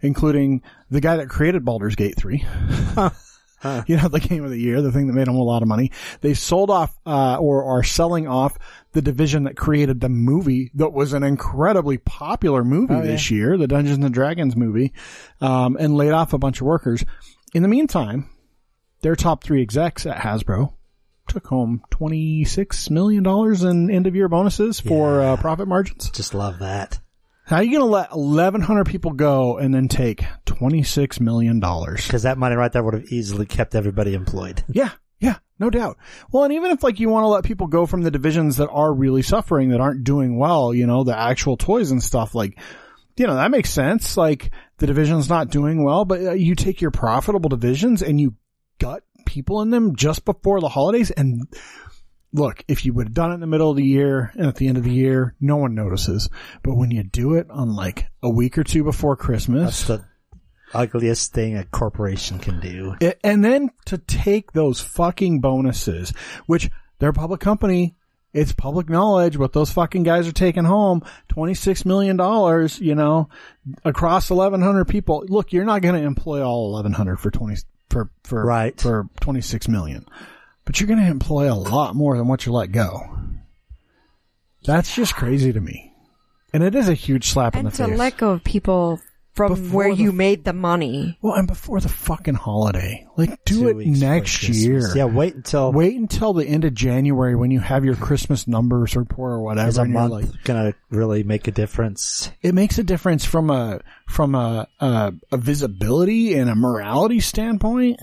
including 0.00 0.62
the 0.90 1.00
guy 1.00 1.16
that 1.16 1.28
created 1.28 1.64
Baldur's 1.64 1.96
Gate 1.96 2.16
3. 2.16 2.46
you 3.86 3.96
know, 3.96 4.08
the 4.08 4.20
game 4.20 4.44
of 4.44 4.50
the 4.50 4.60
year, 4.60 4.82
the 4.82 4.92
thing 4.92 5.06
that 5.06 5.12
made 5.14 5.26
them 5.26 5.36
a 5.36 5.42
lot 5.42 5.62
of 5.62 5.68
money. 5.68 5.90
They 6.20 6.34
sold 6.34 6.70
off, 6.70 6.94
uh, 7.06 7.36
or 7.38 7.64
are 7.64 7.82
selling 7.82 8.26
off 8.28 8.58
the 8.92 9.02
division 9.02 9.44
that 9.44 9.56
created 9.56 10.00
the 10.00 10.08
movie 10.08 10.70
that 10.74 10.92
was 10.92 11.12
an 11.12 11.22
incredibly 11.22 11.98
popular 11.98 12.62
movie 12.64 12.94
Oh, 12.94 12.98
yeah. 12.98 13.02
this 13.12 13.30
year, 13.30 13.56
the 13.56 13.66
Dungeons 13.66 14.04
and 14.04 14.12
Dragons 14.14 14.54
movie, 14.56 14.92
um, 15.40 15.76
and 15.80 15.96
laid 15.96 16.12
off 16.12 16.32
a 16.32 16.38
bunch 16.38 16.60
of 16.60 16.66
workers. 16.66 17.04
In 17.54 17.62
the 17.62 17.68
meantime, 17.68 18.28
their 19.02 19.16
top 19.16 19.42
three 19.44 19.62
execs 19.62 20.06
at 20.06 20.18
Hasbro 20.18 20.74
took 21.28 21.46
home 21.46 21.82
$26 21.90 22.90
million 22.90 23.24
in 23.66 23.90
end 23.90 24.06
of 24.06 24.14
year 24.14 24.28
bonuses 24.28 24.78
for 24.80 25.20
Yeah. 25.20 25.32
uh, 25.32 25.36
profit 25.38 25.66
margins. 25.68 26.10
Just 26.10 26.34
love 26.34 26.58
that. 26.58 27.00
How 27.46 27.56
are 27.56 27.62
you 27.62 27.70
going 27.70 27.80
to 27.80 27.84
let 27.86 28.16
1,100 28.16 28.86
people 28.86 29.12
go 29.12 29.58
and 29.58 29.74
then 29.74 29.86
take 29.86 30.24
$26 30.46 31.20
million? 31.20 31.60
Because 31.60 32.22
that 32.22 32.38
money 32.38 32.56
right 32.56 32.72
there 32.72 32.82
would 32.82 32.94
have 32.94 33.12
easily 33.12 33.44
kept 33.44 33.74
everybody 33.74 34.14
employed. 34.14 34.64
Yeah, 34.72 34.90
yeah, 35.20 35.36
no 35.58 35.70
doubt. 35.70 35.98
Well, 36.32 36.44
and 36.44 36.52
even 36.54 36.70
if 36.70 36.82
like 36.82 37.00
you 37.00 37.08
want 37.08 37.24
to 37.24 37.28
let 37.28 37.44
people 37.44 37.66
go 37.66 37.86
from 37.86 38.02
the 38.02 38.10
divisions 38.10 38.56
that 38.56 38.68
are 38.70 38.92
really 38.92 39.22
suffering, 39.22 39.70
that 39.70 39.80
aren't 39.80 40.04
doing 40.04 40.38
well, 40.38 40.74
you 40.74 40.86
know, 40.86 41.04
the 41.04 41.16
actual 41.16 41.56
toys 41.56 41.90
and 41.90 42.02
stuff, 42.02 42.34
like, 42.34 42.58
you 43.16 43.26
know, 43.26 43.34
that 43.34 43.50
makes 43.50 43.70
sense. 43.70 44.16
Like 44.16 44.50
the 44.78 44.86
division's 44.86 45.28
not 45.28 45.50
doing 45.50 45.84
well, 45.84 46.04
but 46.04 46.20
uh, 46.20 46.32
you 46.32 46.54
take 46.54 46.80
your 46.80 46.90
profitable 46.90 47.48
divisions 47.48 48.02
and 48.02 48.20
you 48.20 48.34
gut 48.78 49.02
people 49.26 49.62
in 49.62 49.70
them 49.70 49.96
just 49.96 50.24
before 50.24 50.60
the 50.60 50.68
holidays. 50.68 51.10
And 51.10 51.46
look, 52.34 52.62
if 52.68 52.84
you 52.84 52.92
would 52.92 53.06
have 53.06 53.14
done 53.14 53.30
it 53.30 53.34
in 53.34 53.40
the 53.40 53.46
middle 53.46 53.70
of 53.70 53.76
the 53.78 53.84
year 53.84 54.30
and 54.34 54.46
at 54.46 54.56
the 54.56 54.68
end 54.68 54.76
of 54.76 54.84
the 54.84 54.92
year, 54.92 55.34
no 55.40 55.56
one 55.56 55.74
notices. 55.74 56.28
But 56.62 56.74
when 56.74 56.90
you 56.90 57.02
do 57.04 57.34
it 57.34 57.46
on 57.48 57.74
like 57.74 58.08
a 58.22 58.28
week 58.28 58.58
or 58.58 58.64
two 58.64 58.84
before 58.84 59.16
Christmas, 59.16 59.84
That's 59.84 60.02
the 60.02 60.04
ugliest 60.74 61.32
thing 61.32 61.56
a 61.56 61.64
corporation 61.64 62.38
can 62.40 62.60
do. 62.60 62.96
it, 63.00 63.18
and 63.22 63.44
then 63.44 63.70
to 63.86 63.98
take 63.98 64.52
those 64.52 64.80
fucking 64.80 65.40
bonuses, 65.40 66.12
which 66.46 66.70
they're 66.98 67.10
a 67.10 67.14
public 67.14 67.40
company, 67.40 67.94
it's 68.32 68.50
public 68.52 68.88
knowledge 68.88 69.36
what 69.38 69.52
those 69.52 69.70
fucking 69.70 70.02
guys 70.02 70.26
are 70.26 70.32
taking 70.32 70.64
home. 70.64 71.02
$26 71.28 71.84
million, 71.86 72.18
you 72.80 72.94
know, 72.96 73.28
across 73.84 74.28
1100 74.28 74.86
people. 74.86 75.24
Look, 75.28 75.52
you're 75.52 75.64
not 75.64 75.82
going 75.82 75.94
to 75.94 76.04
employ 76.04 76.42
all 76.42 76.72
1100 76.72 77.20
for 77.20 77.30
20, 77.30 77.56
for, 77.90 78.10
for, 78.24 78.44
Right. 78.44 78.78
for 78.80 79.06
26 79.20 79.68
million, 79.68 80.04
but 80.64 80.80
you're 80.80 80.86
going 80.88 81.00
to 81.00 81.06
employ 81.06 81.52
a 81.52 81.54
lot 81.54 81.94
more 81.94 82.16
than 82.16 82.28
what 82.28 82.46
you 82.46 82.52
let 82.52 82.72
go. 82.72 83.00
That's 84.64 84.94
just 84.94 85.14
crazy 85.14 85.52
to 85.52 85.60
me. 85.60 85.92
And 86.52 86.62
it 86.62 86.74
is 86.74 86.88
a 86.88 86.94
huge 86.94 87.28
slap 87.28 87.54
in 87.54 87.60
And 87.60 87.68
the 87.68 87.76
to 87.78 87.88
face. 87.88 87.98
let 87.98 88.16
go 88.16 88.30
of 88.30 88.44
people 88.44 89.00
from 89.34 89.54
Before 89.54 89.76
where 89.76 89.94
the- 89.94 90.00
you 90.00 90.12
made 90.12 90.44
the 90.44 90.52
money. 90.52 91.18
well, 91.20 91.34
and 91.34 91.48
before 91.48 91.80
the 91.80 91.88
fucking 91.88 92.36
holiday, 92.36 93.04
like 93.16 93.44
do 93.44 93.62
Two 93.72 93.80
it 93.80 93.86
next 93.88 94.48
year. 94.48 94.88
Yeah, 94.94 95.06
wait 95.06 95.34
until 95.34 95.72
Wait 95.72 95.96
until 95.96 96.32
the 96.32 96.46
end 96.46 96.64
of 96.64 96.72
January 96.72 97.34
when 97.34 97.50
you 97.50 97.58
have 97.58 97.84
your 97.84 97.96
Christmas 97.96 98.46
numbers 98.46 98.94
report 98.94 99.32
or 99.32 99.40
whatever. 99.40 99.68
is 99.68 99.76
a 99.76 99.84
month 99.84 100.12
like, 100.12 100.44
gonna 100.44 100.72
really 100.88 101.24
make 101.24 101.48
a 101.48 101.50
difference. 101.50 102.30
it 102.42 102.54
makes 102.54 102.78
a 102.78 102.84
difference 102.84 103.24
from 103.24 103.50
a 103.50 103.80
from 104.08 104.36
a, 104.36 104.68
a 104.78 105.12
a 105.32 105.36
visibility 105.36 106.34
and 106.34 106.48
a 106.48 106.54
morality 106.54 107.18
standpoint. 107.18 107.98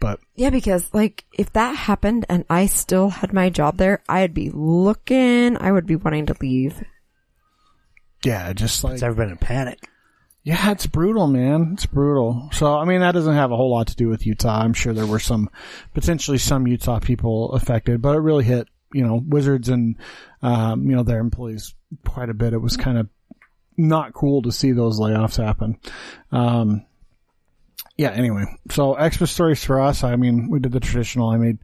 But 0.00 0.20
Yeah, 0.34 0.50
because 0.50 0.92
like 0.92 1.24
if 1.32 1.52
that 1.54 1.74
happened 1.76 2.26
and 2.28 2.44
I 2.50 2.66
still 2.66 3.08
had 3.08 3.32
my 3.32 3.48
job 3.50 3.76
there, 3.78 4.02
I'd 4.08 4.34
be 4.34 4.50
looking, 4.52 5.56
I 5.60 5.72
would 5.72 5.86
be 5.86 5.96
wanting 5.96 6.26
to 6.26 6.36
leave. 6.40 6.82
yeah, 8.24 8.52
just 8.52 8.82
like 8.84 8.94
It's 8.94 9.02
ever 9.02 9.14
been 9.14 9.30
in 9.30 9.36
panic. 9.38 9.88
yeah, 10.42 10.70
it's 10.70 10.86
brutal, 10.86 11.26
man. 11.26 11.70
It's 11.74 11.86
brutal. 11.86 12.48
So 12.52 12.76
I 12.76 12.84
mean, 12.84 13.00
that 13.00 13.12
doesn't 13.12 13.34
have 13.34 13.52
a 13.52 13.56
whole 13.56 13.70
lot 13.70 13.88
to 13.88 13.96
do 13.96 14.08
with 14.08 14.26
Utah. 14.26 14.60
I'm 14.62 14.74
sure 14.74 14.92
there 14.92 15.06
were 15.06 15.18
some 15.18 15.48
potentially 15.94 16.38
some 16.38 16.66
Utah 16.66 16.98
people 17.00 17.52
affected, 17.52 18.02
but 18.02 18.14
it 18.16 18.20
really 18.20 18.44
hit 18.44 18.68
you 18.92 19.04
know 19.06 19.20
Wizards 19.26 19.68
and 19.68 19.96
um, 20.42 20.88
you 20.88 20.94
know 20.96 21.02
their 21.02 21.20
employees 21.20 21.74
quite 22.06 22.28
a 22.30 22.34
bit. 22.34 22.52
It 22.52 22.58
was 22.58 22.76
kind 22.76 22.98
of 22.98 23.08
not 23.76 24.12
cool 24.14 24.42
to 24.42 24.52
see 24.52 24.72
those 24.72 24.98
layoffs 25.00 25.42
happen. 25.42 25.78
Um, 26.32 26.84
yeah. 27.96 28.10
Anyway, 28.10 28.44
so 28.70 28.94
Xmas 28.98 29.30
stories 29.30 29.64
for 29.64 29.80
us. 29.80 30.04
I 30.04 30.16
mean, 30.16 30.48
we 30.50 30.60
did 30.60 30.72
the 30.72 30.80
traditional. 30.80 31.28
I 31.30 31.36
made 31.36 31.58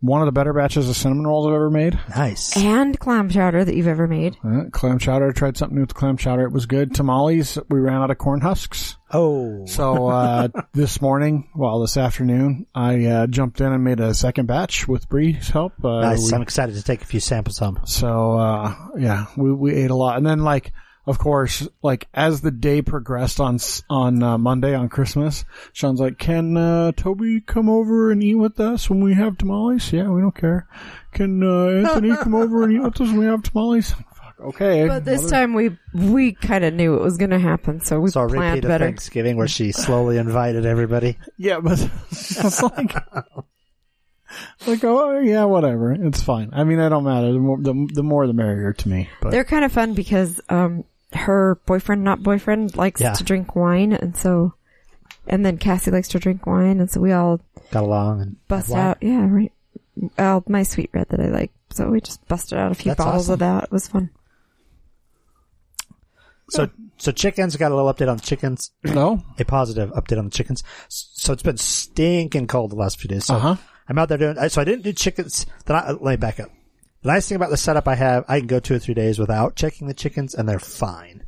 one 0.00 0.20
of 0.20 0.26
the 0.26 0.32
better 0.32 0.52
batches 0.52 0.88
of 0.90 0.94
cinnamon 0.94 1.26
rolls 1.26 1.46
I've 1.46 1.54
ever 1.54 1.70
made. 1.70 1.98
Nice. 2.10 2.54
And 2.56 2.96
clam 3.00 3.30
chowder 3.30 3.64
that 3.64 3.74
you've 3.74 3.88
ever 3.88 4.06
made. 4.06 4.36
Uh, 4.44 4.64
clam 4.70 4.98
chowder. 4.98 5.32
Tried 5.32 5.56
something 5.56 5.74
new 5.74 5.80
with 5.82 5.94
clam 5.94 6.18
chowder. 6.18 6.42
It 6.44 6.52
was 6.52 6.66
good. 6.66 6.94
Tamales. 6.94 7.58
We 7.70 7.80
ran 7.80 8.02
out 8.02 8.10
of 8.10 8.18
corn 8.18 8.42
husks. 8.42 8.98
Oh, 9.10 9.64
So 9.66 10.06
uh, 10.08 10.48
this 10.74 11.00
morning, 11.00 11.48
well, 11.56 11.80
this 11.80 11.96
afternoon, 11.96 12.66
I 12.74 13.06
uh, 13.06 13.26
jumped 13.26 13.60
in 13.60 13.72
and 13.72 13.82
made 13.82 14.00
a 14.00 14.12
second 14.14 14.46
batch 14.46 14.86
with 14.86 15.08
Bree's 15.08 15.48
help. 15.48 15.72
Uh, 15.82 16.00
nice. 16.02 16.30
we- 16.30 16.34
I'm 16.36 16.42
excited 16.42 16.74
to 16.76 16.82
take 16.82 17.00
a 17.02 17.06
few 17.06 17.20
samples 17.20 17.58
home. 17.58 17.80
so 17.86 18.36
uh, 18.38 18.74
yeah, 18.98 19.26
we 19.36 19.50
we 19.52 19.74
ate 19.74 19.90
a 19.90 19.96
lot, 19.96 20.18
and 20.18 20.26
then 20.26 20.40
like. 20.44 20.72
Of 21.06 21.18
course, 21.20 21.68
like 21.82 22.08
as 22.12 22.40
the 22.40 22.50
day 22.50 22.82
progressed 22.82 23.38
on 23.40 23.58
on 23.88 24.22
uh, 24.24 24.38
Monday 24.38 24.74
on 24.74 24.88
Christmas, 24.88 25.44
Sean's 25.72 26.00
like, 26.00 26.18
"Can 26.18 26.56
uh, 26.56 26.90
Toby 26.96 27.40
come 27.40 27.68
over 27.68 28.10
and 28.10 28.20
eat 28.24 28.34
with 28.34 28.58
us 28.58 28.90
when 28.90 29.00
we 29.00 29.14
have 29.14 29.38
tamales?" 29.38 29.92
Yeah, 29.92 30.08
we 30.08 30.20
don't 30.20 30.34
care. 30.34 30.66
Can 31.12 31.44
uh, 31.44 31.68
Anthony 31.88 32.16
come 32.16 32.34
over 32.34 32.64
and 32.64 32.72
eat 32.72 32.80
with 32.82 33.00
us 33.00 33.06
when 33.08 33.18
we 33.18 33.26
have 33.26 33.44
tamales? 33.44 33.92
Fuck, 33.92 34.34
okay. 34.46 34.88
But 34.88 35.04
this 35.04 35.22
Mother- 35.22 35.30
time 35.30 35.54
we 35.54 35.78
we 35.94 36.32
kind 36.32 36.64
of 36.64 36.74
knew 36.74 36.94
it 36.96 37.02
was 37.02 37.18
going 37.18 37.30
to 37.30 37.38
happen, 37.38 37.80
so 37.80 38.00
we 38.00 38.10
So 38.10 38.26
planned 38.26 38.54
repeat 38.56 38.64
of 38.64 38.68
better. 38.68 38.86
Thanksgiving 38.86 39.36
where 39.36 39.46
she 39.46 39.70
slowly 39.70 40.18
invited 40.18 40.66
everybody. 40.66 41.18
Yeah, 41.38 41.60
but 41.60 41.88
it's 42.10 42.62
like, 42.64 42.94
like, 44.66 44.82
oh 44.82 45.20
yeah, 45.20 45.44
whatever. 45.44 45.92
It's 45.92 46.20
fine. 46.20 46.50
I 46.52 46.64
mean, 46.64 46.80
it 46.80 46.88
don't 46.88 47.04
matter. 47.04 47.32
The 47.32 47.38
more, 47.38 47.58
the, 47.60 47.88
the 47.94 48.02
more, 48.02 48.26
the 48.26 48.32
merrier 48.32 48.72
to 48.72 48.88
me. 48.88 49.08
But 49.22 49.30
They're 49.30 49.44
kind 49.44 49.64
of 49.64 49.70
fun 49.70 49.94
because 49.94 50.40
um 50.48 50.82
her 51.16 51.58
boyfriend, 51.66 52.04
not 52.04 52.22
boyfriend, 52.22 52.76
likes 52.76 53.00
Yeah. 53.00 53.12
to 53.14 53.24
drink 53.24 53.54
wine, 53.56 53.92
and 53.92 54.16
so 54.16 54.54
and 55.26 55.44
then 55.44 55.58
Cassie 55.58 55.90
likes 55.90 56.08
to 56.08 56.18
drink 56.18 56.46
wine, 56.46 56.78
and 56.80 56.90
so 56.90 57.00
we 57.00 57.12
all 57.12 57.40
Got 57.72 57.82
along 57.84 58.20
and 58.22 58.36
bust 58.48 58.68
had 58.72 58.78
out. 58.78 58.98
Yeah, 59.02 59.26
right. 59.28 59.52
Uh, 60.18 60.40
my 60.48 60.62
sweet 60.62 60.90
red 60.92 61.08
that 61.08 61.20
I 61.20 61.26
like. 61.28 61.50
So 61.70 61.90
we 61.90 62.00
just 62.00 62.26
busted 62.28 62.58
out 62.58 62.70
a 62.70 62.74
few 62.74 62.90
That's 62.90 62.98
bottles 63.04 63.24
awesome. 63.24 63.32
of 63.34 63.38
that. 63.40 63.64
It 63.64 63.72
was 63.72 63.88
fun. 63.88 64.10
So, 66.48 66.70
so 66.96 67.10
chickens 67.12 67.56
got 67.56 67.72
a 67.72 67.74
little 67.74 67.92
update 67.92 68.08
on 68.10 68.20
chickens. 68.20 68.70
no, 68.84 69.20
A 69.38 69.44
positive 69.44 69.90
update 69.90 70.18
on 70.18 70.26
the 70.26 70.30
chickens. 70.30 70.62
So 70.88 71.32
it's 71.32 71.42
been 71.42 71.56
stinking 71.56 72.46
cold 72.46 72.70
the 72.70 72.76
last 72.76 73.00
few 73.00 73.08
days. 73.08 73.24
So 73.24 73.34
uh 73.34 73.38
huh. 73.40 73.56
I'm 73.88 73.98
out 73.98 74.08
there 74.08 74.18
doing. 74.18 74.38
I- 74.38 74.46
So 74.48 74.60
I 74.60 74.64
didn't 74.64 74.82
do 74.84 74.92
chickens. 74.92 75.44
Then 75.64 75.76
I, 75.76 75.90
let 75.90 76.02
me 76.02 76.16
back 76.16 76.38
up. 76.38 76.50
The 77.06 77.12
nice 77.12 77.28
thing 77.28 77.36
about 77.36 77.50
the 77.50 77.56
setup 77.56 77.86
I 77.86 77.94
have, 77.94 78.24
I 78.26 78.40
can 78.40 78.48
go 78.48 78.58
two 78.58 78.74
or 78.74 78.80
three 78.80 78.94
days 78.94 79.16
without 79.16 79.54
checking 79.54 79.86
the 79.86 79.94
chickens, 79.94 80.34
and 80.34 80.48
they're 80.48 80.58
fine. 80.58 81.24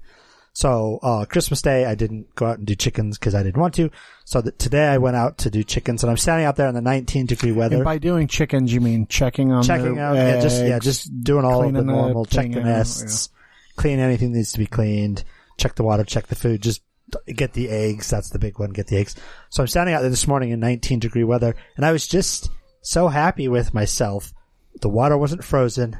So 0.53 0.99
uh, 1.05 1.25
Christmas 1.25 1.63
Day, 1.63 1.85
I 1.85 1.95
didn't 1.95 2.35
go 2.35 2.47
out 2.47 2.59
and 2.59 2.67
do 2.67 2.75
chickens 2.75 3.17
because 3.17 3.37
I 3.37 3.45
didn't 3.45 3.61
want 3.61 3.75
to. 3.75 3.89
So 4.25 4.41
that 4.41 4.59
today 4.59 4.89
I 4.89 4.99
went 4.99 5.15
out 5.15 5.39
to 5.39 5.51
do 5.51 5.63
chickens, 5.63 6.03
and 6.03 6.11
I'm 6.11 6.17
standing 6.17 6.47
out 6.47 6.57
there 6.57 6.67
in 6.67 6.75
the 6.75 6.81
19 6.81 7.27
degree 7.27 7.53
weather, 7.53 7.77
And 7.77 7.85
by 7.85 7.99
doing 7.99 8.27
chickens, 8.27 8.75
you 8.75 8.81
mean 8.81 9.07
checking 9.07 9.53
on 9.53 9.63
checking 9.63 10.01
out, 10.01 10.17
yeah, 10.17 10.41
just 10.41 10.65
yeah, 10.65 10.81
just 10.81 11.23
doing 11.23 11.45
all 11.45 11.61
of 11.61 11.67
the 11.67 11.79
cleaning 11.79 11.87
the 11.87 11.93
normal, 11.93 12.25
check 12.25 12.51
the 12.51 12.59
out, 12.59 12.65
nests, 12.65 13.31
clean 13.77 14.01
anything 14.01 14.33
that 14.33 14.39
needs 14.39 14.51
to 14.51 14.59
be 14.59 14.67
cleaned, 14.67 15.23
check 15.59 15.77
the 15.77 15.85
water, 15.85 16.03
check 16.03 16.27
the 16.27 16.35
food, 16.35 16.61
just 16.61 16.83
get 17.33 17.53
the 17.53 17.69
eggs. 17.69 18.11
That's 18.11 18.31
the 18.31 18.41
big 18.41 18.59
one. 18.59 18.71
Get 18.71 18.89
the 18.89 18.97
eggs. 18.97 19.15
So 19.51 19.63
I'm 19.63 19.69
standing 19.69 19.95
out 19.95 20.01
there 20.01 20.11
this 20.11 20.27
morning 20.27 20.51
in 20.51 20.59
19 20.59 20.99
degree 20.99 21.23
weather, 21.23 21.55
and 21.77 21.87
I 21.87 21.93
was 21.93 22.09
just 22.09 22.51
so 22.83 23.07
happy 23.07 23.47
with 23.47 23.73
myself. 23.73 24.33
The 24.81 24.89
water 24.89 25.17
wasn't 25.17 25.45
frozen. 25.45 25.97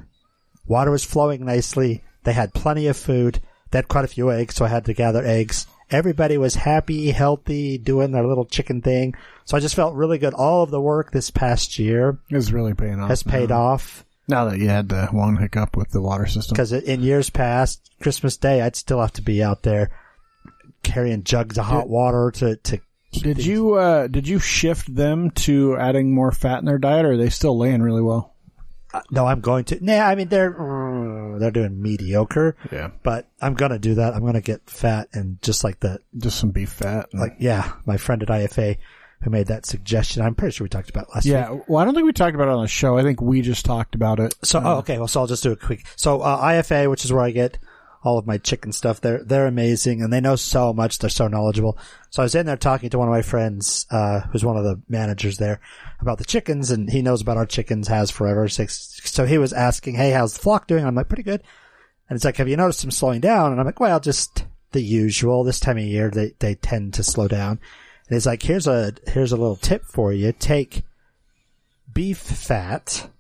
Water 0.67 0.91
was 0.91 1.05
flowing 1.05 1.45
nicely. 1.45 2.03
They 2.25 2.33
had 2.33 2.55
plenty 2.55 2.87
of 2.87 2.97
food. 2.97 3.41
They 3.71 3.79
had 3.79 3.89
quite 3.89 4.05
a 4.05 4.09
few 4.09 4.31
eggs, 4.31 4.55
so 4.55 4.65
I 4.65 4.69
had 4.69 4.85
to 4.87 4.95
gather 4.95 5.25
eggs. 5.25 5.67
Everybody 5.91 6.37
was 6.37 6.55
happy, 6.55 7.11
healthy, 7.11 7.79
doing 7.79 8.13
their 8.13 8.27
little 8.27 8.45
chicken 8.45 8.83
thing. 8.83 9.15
So 9.47 9.57
I 9.57 9.61
just 9.61 9.75
felt 9.75 9.95
really 9.95 10.19
good. 10.19 10.35
All 10.35 10.63
of 10.63 10.71
the 10.71 10.81
work 10.81 11.11
this 11.11 11.31
past 11.31 11.79
year 11.79 12.19
is 12.29 12.53
really 12.53 12.75
paying 12.75 13.01
off. 13.01 13.09
has 13.09 13.23
paid 13.23 13.51
off. 13.51 14.05
Now 14.29 14.45
that 14.45 14.59
you 14.59 14.69
had 14.69 14.91
the 14.91 15.07
one 15.07 15.37
hiccup 15.39 15.75
with 15.77 15.89
the 15.91 16.03
water 16.03 16.27
system. 16.27 16.55
Because 16.55 16.73
in 16.73 17.01
years 17.03 17.31
past, 17.31 17.91
Christmas 18.03 18.37
Day, 18.37 18.61
I'd 18.61 18.77
still 18.77 19.01
have 19.01 19.15
to 19.15 19.23
be 19.23 19.43
out 19.43 19.63
there 19.63 19.91
carrying 20.83 21.25
jugs 21.25 21.57
of 21.57 21.65
hot 21.65 21.89
water 21.89 22.31
to, 22.33 22.57
to 22.57 22.79
keep 23.11 23.23
Did 23.25 23.37
things- 23.37 23.47
you 23.47 23.75
uh, 23.75 24.07
did 24.09 24.29
you 24.29 24.39
shift 24.39 24.95
them 24.95 25.31
to 25.31 25.77
adding 25.79 26.15
more 26.15 26.31
fat 26.33 26.59
in 26.59 26.67
their 26.67 26.79
diet, 26.79 27.07
or 27.07 27.13
are 27.13 27.17
they 27.17 27.31
still 27.31 27.57
laying 27.57 27.81
really 27.81 28.03
well? 28.03 28.35
Uh, 28.93 29.03
no, 29.11 29.27
I'm 29.27 29.41
going 29.41 29.65
to. 29.67 29.85
Nah, 29.85 30.01
I 30.01 30.15
mean 30.15 30.29
they're 30.29 30.55
uh, 30.59 31.39
they're 31.39 31.51
doing 31.51 31.81
mediocre, 31.83 32.57
Yeah, 32.73 32.91
but 33.03 33.29
I'm 33.41 33.55
gonna 33.55 33.79
do 33.79 33.95
that. 33.97 34.15
I'm 34.15 34.25
gonna 34.25 34.41
get 34.41 34.69
fat 34.69 35.09
and 35.13 35.41
just 35.43 35.63
like 35.65 35.81
the 35.81 36.01
just 36.17 36.39
some 36.39 36.51
beef 36.51 36.71
fat. 36.71 37.13
like 37.13 37.37
yeah, 37.39 37.73
my 37.87 37.97
friend 37.99 38.23
at 38.23 38.29
IFA 38.29 38.79
who 39.23 39.31
made 39.31 39.49
that 39.49 39.67
suggestion. 39.67 40.23
I'm 40.23 40.35
pretty 40.35 40.53
sure 40.55 40.65
we 40.65 40.69
talked 40.69 40.91
about 40.91 41.05
it 41.09 41.15
last 41.15 41.25
week. 41.25 41.33
yeah. 41.33 41.59
Well, 41.67 41.79
I 41.83 41.85
don't 41.85 41.95
think 41.95 42.07
we 42.07 42.13
talked 42.13 42.35
about 42.37 42.49
it 42.49 42.55
on 42.55 42.63
the 42.63 42.69
show. 42.69 42.97
I 42.97 43.03
think 43.03 43.21
we 43.21 43.43
just 43.43 43.65
talked 43.65 43.95
about 43.97 44.21
it. 44.21 44.35
So 44.45 44.61
oh, 44.65 44.77
okay, 44.79 44.97
well, 44.99 45.09
so 45.09 45.21
I'll 45.21 45.27
just 45.27 45.43
do 45.43 45.53
it 45.53 45.61
quick. 45.61 45.85
So 45.97 46.21
uh, 46.21 46.41
IFA, 46.41 46.89
which 46.89 47.05
is 47.05 47.13
where 47.13 47.25
I 47.25 47.31
get 47.33 47.59
all 48.05 48.17
of 48.17 48.29
my 48.29 48.39
chicken 48.39 48.71
stuff, 48.73 49.01
they're 49.01 49.23
they're 49.25 49.47
amazing 49.49 50.03
and 50.03 50.13
they 50.13 50.21
know 50.21 50.37
so 50.37 50.73
much. 50.73 50.99
They're 50.99 51.11
so 51.11 51.27
knowledgeable. 51.29 51.77
So 52.11 52.23
I 52.23 52.25
was 52.25 52.35
in 52.37 52.47
there 52.47 52.57
talking 52.57 52.91
to 52.91 52.99
one 52.99 53.09
of 53.09 53.13
my 53.13 53.23
friends, 53.23 53.87
uh, 53.91 54.21
who's 54.31 54.45
one 54.45 54.57
of 54.57 54.63
the 54.65 54.81
managers 54.89 55.37
there, 55.39 55.61
about 56.01 56.19
the 56.19 56.25
chickens, 56.25 56.71
and 56.71 56.91
he 56.91 57.03
knows 57.03 57.23
about 57.23 57.37
our 57.37 57.47
chickens, 57.47 57.89
has 57.89 58.11
forever. 58.11 58.49
Six. 58.49 59.01
So 59.05 59.27
he 59.27 59.39
was 59.39 59.53
asking, 59.53 59.95
"Hey, 59.95 60.11
how's 60.11 60.35
the 60.35 60.41
flock 60.41 60.67
doing?" 60.67 60.85
I'm 60.85 60.95
like, 60.95 61.09
"Pretty 61.09 61.23
good." 61.23 61.43
And 62.09 62.17
it's 62.17 62.25
like, 62.25 62.37
"Have 62.37 62.49
you 62.49 62.57
noticed 62.57 62.83
them 62.83 62.91
slowing 62.91 63.21
down?" 63.21 63.53
And 63.53 63.61
I'm 63.61 63.67
like, 63.67 63.81
"Well, 63.81 64.01
just 64.01 64.45
the 64.73 64.83
usual. 64.83 65.45
This 65.45 65.61
time 65.61 65.79
of 65.79 65.85
year, 65.85 66.11
they 66.11 66.35
they 66.39 66.55
tend 66.55 66.95
to 66.95 67.03
slow 67.03 67.29
down." 67.29 67.59
And 68.09 68.17
he's 68.17 68.27
like, 68.27 68.43
"Here's 68.43 68.67
a 68.67 68.95
here's 69.09 69.33
a 69.33 69.37
little 69.37 69.57
tip 69.57 69.85
for 69.85 70.13
you. 70.13 70.33
Take 70.33 70.83
beef 71.93 72.19
fat." 72.19 73.11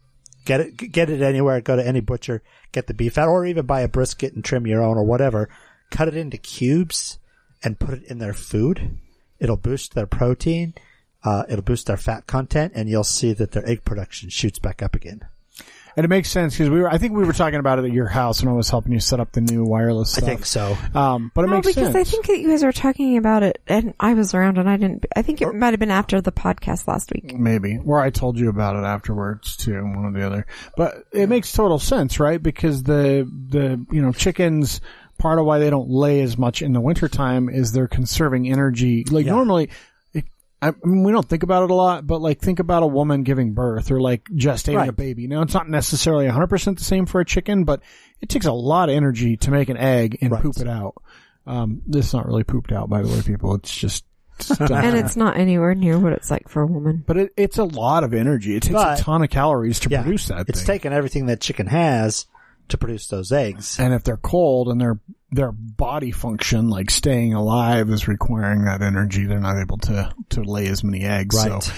Get 0.44 0.60
it, 0.60 0.92
get 0.92 1.10
it 1.10 1.20
anywhere. 1.20 1.60
Go 1.60 1.76
to 1.76 1.86
any 1.86 2.00
butcher, 2.00 2.42
get 2.72 2.86
the 2.86 2.94
beef 2.94 3.14
fat, 3.14 3.28
or 3.28 3.44
even 3.44 3.66
buy 3.66 3.82
a 3.82 3.88
brisket 3.88 4.32
and 4.32 4.42
trim 4.42 4.66
your 4.66 4.82
own 4.82 4.96
or 4.96 5.04
whatever. 5.04 5.50
Cut 5.90 6.08
it 6.08 6.16
into 6.16 6.38
cubes 6.38 7.18
and 7.62 7.78
put 7.78 7.98
it 7.98 8.04
in 8.04 8.18
their 8.18 8.32
food. 8.32 8.98
It'll 9.38 9.58
boost 9.58 9.92
their 9.92 10.06
protein. 10.06 10.72
Uh, 11.24 11.44
it'll 11.48 11.62
boost 11.64 11.86
their 11.86 11.96
fat 11.96 12.26
content, 12.26 12.72
and 12.76 12.88
you'll 12.88 13.04
see 13.04 13.32
that 13.32 13.52
their 13.52 13.68
egg 13.68 13.84
production 13.84 14.28
shoots 14.28 14.58
back 14.58 14.82
up 14.82 14.94
again. 14.94 15.20
And 15.96 16.04
it 16.04 16.08
makes 16.08 16.30
sense 16.30 16.54
because 16.54 16.70
we 16.70 16.80
were. 16.80 16.88
I 16.88 16.98
think 16.98 17.14
we 17.16 17.24
were 17.24 17.32
talking 17.32 17.58
about 17.58 17.80
it 17.80 17.84
at 17.86 17.90
your 17.92 18.06
house 18.06 18.40
when 18.40 18.52
I 18.52 18.56
was 18.56 18.70
helping 18.70 18.92
you 18.92 19.00
set 19.00 19.18
up 19.18 19.32
the 19.32 19.40
new 19.40 19.64
wireless 19.64 20.16
I 20.16 20.20
think 20.20 20.46
so. 20.46 20.76
Um, 20.94 21.32
but 21.34 21.44
it 21.44 21.48
no, 21.48 21.54
makes 21.54 21.66
because 21.66 21.92
sense. 21.92 21.96
I 21.96 22.08
think 22.08 22.26
that 22.26 22.38
you 22.38 22.48
guys 22.50 22.62
were 22.62 22.70
talking 22.70 23.16
about 23.16 23.42
it, 23.42 23.60
and 23.66 23.94
I 23.98 24.14
was 24.14 24.32
around, 24.32 24.58
and 24.58 24.70
I 24.70 24.76
didn't. 24.76 25.06
I 25.16 25.22
think 25.22 25.42
it 25.42 25.52
might 25.52 25.70
have 25.72 25.80
been 25.80 25.90
after 25.90 26.20
the 26.20 26.30
podcast 26.30 26.86
last 26.86 27.10
week. 27.12 27.34
Maybe. 27.36 27.80
Or 27.84 28.00
I 28.00 28.10
told 28.10 28.38
you 28.38 28.48
about 28.48 28.76
it 28.76 28.86
afterwards 28.86 29.56
too, 29.56 29.74
one 29.82 30.04
or 30.04 30.12
the 30.12 30.24
other. 30.24 30.46
But 30.76 31.02
it 31.10 31.28
makes 31.28 31.50
total 31.52 31.80
sense, 31.80 32.20
right? 32.20 32.40
Because 32.40 32.84
the, 32.84 33.28
the, 33.48 33.84
you 33.90 34.00
know, 34.00 34.12
chickens, 34.12 34.80
part 35.18 35.40
of 35.40 35.46
why 35.46 35.58
they 35.58 35.68
don't 35.70 35.90
lay 35.90 36.20
as 36.20 36.38
much 36.38 36.62
in 36.62 36.72
the 36.74 36.80
wintertime 36.80 37.48
is 37.48 37.72
they're 37.72 37.88
conserving 37.88 38.48
energy. 38.48 39.02
Like 39.10 39.26
Yeah. 39.26 39.32
normally, 39.32 39.64
it, 39.64 39.70
I 40.60 40.72
mean, 40.82 41.04
we 41.04 41.12
don't 41.12 41.28
think 41.28 41.44
about 41.44 41.62
it 41.64 41.70
a 41.70 41.74
lot, 41.74 42.06
but 42.06 42.20
like 42.20 42.40
think 42.40 42.58
about 42.58 42.82
a 42.82 42.86
woman 42.86 43.22
giving 43.22 43.52
birth 43.52 43.90
or 43.92 44.00
like 44.00 44.24
gestating 44.30 44.76
Right. 44.76 44.88
a 44.88 44.92
baby. 44.92 45.26
Now 45.28 45.42
it's 45.42 45.54
not 45.54 45.68
necessarily 45.68 46.26
100% 46.26 46.78
the 46.78 46.84
same 46.84 47.06
for 47.06 47.20
a 47.20 47.24
chicken, 47.24 47.64
but 47.64 47.80
it 48.20 48.28
takes 48.28 48.46
a 48.46 48.52
lot 48.52 48.88
of 48.88 48.96
energy 48.96 49.36
to 49.38 49.50
make 49.52 49.68
an 49.68 49.76
egg 49.76 50.18
and 50.20 50.32
Right. 50.32 50.42
poop 50.42 50.56
it 50.58 50.66
out. 50.68 50.94
Um, 51.46 51.82
this 51.86 52.08
is 52.08 52.12
not 52.14 52.26
really 52.26 52.44
pooped 52.44 52.72
out, 52.72 52.88
by 52.90 53.02
the 53.02 53.08
way, 53.08 53.22
people. 53.22 53.54
It's 53.54 53.74
just, 53.74 54.04
it's. 54.40 54.60
And 54.60 54.96
it's 54.96 55.16
not 55.16 55.36
anywhere 55.36 55.74
near 55.74 55.98
what 55.98 56.12
it's 56.12 56.30
like 56.30 56.48
for 56.48 56.62
a 56.62 56.66
woman. 56.66 57.04
But 57.06 57.16
it, 57.18 57.32
it's 57.36 57.58
a 57.58 57.64
lot 57.64 58.02
of 58.04 58.12
energy. 58.12 58.56
It 58.56 58.64
takes 58.64 58.72
But- 58.74 58.98
a 58.98 59.02
ton 59.02 59.22
of 59.22 59.30
calories 59.30 59.78
to 59.80 59.88
Yeah, 59.90 60.02
produce 60.02 60.26
that 60.26 60.48
it's 60.48 60.58
thing. 60.60 60.66
taken 60.66 60.92
everything 60.92 61.26
that 61.26 61.40
chicken 61.40 61.68
has 61.68 62.26
to 62.68 62.76
produce 62.76 63.06
those 63.06 63.30
eggs. 63.32 63.78
and 63.78 63.94
if 63.94 64.02
they're 64.04 64.16
cold 64.18 64.68
and 64.68 64.80
their 64.80 64.98
their 65.30 65.52
body 65.52 66.10
function, 66.10 66.68
like 66.70 66.90
staying 66.90 67.34
alive, 67.34 67.90
is 67.90 68.08
requiring 68.08 68.64
that 68.64 68.80
energy, 68.82 69.26
they're 69.26 69.40
not 69.40 69.58
able 69.60 69.78
to 69.78 70.12
to 70.30 70.42
lay 70.42 70.66
as 70.68 70.82
many 70.82 71.04
eggs. 71.04 71.36
Right. 71.36 71.62
So 71.62 71.72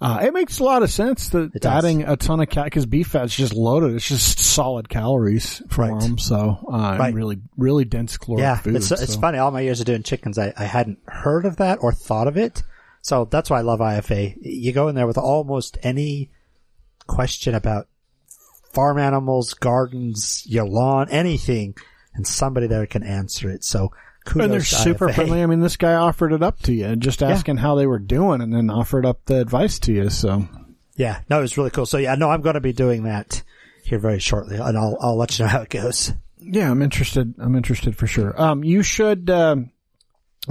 uh, 0.00 0.20
it 0.22 0.34
makes 0.34 0.58
a 0.58 0.64
lot 0.64 0.82
of 0.82 0.90
sense 0.90 1.28
that 1.30 1.64
adding 1.64 2.02
a 2.02 2.16
ton 2.16 2.40
of 2.40 2.48
cat 2.48 2.64
because 2.64 2.84
beef 2.86 3.08
fat's 3.08 3.34
just 3.34 3.54
loaded. 3.54 3.94
It's 3.94 4.06
just 4.08 4.38
solid 4.38 4.88
calories 4.88 5.62
for 5.68 5.82
Right. 5.82 6.00
them. 6.00 6.18
So 6.18 6.58
uh, 6.70 6.96
Right. 6.98 7.14
really 7.14 7.38
really 7.56 7.84
dense 7.84 8.16
caloric 8.18 8.42
Yeah, 8.42 8.56
food. 8.56 8.76
it's 8.76 8.90
it's 8.90 9.16
funny. 9.16 9.38
All 9.38 9.50
my 9.50 9.60
years 9.60 9.80
of 9.80 9.86
doing 9.86 10.02
chickens, 10.02 10.38
I, 10.38 10.52
I 10.56 10.64
hadn't 10.64 10.98
heard 11.06 11.44
of 11.46 11.56
that 11.56 11.78
or 11.82 11.92
thought 11.92 12.26
of 12.28 12.36
it. 12.36 12.62
So 13.02 13.26
that's 13.26 13.50
why 13.50 13.58
I 13.58 13.62
love 13.62 13.80
IFA. 13.80 14.36
You 14.40 14.72
go 14.72 14.88
in 14.88 14.94
there 14.94 15.06
with 15.06 15.18
almost 15.18 15.76
any 15.82 16.30
question 17.06 17.54
about 17.54 17.86
farm 18.72 18.98
animals, 18.98 19.52
gardens, 19.54 20.42
your 20.46 20.64
lawn, 20.66 21.08
anything, 21.10 21.76
and 22.14 22.26
somebody 22.26 22.66
there 22.66 22.86
can 22.86 23.02
answer 23.02 23.50
it. 23.50 23.64
So 23.64 23.92
kudos 24.24 24.44
And 24.44 24.52
they're 24.52 24.60
to 24.60 24.64
super 24.66 25.08
IFA. 25.08 25.14
friendly. 25.14 25.42
I 25.42 25.46
mean, 25.46 25.60
this 25.60 25.76
guy 25.76 25.94
offered 25.94 26.32
it 26.32 26.42
up 26.42 26.60
to 26.62 26.72
you, 26.72 26.96
just 26.96 27.22
asking 27.22 27.58
how 27.58 27.74
they 27.74 27.86
were 27.86 27.98
doing, 27.98 28.40
and 28.40 28.54
then 28.54 28.70
offered 28.70 29.04
up 29.06 29.24
the 29.26 29.40
advice 29.40 29.78
to 29.80 29.92
you. 29.92 30.10
So 30.10 30.48
Yeah, 30.96 31.20
no, 31.28 31.38
it 31.38 31.42
was 31.42 31.56
really 31.58 31.70
cool. 31.70 31.86
So 31.86 31.98
yeah, 31.98 32.14
no, 32.14 32.30
I'm 32.30 32.40
going 32.42 32.54
to 32.54 32.60
be 32.60 32.72
doing 32.72 33.02
that 33.04 33.42
here 33.84 33.98
very 33.98 34.18
shortly, 34.20 34.56
and 34.56 34.78
I'll 34.78 34.96
I'll 35.00 35.16
let 35.16 35.38
you 35.38 35.44
know 35.44 35.50
how 35.50 35.62
it 35.62 35.70
goes. 35.70 36.12
Yeah, 36.38 36.70
I'm 36.70 36.82
interested. 36.82 37.34
I'm 37.38 37.56
interested 37.56 37.96
for 37.96 38.06
sure. 38.06 38.40
Um, 38.40 38.62
you 38.64 38.82
should 38.82 39.28
um, 39.30 39.70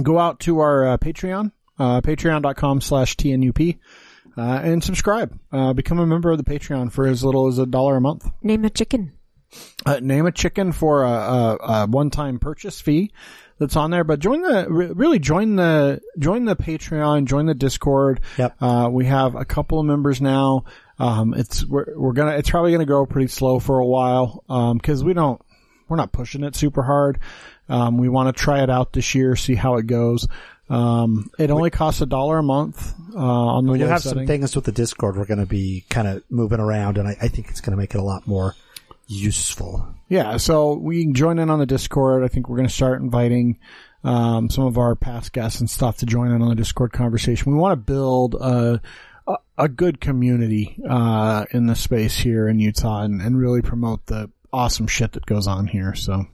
go 0.02 0.18
out 0.18 0.40
to 0.40 0.58
our 0.58 0.88
uh, 0.88 0.98
Patreon, 0.98 1.52
uh, 1.78 2.00
patreon.com 2.00 2.80
slash 2.80 3.16
TNUP, 3.16 3.78
uh, 4.36 4.40
and 4.40 4.82
subscribe. 4.82 5.38
Uh, 5.52 5.72
become 5.72 6.00
a 6.00 6.06
member 6.06 6.30
of 6.32 6.38
the 6.38 6.44
Patreon 6.44 6.90
for 6.92 7.06
as 7.06 7.22
little 7.24 7.46
as 7.46 7.58
a 7.58 7.66
dollar 7.66 7.96
a 7.96 8.00
month. 8.00 8.28
Name 8.42 8.64
a 8.64 8.70
chicken. 8.70 9.12
Uh, 9.86 10.00
name 10.00 10.26
a 10.26 10.32
chicken 10.32 10.72
for 10.72 11.02
a, 11.02 11.08
a, 11.08 11.56
a 11.56 11.86
one-time 11.86 12.38
purchase 12.38 12.80
fee 12.80 13.12
that's 13.58 13.76
on 13.76 13.90
there, 13.90 14.04
but 14.04 14.18
join 14.18 14.42
the 14.42 14.66
really 14.68 15.18
join 15.18 15.56
the 15.56 16.00
join 16.18 16.44
the 16.44 16.56
Patreon, 16.56 17.26
join 17.26 17.46
the 17.46 17.54
Discord. 17.54 18.20
Yep. 18.38 18.56
Uh, 18.60 18.88
we 18.90 19.04
have 19.06 19.34
a 19.34 19.44
couple 19.44 19.78
of 19.78 19.86
members 19.86 20.20
now. 20.20 20.64
Um, 20.98 21.34
it's 21.34 21.64
we're, 21.64 21.86
we're 21.96 22.12
gonna 22.12 22.32
it's 22.32 22.50
probably 22.50 22.72
gonna 22.72 22.84
go 22.86 23.04
pretty 23.06 23.28
slow 23.28 23.58
for 23.58 23.78
a 23.78 23.86
while 23.86 24.42
because 24.74 25.04
we 25.04 25.12
don't 25.12 25.40
we're 25.88 25.96
not 25.96 26.12
pushing 26.12 26.44
it 26.44 26.56
super 26.56 26.82
hard. 26.82 27.18
Um, 27.68 27.98
we 27.98 28.08
want 28.08 28.34
to 28.34 28.42
try 28.42 28.62
it 28.62 28.70
out 28.70 28.92
this 28.92 29.14
year, 29.14 29.36
see 29.36 29.54
how 29.54 29.76
it 29.76 29.86
goes. 29.86 30.26
Um, 30.68 31.30
it 31.38 31.50
only 31.50 31.70
costs 31.70 32.00
a 32.00 32.06
dollar 32.06 32.38
a 32.38 32.42
month 32.42 32.94
uh, 33.14 33.18
on 33.18 33.66
the 33.66 33.72
We 33.72 33.78
do 33.78 33.86
have 33.86 34.02
setting. 34.02 34.20
some 34.20 34.26
things 34.26 34.56
with 34.56 34.64
the 34.64 34.72
Discord. 34.72 35.16
We're 35.16 35.26
going 35.26 35.40
to 35.40 35.46
be 35.46 35.84
kind 35.90 36.08
of 36.08 36.22
moving 36.30 36.58
around, 36.60 36.96
and 36.98 37.06
I, 37.06 37.16
I 37.20 37.28
think 37.28 37.50
it's 37.50 37.60
going 37.60 37.72
to 37.72 37.76
make 37.76 37.94
it 37.94 37.98
a 37.98 38.02
lot 38.02 38.26
more 38.26 38.54
useful. 39.06 39.94
Yeah, 40.08 40.36
so 40.36 40.74
we 40.74 41.02
can 41.02 41.14
join 41.14 41.38
in 41.38 41.50
on 41.50 41.58
the 41.58 41.66
Discord. 41.66 42.24
I 42.24 42.28
think 42.28 42.48
we're 42.48 42.56
going 42.56 42.68
to 42.68 42.74
start 42.74 43.00
inviting 43.00 43.58
um, 44.02 44.50
some 44.50 44.64
of 44.64 44.78
our 44.78 44.94
past 44.94 45.32
guests 45.32 45.60
and 45.60 45.68
stuff 45.68 45.98
to 45.98 46.06
join 46.06 46.30
in 46.30 46.42
on 46.42 46.48
the 46.48 46.54
Discord 46.54 46.92
conversation. 46.92 47.52
We 47.52 47.58
want 47.58 47.72
to 47.72 47.92
build 47.92 48.34
a 48.34 48.80
a, 49.26 49.36
a 49.56 49.68
good 49.68 50.00
community 50.00 50.78
uh, 50.88 51.46
in 51.50 51.66
the 51.66 51.74
space 51.74 52.16
here 52.16 52.48
in 52.48 52.58
Utah 52.58 53.02
and, 53.02 53.20
and 53.20 53.38
really 53.38 53.62
promote 53.62 54.06
the 54.06 54.30
awesome 54.52 54.86
shit 54.86 55.12
that 55.12 55.26
goes 55.26 55.46
on 55.46 55.66
here. 55.66 55.94
So, 55.94 56.26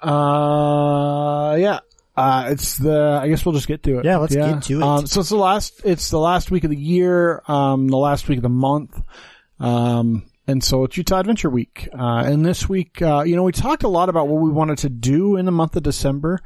uh, 0.00 1.56
yeah. 1.56 1.80
Uh, 2.16 2.48
it's 2.50 2.78
the, 2.78 3.20
I 3.22 3.28
guess 3.28 3.44
we'll 3.44 3.52
just 3.52 3.68
get 3.68 3.82
to 3.82 3.98
it. 3.98 4.06
Yeah, 4.06 4.16
let's 4.16 4.34
get 4.34 4.62
to 4.62 4.78
it. 4.78 4.82
Um, 4.82 5.06
so 5.06 5.20
it's 5.20 5.28
the 5.28 5.36
last, 5.36 5.82
it's 5.84 6.08
the 6.08 6.18
last 6.18 6.50
week 6.50 6.64
of 6.64 6.70
the 6.70 6.76
year, 6.76 7.42
um, 7.46 7.88
the 7.88 7.98
last 7.98 8.26
week 8.26 8.38
of 8.38 8.42
the 8.42 8.48
month. 8.48 8.98
Um, 9.60 10.24
and 10.46 10.62
so 10.62 10.84
it's 10.84 10.96
Utah 10.96 11.20
Adventure 11.20 11.50
Week. 11.50 11.88
Uh, 11.92 12.22
and 12.26 12.44
this 12.44 12.68
week, 12.68 13.00
uh, 13.02 13.22
you 13.26 13.36
know, 13.36 13.42
we 13.42 13.52
talked 13.52 13.82
a 13.82 13.88
lot 13.88 14.08
about 14.08 14.28
what 14.28 14.40
we 14.42 14.50
wanted 14.50 14.78
to 14.78 14.88
do 14.88 15.36
in 15.36 15.44
the 15.44 15.52
month 15.52 15.76
of 15.76 15.82
December. 15.82 16.40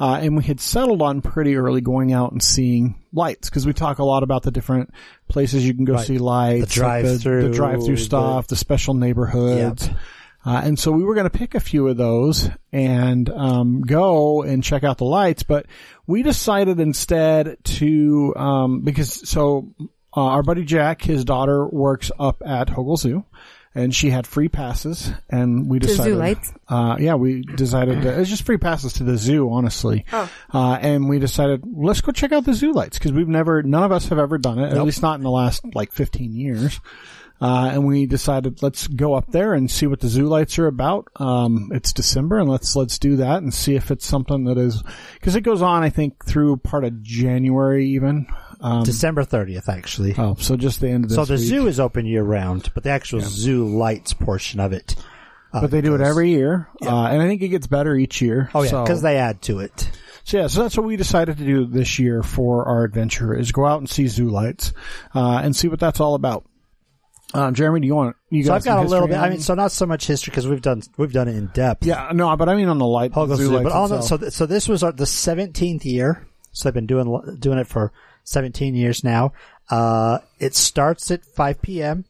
Uh, 0.00 0.18
and 0.20 0.36
we 0.36 0.42
had 0.42 0.60
settled 0.60 1.00
on 1.02 1.20
pretty 1.22 1.54
early 1.54 1.80
going 1.80 2.12
out 2.12 2.32
and 2.32 2.42
seeing 2.42 3.00
lights 3.12 3.48
because 3.48 3.64
we 3.64 3.72
talk 3.72 4.00
a 4.00 4.04
lot 4.04 4.24
about 4.24 4.42
the 4.42 4.50
different 4.50 4.92
places 5.28 5.64
you 5.64 5.72
can 5.72 5.84
go 5.84 5.94
Right. 5.94 6.06
see 6.06 6.18
lights, 6.18 6.74
The 6.74 6.80
like 6.82 7.02
drive-through, 7.02 7.48
the, 7.48 7.54
drive-through 7.54 7.96
stuff, 7.98 8.48
the 8.48 8.56
special 8.56 8.94
neighborhoods. 8.94 9.88
Uh, 10.46 10.60
and 10.64 10.78
so 10.78 10.90
we 10.90 11.04
were 11.04 11.14
going 11.14 11.30
to 11.30 11.38
pick 11.38 11.54
a 11.54 11.60
few 11.60 11.86
of 11.88 11.96
those 11.96 12.50
and 12.72 13.30
um, 13.30 13.82
go 13.82 14.42
and 14.42 14.62
check 14.64 14.82
out 14.84 14.98
the 14.98 15.04
lights, 15.04 15.42
but 15.44 15.64
we 16.08 16.22
decided 16.24 16.80
instead 16.80 17.56
to 17.64 18.34
um, 18.36 18.80
because 18.82 19.26
so 19.28 19.72
uh, 20.16 20.20
our 20.20 20.42
buddy 20.42 20.64
Jack, 20.64 21.02
his 21.02 21.24
daughter 21.24 21.66
works 21.66 22.10
up 22.18 22.42
at 22.44 22.68
Hogle 22.68 22.96
Zoo, 22.96 23.24
and 23.74 23.94
she 23.94 24.10
had 24.10 24.26
free 24.26 24.48
passes, 24.48 25.10
and 25.28 25.68
we 25.68 25.80
decided. 25.80 25.96
To 25.96 26.02
zoo 26.04 26.10
decided. 26.10 26.18
lights? 26.18 26.52
Uh, 26.68 26.96
yeah, 27.00 27.14
we 27.14 27.42
decided 27.42 28.02
to, 28.02 28.20
it's 28.20 28.30
just 28.30 28.44
free 28.44 28.58
passes 28.58 28.92
to 28.94 29.04
the 29.04 29.16
zoo, 29.16 29.50
honestly. 29.50 30.04
Oh. 30.12 30.30
Uh, 30.52 30.78
and 30.80 31.08
we 31.08 31.18
decided 31.18 31.64
let's 31.74 32.00
go 32.00 32.12
check 32.12 32.30
out 32.30 32.44
the 32.44 32.54
zoo 32.54 32.72
lights 32.72 32.98
because 32.98 33.12
we've 33.12 33.28
never, 33.28 33.62
none 33.62 33.82
of 33.82 33.90
us 33.90 34.08
have 34.08 34.18
ever 34.18 34.38
done 34.38 34.60
it, 34.60 34.72
at 34.72 34.82
least 34.84 35.02
not 35.02 35.16
in 35.16 35.24
the 35.24 35.30
last 35.30 35.64
like 35.74 35.92
15 35.92 36.34
years. 36.34 36.80
Uh, 37.40 37.70
and 37.72 37.84
we 37.84 38.06
decided 38.06 38.62
let's 38.62 38.86
go 38.86 39.14
up 39.14 39.30
there 39.32 39.54
and 39.54 39.68
see 39.68 39.88
what 39.88 39.98
the 39.98 40.08
zoo 40.08 40.26
lights 40.26 40.56
are 40.58 40.68
about. 40.68 41.08
Um, 41.16 41.70
it's 41.74 41.92
December 41.92 42.38
and 42.38 42.48
let's, 42.48 42.76
let's 42.76 42.96
do 42.98 43.16
that 43.16 43.42
and 43.42 43.52
see 43.52 43.74
if 43.74 43.90
it's 43.90 44.06
something 44.06 44.44
that 44.44 44.56
is, 44.56 44.82
cause 45.20 45.34
it 45.34 45.40
goes 45.40 45.60
on, 45.60 45.82
I 45.82 45.90
think, 45.90 46.24
through 46.24 46.58
part 46.58 46.84
of 46.84 47.02
January 47.02 47.88
even. 47.88 48.28
Um, 48.64 48.82
December 48.82 49.24
30th, 49.24 49.68
actually. 49.68 50.14
oh, 50.16 50.36
so 50.38 50.56
just 50.56 50.80
the 50.80 50.88
end 50.88 51.04
of 51.04 51.10
this 51.10 51.16
so 51.16 51.24
the 51.26 51.34
week. 51.34 51.42
zoo 51.48 51.66
is 51.66 51.78
open 51.78 52.06
year 52.06 52.22
round, 52.22 52.70
but 52.74 52.82
the 52.82 52.90
actual 52.90 53.20
zoo 53.20 53.66
lights 53.68 54.14
portion 54.14 54.58
of 54.58 54.72
it. 54.72 54.96
uh, 55.52 55.60
but 55.60 55.70
they 55.70 55.82
do 55.82 55.94
it 55.94 56.00
every 56.00 56.30
year. 56.30 56.68
Uh, 56.82 57.04
and 57.04 57.20
I 57.22 57.26
think 57.28 57.42
it 57.42 57.48
gets 57.48 57.66
better 57.66 57.94
each 57.94 58.22
year. 58.22 58.50
Oh 58.54 58.62
yeah, 58.62 58.70
So- 58.70 58.82
because 58.84 59.02
they 59.02 59.18
add 59.18 59.42
to 59.42 59.58
it. 59.60 59.90
So 60.24 60.38
yeah, 60.38 60.46
so 60.46 60.62
that's 60.62 60.74
what 60.78 60.86
we 60.86 60.96
decided 60.96 61.36
to 61.36 61.44
do 61.44 61.66
this 61.66 61.98
year 61.98 62.22
for 62.22 62.64
our 62.66 62.84
adventure 62.84 63.38
is 63.38 63.52
go 63.52 63.66
out 63.66 63.80
and 63.80 63.90
see 63.90 64.06
zoo 64.08 64.30
lights, 64.30 64.72
uh, 65.14 65.40
and 65.44 65.54
see 65.54 65.68
what 65.68 65.78
that's 65.78 66.00
all 66.00 66.14
about. 66.14 66.46
Uh, 67.34 67.50
Jeremy, 67.50 67.80
do 67.80 67.86
you 67.86 67.94
want, 67.94 68.16
you 68.30 68.44
So 68.44 68.54
I've 68.54 68.64
got 68.64 68.82
a 68.84 68.88
little 68.88 69.08
bit. 69.08 69.18
I 69.18 69.28
mean, 69.28 69.40
so 69.40 69.54
not 69.54 69.72
so 69.72 69.84
much 69.84 70.06
history 70.06 70.30
because 70.30 70.46
we've 70.46 70.62
done 70.62 70.80
we've 70.96 71.12
done 71.12 71.28
it 71.28 71.36
in 71.36 71.48
depth. 71.48 71.84
yeah, 71.84 72.10
no, 72.14 72.34
but 72.36 72.48
I 72.48 72.54
mean 72.54 72.68
on 72.68 72.78
the 72.78 72.86
light, 72.86 73.12
Hogle 73.12 73.36
zoo 73.36 73.48
Zoo, 73.48 73.62
but 73.62 73.72
all 73.72 73.88
the, 73.88 74.00
so 74.00 74.16
th- 74.16 74.32
so 74.32 74.46
this 74.46 74.66
was 74.68 74.82
our, 74.82 74.92
the 74.92 75.04
seventeenth 75.04 75.84
year. 75.84 76.26
So 76.52 76.68
they've 76.68 76.74
been 76.74 76.86
doing 76.86 77.36
doing 77.40 77.58
it 77.58 77.66
for 77.66 77.92
seventeen 78.24 78.74
years 78.74 79.04
now. 79.04 79.32
Uh, 79.70 80.18
it 80.38 80.54
starts 80.54 81.10
at 81.10 81.24
five 81.24 81.62
p.m. 81.62 82.04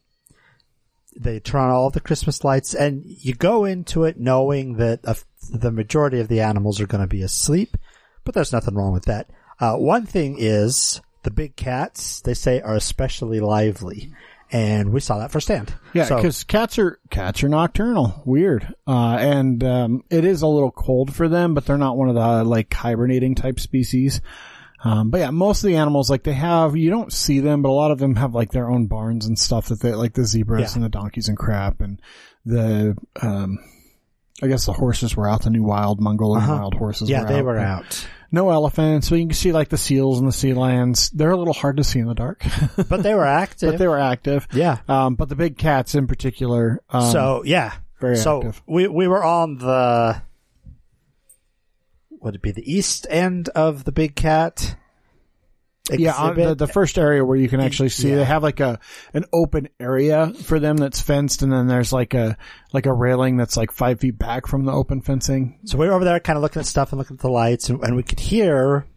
They 1.17 1.39
turn 1.39 1.61
on 1.61 1.69
all 1.69 1.89
the 1.89 2.01
Christmas 2.01 2.43
lights, 2.43 2.73
and 2.73 3.03
you 3.05 3.33
go 3.33 3.63
into 3.63 4.03
it 4.03 4.19
knowing 4.19 4.77
that 4.77 4.99
a 5.05 5.15
the 5.51 5.71
majority 5.71 6.19
of 6.19 6.27
the 6.27 6.41
animals 6.41 6.81
are 6.81 6.87
going 6.87 7.01
to 7.03 7.07
be 7.07 7.21
asleep. 7.21 7.77
But 8.25 8.33
there's 8.33 8.51
nothing 8.51 8.73
wrong 8.75 8.91
with 8.91 9.05
that. 9.05 9.29
Uh, 9.59 9.75
one 9.75 10.05
thing 10.05 10.35
is 10.39 10.99
the 11.23 11.31
big 11.31 11.55
cats. 11.55 12.19
They 12.21 12.33
say 12.33 12.59
are 12.59 12.75
especially 12.75 13.39
lively, 13.39 14.11
and 14.51 14.91
we 14.91 14.99
saw 14.99 15.19
that 15.19 15.31
firsthand. 15.31 15.73
Yeah, 15.93 16.03
So- 16.05 16.17
because 16.17 16.43
cats 16.43 16.77
are 16.79 16.99
cats 17.09 17.41
are 17.43 17.49
nocturnal. 17.49 18.21
Weird, 18.25 18.73
uh, 18.85 19.15
and 19.17 19.63
um, 19.63 20.03
it 20.09 20.25
is 20.25 20.41
a 20.41 20.47
little 20.47 20.71
cold 20.71 21.15
for 21.15 21.29
them, 21.29 21.53
but 21.53 21.65
they're 21.65 21.77
not 21.77 21.95
one 21.95 22.09
of 22.09 22.15
the 22.15 22.43
like 22.43 22.73
hibernating 22.73 23.35
type 23.35 23.61
species. 23.61 24.19
Um, 24.85 25.09
but 25.09 25.19
yeah, 25.19 25.31
most 25.31 25.63
of 25.63 25.67
the 25.67 25.75
animals 25.77 26.09
like 26.09 26.23
they 26.23 26.33
have 26.33 26.75
you 26.77 26.89
don't 26.91 27.11
see 27.11 27.39
them, 27.39 27.61
but 27.61 27.69
a 27.69 27.73
lot 27.73 27.91
of 27.91 27.97
them 27.99 28.15
have 28.15 28.33
like 28.35 28.51
their 28.51 28.69
own 28.69 28.85
barns 28.85 29.25
and 29.25 29.37
stuff 29.37 29.67
that 29.69 29.81
they 29.81 29.93
like 29.93 30.13
the 30.13 30.23
zebras 30.25 30.61
Yeah. 30.71 30.75
and 30.75 30.83
the 30.83 30.89
donkeys 30.89 31.27
and 31.27 31.37
crap 31.37 31.81
and 31.81 31.99
the 32.45 32.95
um, 33.21 33.57
I 34.43 34.47
guess 34.47 34.65
the 34.65 34.73
horses 34.73 35.15
were 35.15 35.27
out. 35.29 35.43
The 35.43 35.49
new 35.49 35.63
wild 35.63 35.99
Mongolian 36.01 36.43
Uh-huh. 36.43 36.55
wild 36.57 36.73
horses. 36.75 37.09
yeah, 37.09 37.21
were 37.23 37.27
they 37.27 37.39
out. 37.39 37.45
were 37.45 37.57
out. 37.57 38.07
No 38.31 38.49
elephants, 38.49 39.09
but 39.09 39.17
you 39.19 39.27
can 39.27 39.33
see 39.35 39.53
like 39.53 39.69
the 39.69 39.77
seals 39.77 40.19
and 40.19 40.27
the 40.27 40.31
sea 40.33 40.53
lions. 40.53 41.09
They're 41.11 41.31
a 41.31 41.37
little 41.37 41.53
hard 41.53 41.77
to 41.77 41.83
see 41.83 41.99
in 41.99 42.07
the 42.07 42.13
dark, 42.15 42.43
but 42.89 43.01
they 43.01 43.13
were 43.15 43.25
active. 43.25 43.71
but 43.71 43.79
they 43.79 43.87
were 43.87 43.99
active. 43.99 44.47
yeah. 44.53 44.79
Um, 44.89 45.15
but 45.15 45.29
the 45.29 45.35
big 45.35 45.57
cats 45.57 45.95
in 45.95 46.05
particular. 46.05 46.81
Um, 46.89 47.11
so 47.11 47.43
yeah, 47.45 47.73
very 48.01 48.17
so 48.17 48.37
active. 48.39 48.61
we 48.67 48.87
we 48.87 49.07
were 49.07 49.23
on 49.23 49.57
the 49.57 50.21
would 52.25 52.35
it 52.35 52.41
be 52.41 52.51
the 52.51 52.69
east 52.71 53.07
end 53.09 53.49
of 53.49 53.83
the 53.85 53.91
big 53.91 54.15
cat? 54.15 54.75
Yeah, 55.91 56.33
the, 56.33 56.55
the 56.55 56.67
first 56.67 56.97
area 56.97 57.23
where 57.23 57.37
you 57.37 57.47
can 57.47 57.59
actually 57.59 57.89
see, 57.89 58.09
Yeah. 58.09 58.15
they 58.15 58.23
have 58.25 58.41
like 58.41 58.59
a 58.59 58.79
an 59.13 59.25
open 59.31 59.69
area 59.79 60.33
for 60.33 60.59
them 60.59 60.77
that's 60.77 60.99
fenced, 60.99 61.43
and 61.43 61.51
then 61.53 61.67
there's 61.67 61.93
like 61.93 62.15
a 62.15 62.37
like 62.73 62.87
a 62.87 62.93
railing 62.93 63.37
that's 63.37 63.55
like 63.55 63.71
five 63.71 63.99
feet 63.99 64.17
back 64.17 64.47
from 64.47 64.65
the 64.65 64.71
open 64.71 65.01
fencing. 65.01 65.59
so 65.65 65.77
we 65.77 65.85
were 65.85 65.93
over 65.93 66.03
there, 66.03 66.19
kind 66.19 66.37
of 66.37 66.41
looking 66.41 66.59
at 66.59 66.65
stuff 66.65 66.91
and 66.91 66.97
looking 66.97 67.17
at 67.17 67.21
the 67.21 67.29
lights, 67.29 67.69
and, 67.69 67.83
and 67.83 67.95
we 67.95 68.01
could 68.01 68.19
hear 68.19 68.87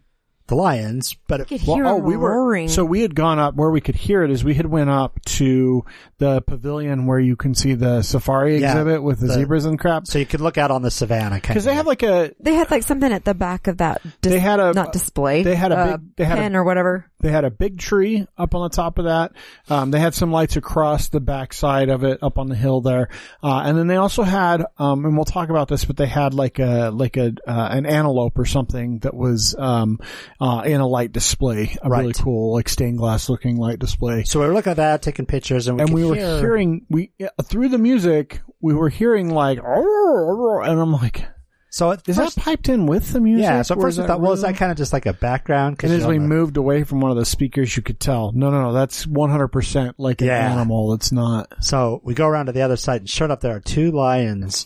the 0.49 0.55
lions, 0.55 1.15
but 1.27 1.39
it, 1.41 1.47
hear 1.49 1.85
oh, 1.85 1.95
them 1.95 2.03
we 2.05 2.17
were 2.17 2.31
roaring. 2.31 2.67
so 2.67 2.83
we 2.83 3.01
had 3.01 3.15
gone 3.15 3.39
up 3.39 3.55
where 3.55 3.69
we 3.69 3.79
could 3.81 3.95
hear 3.95 4.23
it. 4.23 4.31
Is 4.31 4.43
we 4.43 4.53
had 4.55 4.65
went 4.65 4.89
up 4.89 5.19
to 5.25 5.85
the 6.17 6.41
pavilion 6.41 7.05
where 7.05 7.19
you 7.19 7.35
can 7.35 7.55
see 7.55 7.73
the 7.75 8.01
safari 8.01 8.57
Yeah, 8.59 8.71
exhibit 8.71 9.01
with 9.03 9.19
the, 9.19 9.27
the- 9.27 9.33
zebras 9.33 9.65
and 9.65 9.79
crap. 9.79 10.05
so 10.07 10.19
you 10.19 10.25
could 10.25 10.41
look 10.41 10.57
out 10.57 10.71
on 10.71 10.81
the 10.81 10.91
savannah, 10.91 11.35
Because 11.41 11.63
they 11.63 11.73
have 11.75 11.87
like 11.87 12.03
a 12.03 12.33
they 12.39 12.53
had 12.55 12.69
like 12.69 12.83
something 12.83 13.11
at 13.11 13.23
the 13.25 13.33
back 13.33 13.67
of 13.67 13.77
that. 13.77 14.01
Dis- 14.21 14.33
They 14.33 14.39
had 14.39 14.59
a- 14.59 14.73
not 14.73 14.91
display. 14.91 15.43
they 15.43 15.55
had 15.55 15.71
a 15.71 15.77
uh, 15.77 15.97
big- 15.97 16.15
they 16.17 16.25
had 16.25 16.37
a- 16.37 16.41
pen 16.41 16.55
or 16.55 16.63
whatever. 16.63 17.08
They 17.21 17.31
had 17.31 17.43
a 17.43 17.51
big 17.51 17.77
tree 17.77 18.25
up 18.37 18.55
on 18.55 18.69
the 18.69 18.75
top 18.75 18.97
of 18.97 19.05
that. 19.05 19.33
Um, 19.69 19.91
they 19.91 19.99
had 19.99 20.13
some 20.13 20.31
lights 20.31 20.55
across 20.55 21.09
the 21.09 21.19
backside 21.19 21.89
of 21.89 22.03
it 22.03 22.23
up 22.23 22.37
on 22.37 22.47
the 22.47 22.55
hill 22.55 22.81
there. 22.81 23.09
Uh, 23.43 23.61
and 23.65 23.77
then 23.77 23.87
they 23.87 23.97
also 23.97 24.23
had, 24.23 24.63
um, 24.77 25.05
and 25.05 25.15
we'll 25.15 25.25
talk 25.25 25.49
about 25.49 25.67
this, 25.67 25.83
but 25.85 25.97
they 25.97 26.07
had 26.07 26.33
like 26.33 26.59
a, 26.59 26.91
like 26.93 27.17
a, 27.17 27.33
uh, 27.47 27.67
an 27.71 27.85
antelope 27.85 28.37
or 28.39 28.45
something 28.45 28.99
that 28.99 29.13
was, 29.13 29.55
um, 29.57 29.99
uh, 30.39 30.63
in 30.65 30.79
a 30.79 30.87
light 30.87 31.11
display. 31.11 31.75
A 31.81 31.89
really 31.89 32.13
cool, 32.13 32.53
like 32.53 32.69
stained 32.69 32.97
glass 32.97 33.29
looking 33.29 33.57
light 33.57 33.79
display. 33.79 34.23
So 34.23 34.39
we 34.39 34.47
were 34.47 34.53
looking 34.53 34.71
at 34.71 34.77
that, 34.77 35.01
taking 35.01 35.25
pictures, 35.25 35.67
and 35.67 35.77
we, 35.77 35.83
and 35.83 35.93
we 35.93 36.05
were 36.05 36.15
hear, 36.15 36.39
hearing, 36.39 36.85
we, 36.89 37.11
through 37.43 37.69
the 37.69 37.77
music, 37.77 38.39
we 38.61 38.73
were 38.73 38.89
hearing 38.89 39.29
like, 39.29 39.59
and 39.59 40.79
I'm 40.79 40.91
like, 40.93 41.25
So 41.71 41.91
is 41.91 41.99
first, 42.17 42.35
that 42.35 42.41
piped 42.43 42.67
in 42.67 42.85
with 42.87 43.11
the 43.13 43.21
music? 43.21 43.43
yeah. 43.43 43.61
So 43.61 43.75
at 43.75 43.81
first 43.81 43.99
we 43.99 44.05
thought, 44.07 44.21
well, 44.21 44.31
is 44.31 44.41
that 44.41 44.55
kind 44.55 44.71
of 44.71 44.77
just 44.77 44.91
like 44.91 45.05
a 45.05 45.13
background? 45.13 45.79
And 45.83 45.91
as 45.93 46.05
we 46.05 46.17
the- 46.17 46.23
moved 46.23 46.57
away 46.57 46.83
from 46.83 46.99
one 46.99 47.11
of 47.11 47.17
the 47.17 47.25
speakers, 47.25 47.75
you 47.77 47.83
could 47.83 47.99
tell, 47.99 48.31
no, 48.33 48.49
no, 48.49 48.61
no, 48.63 48.73
that's 48.73 49.05
100% 49.05 49.93
like 49.99 50.21
an 50.21 50.27
Yeah. 50.27 50.51
animal. 50.51 50.93
It's 50.93 51.11
not. 51.11 51.53
So 51.63 52.01
we 52.03 52.13
go 52.15 52.27
around 52.27 52.47
to 52.47 52.51
the 52.53 52.63
other 52.63 52.75
side, 52.77 53.01
and 53.01 53.09
sure 53.09 53.25
enough, 53.25 53.41
there 53.41 53.55
are 53.55 53.59
two 53.59 53.91
lions 53.91 54.65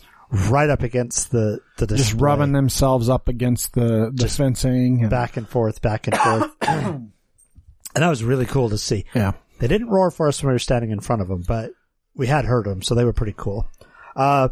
right 0.50 0.70
up 0.70 0.82
against 0.82 1.30
the 1.30 1.60
the 1.76 1.86
display. 1.86 1.96
Just 2.04 2.20
rubbing 2.20 2.52
themselves 2.52 3.08
up 3.10 3.28
against 3.28 3.74
the, 3.74 4.10
the 4.10 4.22
Just 4.24 4.38
fencing. 4.38 5.02
and- 5.02 5.10
back 5.10 5.36
and 5.36 5.46
forth, 5.48 5.82
back 5.82 6.06
and 6.06 6.16
forth. 6.16 6.50
and 6.62 7.12
that 7.94 8.08
was 8.08 8.24
really 8.24 8.46
cool 8.46 8.70
to 8.70 8.78
see. 8.78 9.04
Yeah. 9.14 9.32
They 9.60 9.68
didn't 9.68 9.88
roar 9.88 10.10
for 10.10 10.26
us 10.28 10.42
when 10.42 10.48
we 10.48 10.54
were 10.54 10.58
standing 10.58 10.90
in 10.90 11.00
front 11.00 11.22
of 11.22 11.28
them, 11.28 11.44
but 11.46 11.72
we 12.16 12.26
had 12.26 12.44
heard 12.44 12.64
them, 12.66 12.82
so 12.82 12.94
they 12.94 13.04
were 13.04 13.12
pretty 13.12 13.34
cool. 13.36 13.68
Uh, 14.16 14.48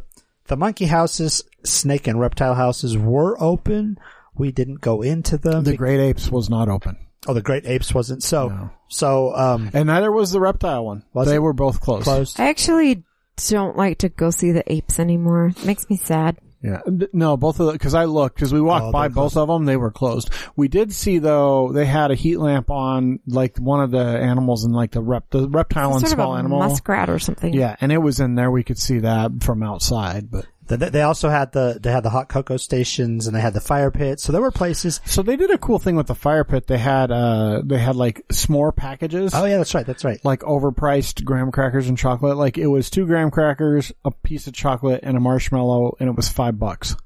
the 0.46 0.56
monkey 0.56 0.86
houses, 0.86 1.42
snake 1.64 2.06
and 2.06 2.18
reptile 2.20 2.54
houses 2.54 2.96
were 2.96 3.40
open. 3.42 3.98
We 4.34 4.52
didn't 4.52 4.80
go 4.80 5.02
into 5.02 5.36
them. 5.38 5.64
The 5.64 5.76
great 5.76 6.00
apes 6.00 6.30
was 6.30 6.48
not 6.48 6.68
open. 6.68 6.96
oh, 7.28 7.34
the 7.34 7.42
great 7.42 7.66
apes 7.66 7.94
wasn't. 7.94 8.22
So, 8.22 8.48
No. 8.48 8.70
so, 8.88 9.34
um, 9.36 9.70
And 9.72 9.86
neither 9.86 10.10
was 10.10 10.32
the 10.32 10.40
reptile 10.40 10.84
one. 10.86 11.04
They 11.24 11.38
were 11.38 11.52
both 11.52 11.80
closed. 11.80 12.04
closed. 12.04 12.40
I 12.40 12.48
actually 12.48 13.04
don't 13.48 13.76
like 13.76 13.98
to 13.98 14.08
go 14.08 14.30
see 14.30 14.52
the 14.52 14.70
apes 14.72 14.98
anymore. 14.98 15.48
It 15.56 15.64
makes 15.64 15.88
me 15.88 15.96
sad. 15.96 16.38
Yeah. 16.64 16.80
No, 17.12 17.36
both 17.36 17.58
of 17.58 17.72
the, 17.72 17.78
cause 17.78 17.92
I 17.94 18.04
looked, 18.04 18.38
cause 18.38 18.52
we 18.52 18.60
walked 18.60 18.84
Oh, 18.86 18.92
by 18.92 19.08
they're 19.08 19.14
both 19.16 19.36
of 19.36 19.48
them, 19.48 19.64
they 19.64 19.76
were 19.76 19.90
closed. 19.90 20.30
We 20.54 20.68
did 20.68 20.92
see 20.92 21.18
though, 21.18 21.72
they 21.72 21.84
had 21.84 22.12
a 22.12 22.14
heat 22.14 22.36
lamp 22.38 22.70
on 22.70 23.18
like 23.26 23.58
one 23.58 23.82
of 23.82 23.90
the 23.90 23.98
animals 23.98 24.64
and 24.64 24.72
like 24.72 24.92
the 24.92 25.02
rep, 25.02 25.28
the 25.30 25.48
reptile 25.48 25.90
and 25.92 26.00
sort 26.00 26.12
small 26.12 26.32
of 26.34 26.36
a 26.36 26.38
animal. 26.38 26.60
muskrat 26.60 27.10
or 27.10 27.18
something. 27.18 27.52
Yeah. 27.52 27.74
And 27.80 27.90
it 27.90 27.98
was 27.98 28.20
in 28.20 28.36
there. 28.36 28.48
We 28.50 28.62
could 28.62 28.78
see 28.78 29.00
that 29.00 29.42
from 29.42 29.62
outside, 29.64 30.30
but. 30.30 30.46
They, 30.76 30.90
they 30.90 31.02
also 31.02 31.28
had 31.28 31.52
the 31.52 31.78
they 31.80 31.90
had 31.90 32.02
the 32.02 32.10
hot 32.10 32.28
cocoa 32.28 32.56
stations 32.56 33.26
and 33.26 33.36
they 33.36 33.40
had 33.40 33.54
the 33.54 33.60
fire 33.60 33.90
pit. 33.90 34.20
So 34.20 34.32
there 34.32 34.40
were 34.40 34.50
places. 34.50 35.00
So 35.04 35.22
they 35.22 35.36
did 35.36 35.50
a 35.50 35.58
cool 35.58 35.78
thing 35.78 35.96
with 35.96 36.06
the 36.06 36.14
fire 36.14 36.44
pit. 36.44 36.66
They 36.66 36.78
had, 36.78 37.10
uh, 37.10 37.62
they 37.64 37.78
had 37.78 37.96
like 37.96 38.26
s'more 38.28 38.74
packages. 38.74 39.32
Oh 39.34 39.44
yeah, 39.44 39.58
that's 39.58 39.74
right. 39.74 39.86
That's 39.86 40.04
right. 40.04 40.22
like 40.24 40.40
overpriced 40.40 41.24
graham 41.24 41.52
crackers 41.52 41.88
and 41.88 41.98
chocolate. 41.98 42.36
Like 42.36 42.58
it 42.58 42.66
was 42.66 42.90
two 42.90 43.06
graham 43.06 43.30
crackers, 43.30 43.92
a 44.04 44.10
piece 44.10 44.46
of 44.46 44.54
chocolate, 44.54 45.00
and 45.02 45.16
a 45.16 45.20
marshmallow, 45.20 45.96
and 46.00 46.08
it 46.08 46.16
was 46.16 46.28
five 46.28 46.58
bucks. 46.58 46.96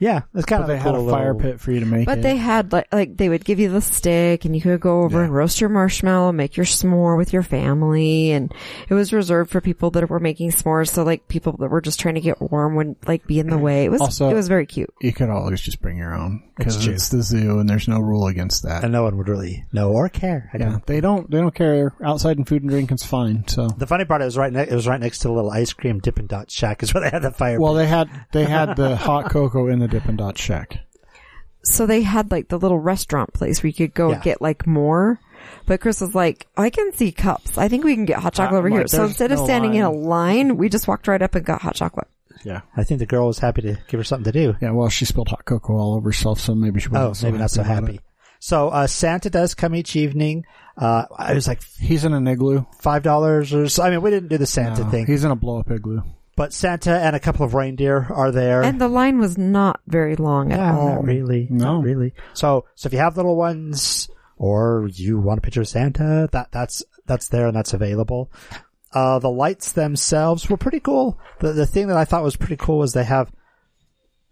Yeah, 0.00 0.22
it's 0.34 0.46
kind 0.46 0.62
But 0.62 0.62
of 0.62 0.68
they 0.68 0.74
a 0.74 0.78
had 0.78 0.94
a 0.94 1.10
fire 1.10 1.34
little- 1.34 1.40
pit 1.52 1.60
for 1.60 1.70
you 1.72 1.80
to 1.80 1.86
make 1.86 2.06
But 2.06 2.18
it. 2.18 2.22
they 2.22 2.36
had 2.36 2.72
like, 2.72 2.88
like 2.92 3.16
they 3.16 3.28
would 3.28 3.44
give 3.44 3.60
you 3.60 3.68
the 3.70 3.80
stick 3.82 4.44
and 4.46 4.56
you 4.56 4.62
could 4.62 4.80
go 4.80 5.02
over 5.02 5.18
Yeah. 5.18 5.24
and 5.26 5.34
roast 5.34 5.60
your 5.60 5.68
marshmallow, 5.70 6.32
make 6.32 6.56
your 6.56 6.66
s'more 6.66 7.16
with 7.18 7.32
your 7.32 7.42
family. 7.42 8.32
And 8.32 8.52
it 8.88 8.94
was 8.94 9.12
reserved 9.12 9.50
for 9.50 9.60
people 9.60 9.90
that 9.92 10.08
were 10.08 10.18
making 10.18 10.50
s'mores. 10.52 10.88
So 10.88 11.02
like 11.04 11.28
people 11.28 11.56
that 11.58 11.68
were 11.70 11.80
just 11.82 12.00
trying 12.00 12.14
to 12.14 12.20
get 12.20 12.40
warm 12.40 12.74
wouldn't 12.76 13.06
like 13.06 13.26
be 13.26 13.38
in 13.38 13.48
the 13.50 13.58
way. 13.58 13.84
It 13.84 13.90
was, 13.90 14.00
Also- 14.00 14.28
it 14.30 14.34
was 14.34 14.48
very 14.48 14.66
cute. 14.66 14.92
you 15.00 15.12
could 15.12 15.28
always 15.28 15.60
just 15.60 15.80
bring 15.82 15.98
your 15.98 16.14
own 16.14 16.42
because 16.56 16.74
That's 16.74 16.84
true. 16.86 16.94
it's 16.94 17.08
the 17.10 17.22
zoo 17.22 17.58
and 17.58 17.68
there's 17.68 17.86
no 17.86 18.00
rule 18.00 18.26
against 18.26 18.62
that. 18.64 18.82
and 18.84 18.92
no 18.92 19.02
one 19.02 19.16
would 19.18 19.28
really 19.28 19.64
know 19.72 19.90
or 19.90 20.08
care. 20.08 20.50
I 20.54 20.58
yeah, 20.58 20.64
don't. 20.70 20.86
they 20.86 21.00
don't. 21.00 21.30
They 21.30 21.38
don't 21.40 21.54
care. 21.54 21.92
Outside 22.02 22.38
and 22.38 22.48
food 22.48 22.62
and 22.62 22.70
drink 22.70 22.90
is 22.90 23.04
fine. 23.04 23.44
So. 23.48 23.68
The 23.68 23.86
funny 23.86 24.04
part, 24.06 24.22
it 24.22 24.24
was 24.24 24.38
right. 24.38 24.52
Ne- 24.52 24.62
it 24.68 24.72
was 24.72 24.88
right 24.88 25.00
next 25.00 25.18
to 25.20 25.28
the 25.28 25.34
little 25.34 25.50
ice 25.50 25.72
cream 25.74 25.98
Dippin' 25.98 26.26
Dot 26.26 26.50
shack, 26.50 26.82
is 26.82 26.94
where 26.94 27.02
they 27.02 27.10
had 27.10 27.22
the 27.22 27.30
fire. 27.30 27.60
Well, 27.60 27.74
they 27.74 27.86
had 27.86 28.08
they 28.32 28.44
had 28.44 28.76
the 28.76 28.96
hot 28.96 29.30
cocoa 29.30 29.68
in 29.68 29.78
the 29.78 29.89
Dippin' 29.90 30.16
Dot 30.16 30.38
shack. 30.38 30.78
So 31.62 31.84
they 31.86 32.02
had 32.02 32.30
like 32.30 32.48
the 32.48 32.58
little 32.58 32.78
restaurant 32.78 33.34
place 33.34 33.62
where 33.62 33.68
you 33.68 33.74
could 33.74 33.94
go 33.94 34.10
Yeah. 34.12 34.20
get 34.20 34.40
like 34.42 34.66
more. 34.66 35.20
But 35.66 35.80
Chris 35.80 36.00
was 36.00 36.14
like, 36.14 36.46
I 36.56 36.70
can 36.70 36.92
see 36.94 37.12
cups. 37.12 37.58
I 37.58 37.68
think 37.68 37.84
we 37.84 37.94
can 37.94 38.04
get 38.06 38.18
hot 38.18 38.34
chocolate 38.34 38.54
Uh, 38.56 38.58
over 38.58 38.70
like, 38.70 38.78
here. 38.80 38.88
So 38.88 38.98
there's 38.98 39.10
instead 39.10 39.32
of 39.32 39.38
no 39.40 39.44
standing 39.44 39.74
in 39.74 39.82
a 39.82 39.90
line. 39.90 40.48
line, 40.48 40.56
we 40.56 40.68
just 40.68 40.88
walked 40.88 41.06
right 41.08 41.20
up 41.20 41.34
and 41.34 41.44
got 41.44 41.60
hot 41.62 41.74
chocolate. 41.74 42.08
Yeah. 42.44 42.62
I 42.76 42.84
think 42.84 43.00
the 43.00 43.06
girl 43.06 43.26
was 43.26 43.38
happy 43.38 43.60
to 43.62 43.78
give 43.88 44.00
her 44.00 44.04
something 44.04 44.32
to 44.32 44.38
do. 44.38 44.56
Yeah, 44.62 44.70
well, 44.70 44.88
she 44.88 45.04
spilled 45.04 45.28
hot 45.28 45.44
cocoa 45.44 45.74
all 45.76 45.94
over 45.96 46.08
herself, 46.08 46.40
so 46.40 46.54
maybe 46.54 46.80
she 46.80 46.88
Oh, 46.88 47.08
wasn't 47.08 47.16
so 47.16 47.26
maybe 47.26 47.38
not 47.38 47.50
so 47.50 47.62
happy. 47.62 47.96
it. 47.96 48.00
So 48.38 48.68
uh, 48.70 48.86
Santa 48.86 49.28
does 49.28 49.54
come 49.54 49.74
each 49.74 49.96
evening. 49.96 50.46
Uh, 50.78 51.04
it 51.28 51.34
was 51.34 51.46
like 51.46 51.60
He's 51.78 52.06
in 52.06 52.14
an 52.14 52.26
igloo. 52.26 52.64
five 52.80 53.02
dollars 53.02 53.52
or 53.52 53.68
so. 53.68 53.82
I 53.82 53.90
mean, 53.90 54.00
we 54.00 54.08
didn't 54.10 54.30
do 54.30 54.38
the 54.38 54.46
Santa 54.46 54.84
No, 54.84 54.90
thing, 54.90 55.06
He's 55.06 55.24
in 55.24 55.30
a 55.30 55.36
blow 55.36 55.58
up 55.60 55.70
igloo. 55.70 56.00
But 56.40 56.54
Santa 56.54 56.98
and 56.98 57.14
a 57.14 57.20
couple 57.20 57.44
of 57.44 57.52
reindeer 57.52 58.06
are 58.08 58.30
there. 58.30 58.62
And 58.62 58.80
the 58.80 58.88
line 58.88 59.18
was 59.18 59.36
not 59.36 59.78
very 59.86 60.16
long 60.16 60.52
at 60.52 60.58
Yeah, 60.58 60.74
all. 60.74 60.94
not 60.94 61.04
really. 61.04 61.46
No. 61.50 61.74
Not 61.74 61.84
really. 61.84 62.14
So, 62.32 62.64
so 62.76 62.86
if 62.86 62.94
you 62.94 62.98
have 62.98 63.18
little 63.18 63.36
ones 63.36 64.08
or 64.38 64.88
you 64.90 65.18
want 65.20 65.36
a 65.36 65.42
picture 65.42 65.60
of 65.60 65.68
Santa, 65.68 66.30
that, 66.32 66.50
that's, 66.50 66.82
that's 67.04 67.28
there 67.28 67.46
and 67.46 67.54
that's 67.54 67.74
available. 67.74 68.32
Uh, 68.90 69.18
the 69.18 69.28
lights 69.28 69.72
themselves 69.72 70.48
were 70.48 70.56
pretty 70.56 70.80
cool. 70.80 71.20
The, 71.40 71.52
the 71.52 71.66
thing 71.66 71.88
that 71.88 71.98
I 71.98 72.06
thought 72.06 72.22
was 72.22 72.36
pretty 72.36 72.56
cool 72.56 72.78
was 72.78 72.94
they 72.94 73.04
have 73.04 73.30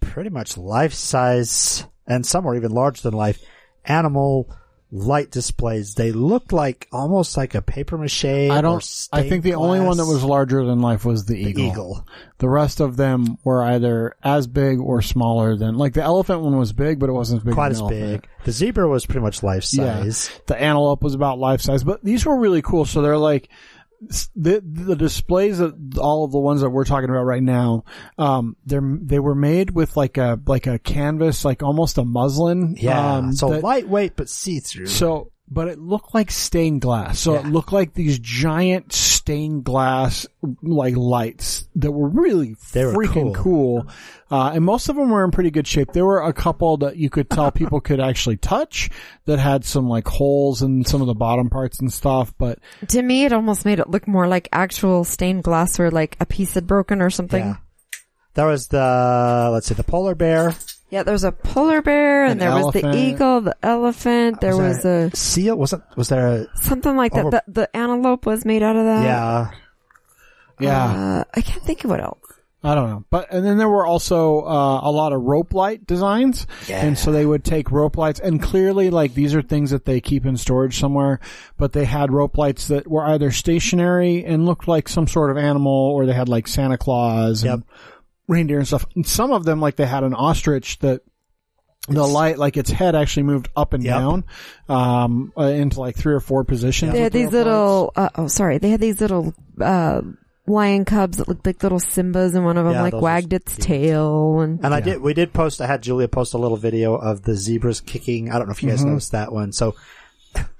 pretty 0.00 0.30
much 0.30 0.56
life 0.56 0.94
size 0.94 1.84
and 2.06 2.24
some 2.24 2.46
are 2.46 2.56
even 2.56 2.72
larger 2.72 3.02
than 3.02 3.12
life 3.12 3.38
animal 3.84 4.48
light 4.90 5.30
displays. 5.30 5.94
They 5.94 6.12
looked 6.12 6.52
like 6.52 6.88
almost 6.92 7.36
like 7.36 7.54
a 7.54 7.62
paper 7.62 7.98
mache. 7.98 8.24
I 8.24 8.60
don't. 8.60 9.08
I 9.12 9.28
think 9.28 9.42
the 9.42 9.54
only 9.54 9.80
one 9.80 9.96
that 9.98 10.06
was 10.06 10.24
larger 10.24 10.64
than 10.64 10.80
life 10.80 11.04
was 11.04 11.26
the 11.26 11.34
the 11.34 11.50
eagle. 11.50 11.64
eagle. 11.64 12.06
The 12.38 12.48
rest 12.48 12.80
of 12.80 12.96
them 12.96 13.38
were 13.44 13.62
either 13.62 14.14
as 14.22 14.46
big 14.46 14.78
or 14.78 15.02
smaller 15.02 15.56
than. 15.56 15.76
Like 15.76 15.94
the 15.94 16.02
elephant 16.02 16.40
one 16.40 16.56
was 16.58 16.72
big, 16.72 16.98
but 16.98 17.08
it 17.08 17.12
wasn't 17.12 17.40
as 17.40 17.44
big. 17.44 17.54
Quite 17.54 17.72
as 17.72 17.78
as 17.78 17.80
an 17.80 17.92
elephant. 17.92 18.22
big. 18.22 18.30
The 18.44 18.52
zebra 18.52 18.88
was 18.88 19.06
pretty 19.06 19.20
much 19.20 19.42
life 19.42 19.64
size. 19.64 20.30
Yeah. 20.32 20.38
The 20.46 20.60
antelope 20.60 21.02
was 21.02 21.14
about 21.14 21.38
life 21.38 21.60
size, 21.60 21.84
but 21.84 22.02
these 22.02 22.24
were 22.24 22.38
really 22.38 22.62
cool. 22.62 22.84
So 22.84 23.02
they're 23.02 23.18
like 23.18 23.48
the 24.00 24.62
the 24.64 24.96
displays 24.96 25.58
that 25.58 25.98
all 25.98 26.24
of 26.24 26.32
the 26.32 26.38
ones 26.38 26.60
that 26.60 26.70
we're 26.70 26.84
talking 26.84 27.10
about 27.10 27.24
right 27.24 27.42
now. 27.42 27.84
Um, 28.16 28.56
they're 28.64 28.82
they 29.02 29.18
were 29.18 29.34
made 29.34 29.70
with 29.72 29.96
like 29.96 30.18
a 30.18 30.40
like 30.46 30.66
a 30.66 30.78
canvas, 30.78 31.44
like 31.44 31.62
almost 31.62 31.98
a 31.98 32.04
muslin. 32.04 32.76
Yeah. 32.78 33.16
um, 33.16 33.32
so 33.32 33.50
that- 33.50 33.62
lightweight 33.62 34.16
but 34.16 34.28
see 34.28 34.60
through. 34.60 34.86
So, 34.86 35.32
but 35.50 35.68
it 35.68 35.78
looked 35.78 36.14
like 36.14 36.30
stained 36.30 36.80
glass. 36.80 37.18
So 37.18 37.34
it 37.34 37.46
looked 37.46 37.72
like 37.72 37.94
these 37.94 38.18
giant 38.18 38.92
stained 38.92 39.64
glass 39.64 40.26
like 40.62 40.96
lights 40.96 41.68
that 41.76 41.90
were 41.90 42.08
really 42.08 42.56
They 42.72 42.84
were 42.84 42.92
freaking 42.94 43.34
cool. 43.34 43.86
Uh, 44.30 44.52
and 44.54 44.64
most 44.64 44.88
of 44.88 44.96
them 44.96 45.08
were 45.10 45.24
in 45.24 45.30
pretty 45.30 45.50
good 45.50 45.66
shape. 45.66 45.92
There 45.92 46.04
were 46.04 46.22
a 46.22 46.32
couple 46.32 46.78
that 46.78 46.96
you 46.96 47.08
could 47.08 47.30
tell 47.30 47.50
people 47.50 47.80
could 47.80 48.00
actually 48.00 48.36
touch 48.36 48.90
that 49.24 49.38
had 49.38 49.64
some 49.64 49.88
like 49.88 50.06
holes 50.06 50.62
in 50.62 50.84
some 50.84 51.00
of 51.00 51.06
the 51.06 51.14
bottom 51.14 51.48
parts 51.48 51.80
and 51.80 51.92
stuff. 51.92 52.34
But 52.36 52.58
To 52.88 53.02
me, 53.02 53.24
it 53.24 53.32
almost 53.32 53.64
made 53.64 53.78
it 53.78 53.88
look 53.88 54.06
more 54.06 54.28
like 54.28 54.48
actual 54.52 55.04
stained 55.04 55.44
glass 55.44 55.80
or 55.80 55.90
like 55.90 56.16
a 56.20 56.26
piece 56.26 56.54
had 56.54 56.66
broken 56.66 57.00
or 57.00 57.10
something. 57.10 57.44
Yeah. 57.44 57.56
There 58.34 58.46
was 58.46 58.68
the 58.68 59.50
let's 59.52 59.66
see, 59.66 59.74
the 59.74 59.82
polar 59.82 60.14
bear. 60.14 60.54
Yeah, 60.90 61.02
there 61.02 61.12
was 61.12 61.24
a 61.24 61.32
polar 61.32 61.82
bear 61.82 62.24
and 62.24 62.32
An 62.32 62.38
there 62.38 62.50
was 62.52 62.72
the 62.72 62.96
eagle, 62.96 63.42
the 63.42 63.56
elephant, 63.62 64.40
there 64.40 64.56
was, 64.56 64.82
there 64.82 65.06
a 65.06 65.16
seal. 65.16 65.56
Wasn't 65.56 65.82
was 65.96 66.08
there 66.08 66.26
a 66.28 66.46
something 66.56 66.96
like 66.96 67.12
that. 67.12 67.30
The, 67.30 67.44
the 67.46 67.76
antelope 67.76 68.24
was 68.24 68.44
made 68.46 68.62
out 68.62 68.76
of 68.76 68.84
that. 68.86 69.04
yeah? 69.04 69.50
yeah, 70.60 70.84
Uh, 71.20 71.24
I 71.34 71.40
can't 71.42 71.62
think 71.62 71.84
of 71.84 71.90
what 71.90 72.00
else. 72.00 72.18
I 72.64 72.74
don't 72.74 72.90
know. 72.90 73.04
But, 73.08 73.32
and 73.32 73.46
then 73.46 73.56
there 73.56 73.68
were 73.68 73.86
also, 73.86 74.40
uh, 74.40 74.80
a 74.82 74.90
lot 74.90 75.12
of 75.12 75.22
rope 75.22 75.54
light 75.54 75.86
designs. 75.86 76.44
Yeah. 76.66 76.84
And 76.84 76.98
so 76.98 77.12
they 77.12 77.24
would 77.24 77.44
take 77.44 77.70
rope 77.70 77.96
lights 77.96 78.18
and 78.18 78.42
clearly 78.42 78.90
like 78.90 79.14
these 79.14 79.32
are 79.36 79.42
things 79.42 79.70
that 79.70 79.84
they 79.84 80.00
keep 80.00 80.26
in 80.26 80.36
storage 80.36 80.76
somewhere, 80.80 81.20
but 81.56 81.72
they 81.72 81.84
had 81.84 82.12
rope 82.12 82.36
lights 82.36 82.66
that 82.68 82.88
were 82.88 83.04
either 83.06 83.30
stationary 83.30 84.24
and 84.24 84.44
looked 84.44 84.66
like 84.66 84.88
some 84.88 85.06
sort 85.06 85.30
of 85.30 85.36
animal 85.36 85.72
or 85.72 86.04
they 86.06 86.12
had 86.12 86.28
like 86.28 86.48
Santa 86.48 86.76
Claus 86.78 87.44
and 87.44 87.62
Yep. 87.62 87.78
Reindeer 88.28 88.58
and 88.58 88.66
stuff. 88.66 88.86
And 88.94 89.06
some 89.06 89.32
of 89.32 89.44
them 89.44 89.60
like 89.60 89.76
they 89.76 89.86
had 89.86 90.04
an 90.04 90.14
ostrich 90.14 90.78
that 90.80 91.00
the 91.88 92.06
light, 92.06 92.38
like 92.38 92.56
its 92.56 92.70
head 92.70 92.94
actually 92.94 93.22
moved 93.24 93.48
up 93.56 93.72
and 93.72 93.82
Yep. 93.82 93.98
down, 93.98 94.24
um, 94.68 95.32
uh, 95.36 95.42
into 95.44 95.80
like 95.80 95.96
three 95.96 96.12
or 96.14 96.20
four 96.20 96.44
positions. 96.44 96.92
They 96.92 97.00
had 97.00 97.12
these 97.12 97.32
little, 97.32 97.92
uh, 97.96 98.10
oh, 98.14 98.28
sorry. 98.28 98.58
They 98.58 98.68
had 98.70 98.80
these 98.80 99.00
little, 99.00 99.32
uh, 99.60 100.02
lion 100.46 100.84
cubs 100.86 101.18
that 101.18 101.28
looked 101.28 101.44
like 101.46 101.62
little 101.62 101.78
Simbas 101.78 102.34
and 102.34 102.42
one 102.44 102.56
of 102.56 102.64
them 102.64 102.74
Yeah, 102.74 102.82
like 102.82 102.94
wagged 102.94 103.32
its 103.34 103.54
cute. 103.54 103.66
tail 103.66 104.40
and 104.40 104.60
And 104.64 104.74
I 104.74 104.80
did. 104.80 105.00
We 105.02 105.12
did 105.14 105.32
post. 105.34 105.60
I 105.60 105.66
had 105.66 105.82
Julia 105.82 106.08
post 106.08 106.32
a 106.34 106.38
little 106.38 106.56
video 106.56 106.94
of 106.94 107.22
the 107.22 107.34
zebras 107.34 107.80
kicking. 107.82 108.30
I 108.30 108.38
don't 108.38 108.46
know 108.48 108.52
if 108.52 108.62
you 108.62 108.68
guys 108.70 108.82
noticed 108.84 109.12
that 109.12 109.30
one. 109.32 109.52
So 109.52 109.74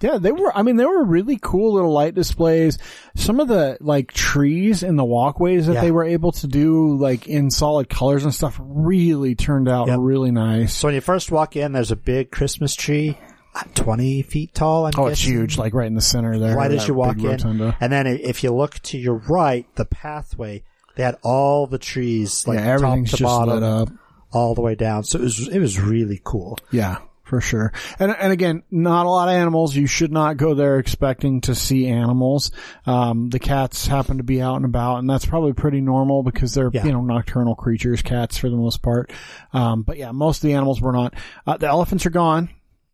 Yeah, 0.00 0.18
they 0.18 0.30
were, 0.32 0.56
I 0.56 0.62
mean, 0.62 0.76
they 0.76 0.84
were 0.84 1.04
really 1.04 1.38
cool 1.42 1.74
little 1.74 1.92
light 1.92 2.14
displays. 2.14 2.78
Some 3.16 3.40
of 3.40 3.48
the, 3.48 3.76
like, 3.80 4.12
trees 4.12 4.82
in 4.84 4.94
the 4.96 5.04
walkways 5.04 5.66
that 5.66 5.74
Yeah. 5.74 5.80
they 5.80 5.90
were 5.90 6.04
able 6.04 6.30
to 6.32 6.46
do, 6.46 6.96
like, 6.96 7.26
in 7.26 7.50
solid 7.50 7.88
colors 7.88 8.22
and 8.24 8.32
stuff 8.32 8.60
really 8.62 9.34
turned 9.34 9.68
out 9.68 9.88
Yep. 9.88 9.98
really 10.00 10.30
nice. 10.30 10.72
so 10.74 10.86
when 10.88 10.94
you 10.94 11.00
first 11.00 11.32
walk 11.32 11.56
in, 11.56 11.72
there's 11.72 11.90
a 11.90 11.96
big 11.96 12.30
Christmas 12.30 12.74
tree, 12.76 13.18
uh, 13.56 13.62
twenty 13.74 14.22
feet 14.22 14.54
tall. 14.54 14.86
I'm 14.86 14.92
Oh, 14.96 15.06
it's 15.06 15.20
huge, 15.26 15.58
like 15.58 15.74
right 15.74 15.86
in 15.88 15.94
the 15.94 16.00
center 16.00 16.38
there. 16.38 16.54
right 16.56 16.70
as 16.70 16.86
you 16.86 16.94
walk 16.94 17.18
in. 17.18 17.24
rotunda. 17.24 17.76
And 17.80 17.92
then 17.92 18.06
if 18.06 18.44
you 18.44 18.54
look 18.54 18.78
to 18.80 18.98
your 18.98 19.16
right, 19.28 19.66
the 19.74 19.84
pathway, 19.84 20.62
they 20.96 21.02
had 21.02 21.16
all 21.22 21.66
the 21.66 21.78
trees, 21.78 22.46
like 22.46 22.58
yeah, 22.60 22.66
everything's 22.66 23.10
top 23.10 23.16
to 23.18 23.22
just 23.24 23.28
bottom, 23.28 23.54
lit 23.54 23.62
up. 23.64 23.88
all 24.32 24.54
the 24.54 24.60
way 24.60 24.74
down. 24.76 25.02
So 25.04 25.18
it 25.18 25.22
was, 25.22 25.48
it 25.48 25.58
was 25.58 25.80
really 25.80 26.20
cool. 26.22 26.56
Yeah, 26.70 26.98
for 27.28 27.40
sure. 27.40 27.72
And 27.98 28.10
and 28.18 28.32
again, 28.32 28.62
not 28.70 29.06
a 29.06 29.08
lot 29.10 29.28
of 29.28 29.34
animals. 29.34 29.76
You 29.76 29.86
should 29.86 30.10
not 30.10 30.36
go 30.38 30.54
there 30.54 30.78
expecting 30.78 31.42
to 31.42 31.54
see 31.54 31.86
animals. 31.86 32.50
Um, 32.86 33.28
the 33.30 33.38
cats 33.38 33.86
happen 33.86 34.16
to 34.16 34.22
be 34.24 34.40
out 34.40 34.56
and 34.56 34.64
about, 34.64 34.96
and 34.98 35.08
that's 35.08 35.26
probably 35.26 35.52
pretty 35.52 35.80
normal 35.80 36.22
because 36.22 36.54
they're 36.54 36.70
Yeah. 36.72 36.84
you 36.86 36.92
know 36.92 37.02
nocturnal 37.02 37.54
creatures, 37.54 38.02
cats 38.02 38.38
for 38.38 38.48
the 38.48 38.56
most 38.56 38.82
part. 38.82 39.12
Um, 39.52 39.82
but 39.82 39.98
yeah, 39.98 40.10
most 40.12 40.38
of 40.38 40.48
the 40.48 40.54
animals 40.54 40.80
were 40.80 40.92
not. 40.92 41.14
Uh, 41.46 41.56
the 41.58 41.68
elephants 41.68 42.06
are 42.06 42.10
gone. 42.10 42.48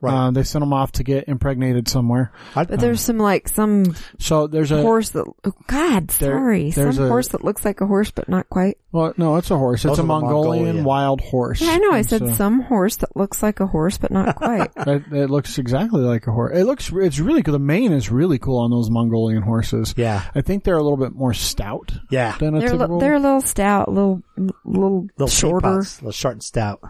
Right. 0.05 0.27
Uh, 0.27 0.31
they 0.31 0.43
sent 0.43 0.62
them 0.62 0.73
off 0.73 0.93
to 0.93 1.03
get 1.05 1.29
impregnated 1.29 1.88
somewhere. 1.88 2.33
I, 2.55 2.64
but 2.64 2.81
there's 2.81 3.01
some 3.01 3.19
like 3.19 3.49
some 3.49 3.95
So 4.19 4.47
there's 4.47 4.71
a 4.71 4.83
horse 4.83 5.11
that, 5.11 5.25
oh 5.45 5.53
God, 5.67 6.09
There- 6.09 6.33
sorry. 6.38 6.71
there's 6.71 6.97
Some 6.97 7.05
a- 7.05 7.09
horse 7.09 7.29
that 7.29 7.45
looks 7.45 7.64
like 7.64 7.81
a 7.81 7.87
horse 7.87 8.11
but 8.11 8.29
not 8.29 8.49
quite. 8.51 8.79
well, 8.93 9.12
no, 9.17 9.37
it's 9.37 9.51
a 9.51 9.59
horse. 9.59 9.85
It's 9.85 9.99
a 9.99 10.03
Mongolian, 10.03 10.64
Mongolian. 10.64 10.85
wild 10.85 11.21
horse. 11.21 11.61
Yeah, 11.61 11.71
I 11.73 11.79
know. 11.79 11.93
I 11.93 11.99
And 11.99 12.09
said 12.09 12.21
so- 12.29 12.35
some 12.35 12.61
horse 12.62 12.97
that 12.97 13.17
looks 13.17 13.43
like 13.43 13.61
a 13.61 13.67
horse 13.67 13.99
but 13.99 14.11
not 14.11 14.37
quite. 14.37 14.71
It, 14.87 15.03
it 15.12 15.31
looks 15.31 15.59
exactly 15.59 16.03
like 16.03 16.27
a 16.27 16.33
horse. 16.33 16.57
It 16.57 16.64
looks, 16.64 16.93
it's 16.95 17.19
really 17.19 17.43
cool. 17.43 17.53
The 17.53 17.59
mane 17.59 17.93
is 17.93 18.11
really 18.11 18.38
cool 18.38 18.59
on 18.61 18.71
those 18.71 18.90
Mongolian 18.90 19.43
horses. 19.43 19.95
yeah, 19.97 20.25
I 20.35 20.40
think 20.43 20.62
they're 20.64 20.77
a 20.77 20.83
little 20.83 20.99
bit 20.99 21.14
more 21.14 21.33
stout 21.35 21.93
yeah, 22.11 22.37
than 22.38 22.55
a 22.55 22.61
they're, 22.61 22.69
typical. 22.71 22.97
li- 22.97 23.01
they're 23.01 23.14
a 23.14 23.21
little 23.21 23.40
stout, 23.40 23.88
a 23.88 23.90
little, 23.90 24.23
little, 24.64 25.07
little 25.17 25.27
shorter. 25.29 25.69
teapots, 25.69 26.03
little 26.03 26.12
short 26.12 26.35
and 26.35 26.43
stout, 26.43 26.81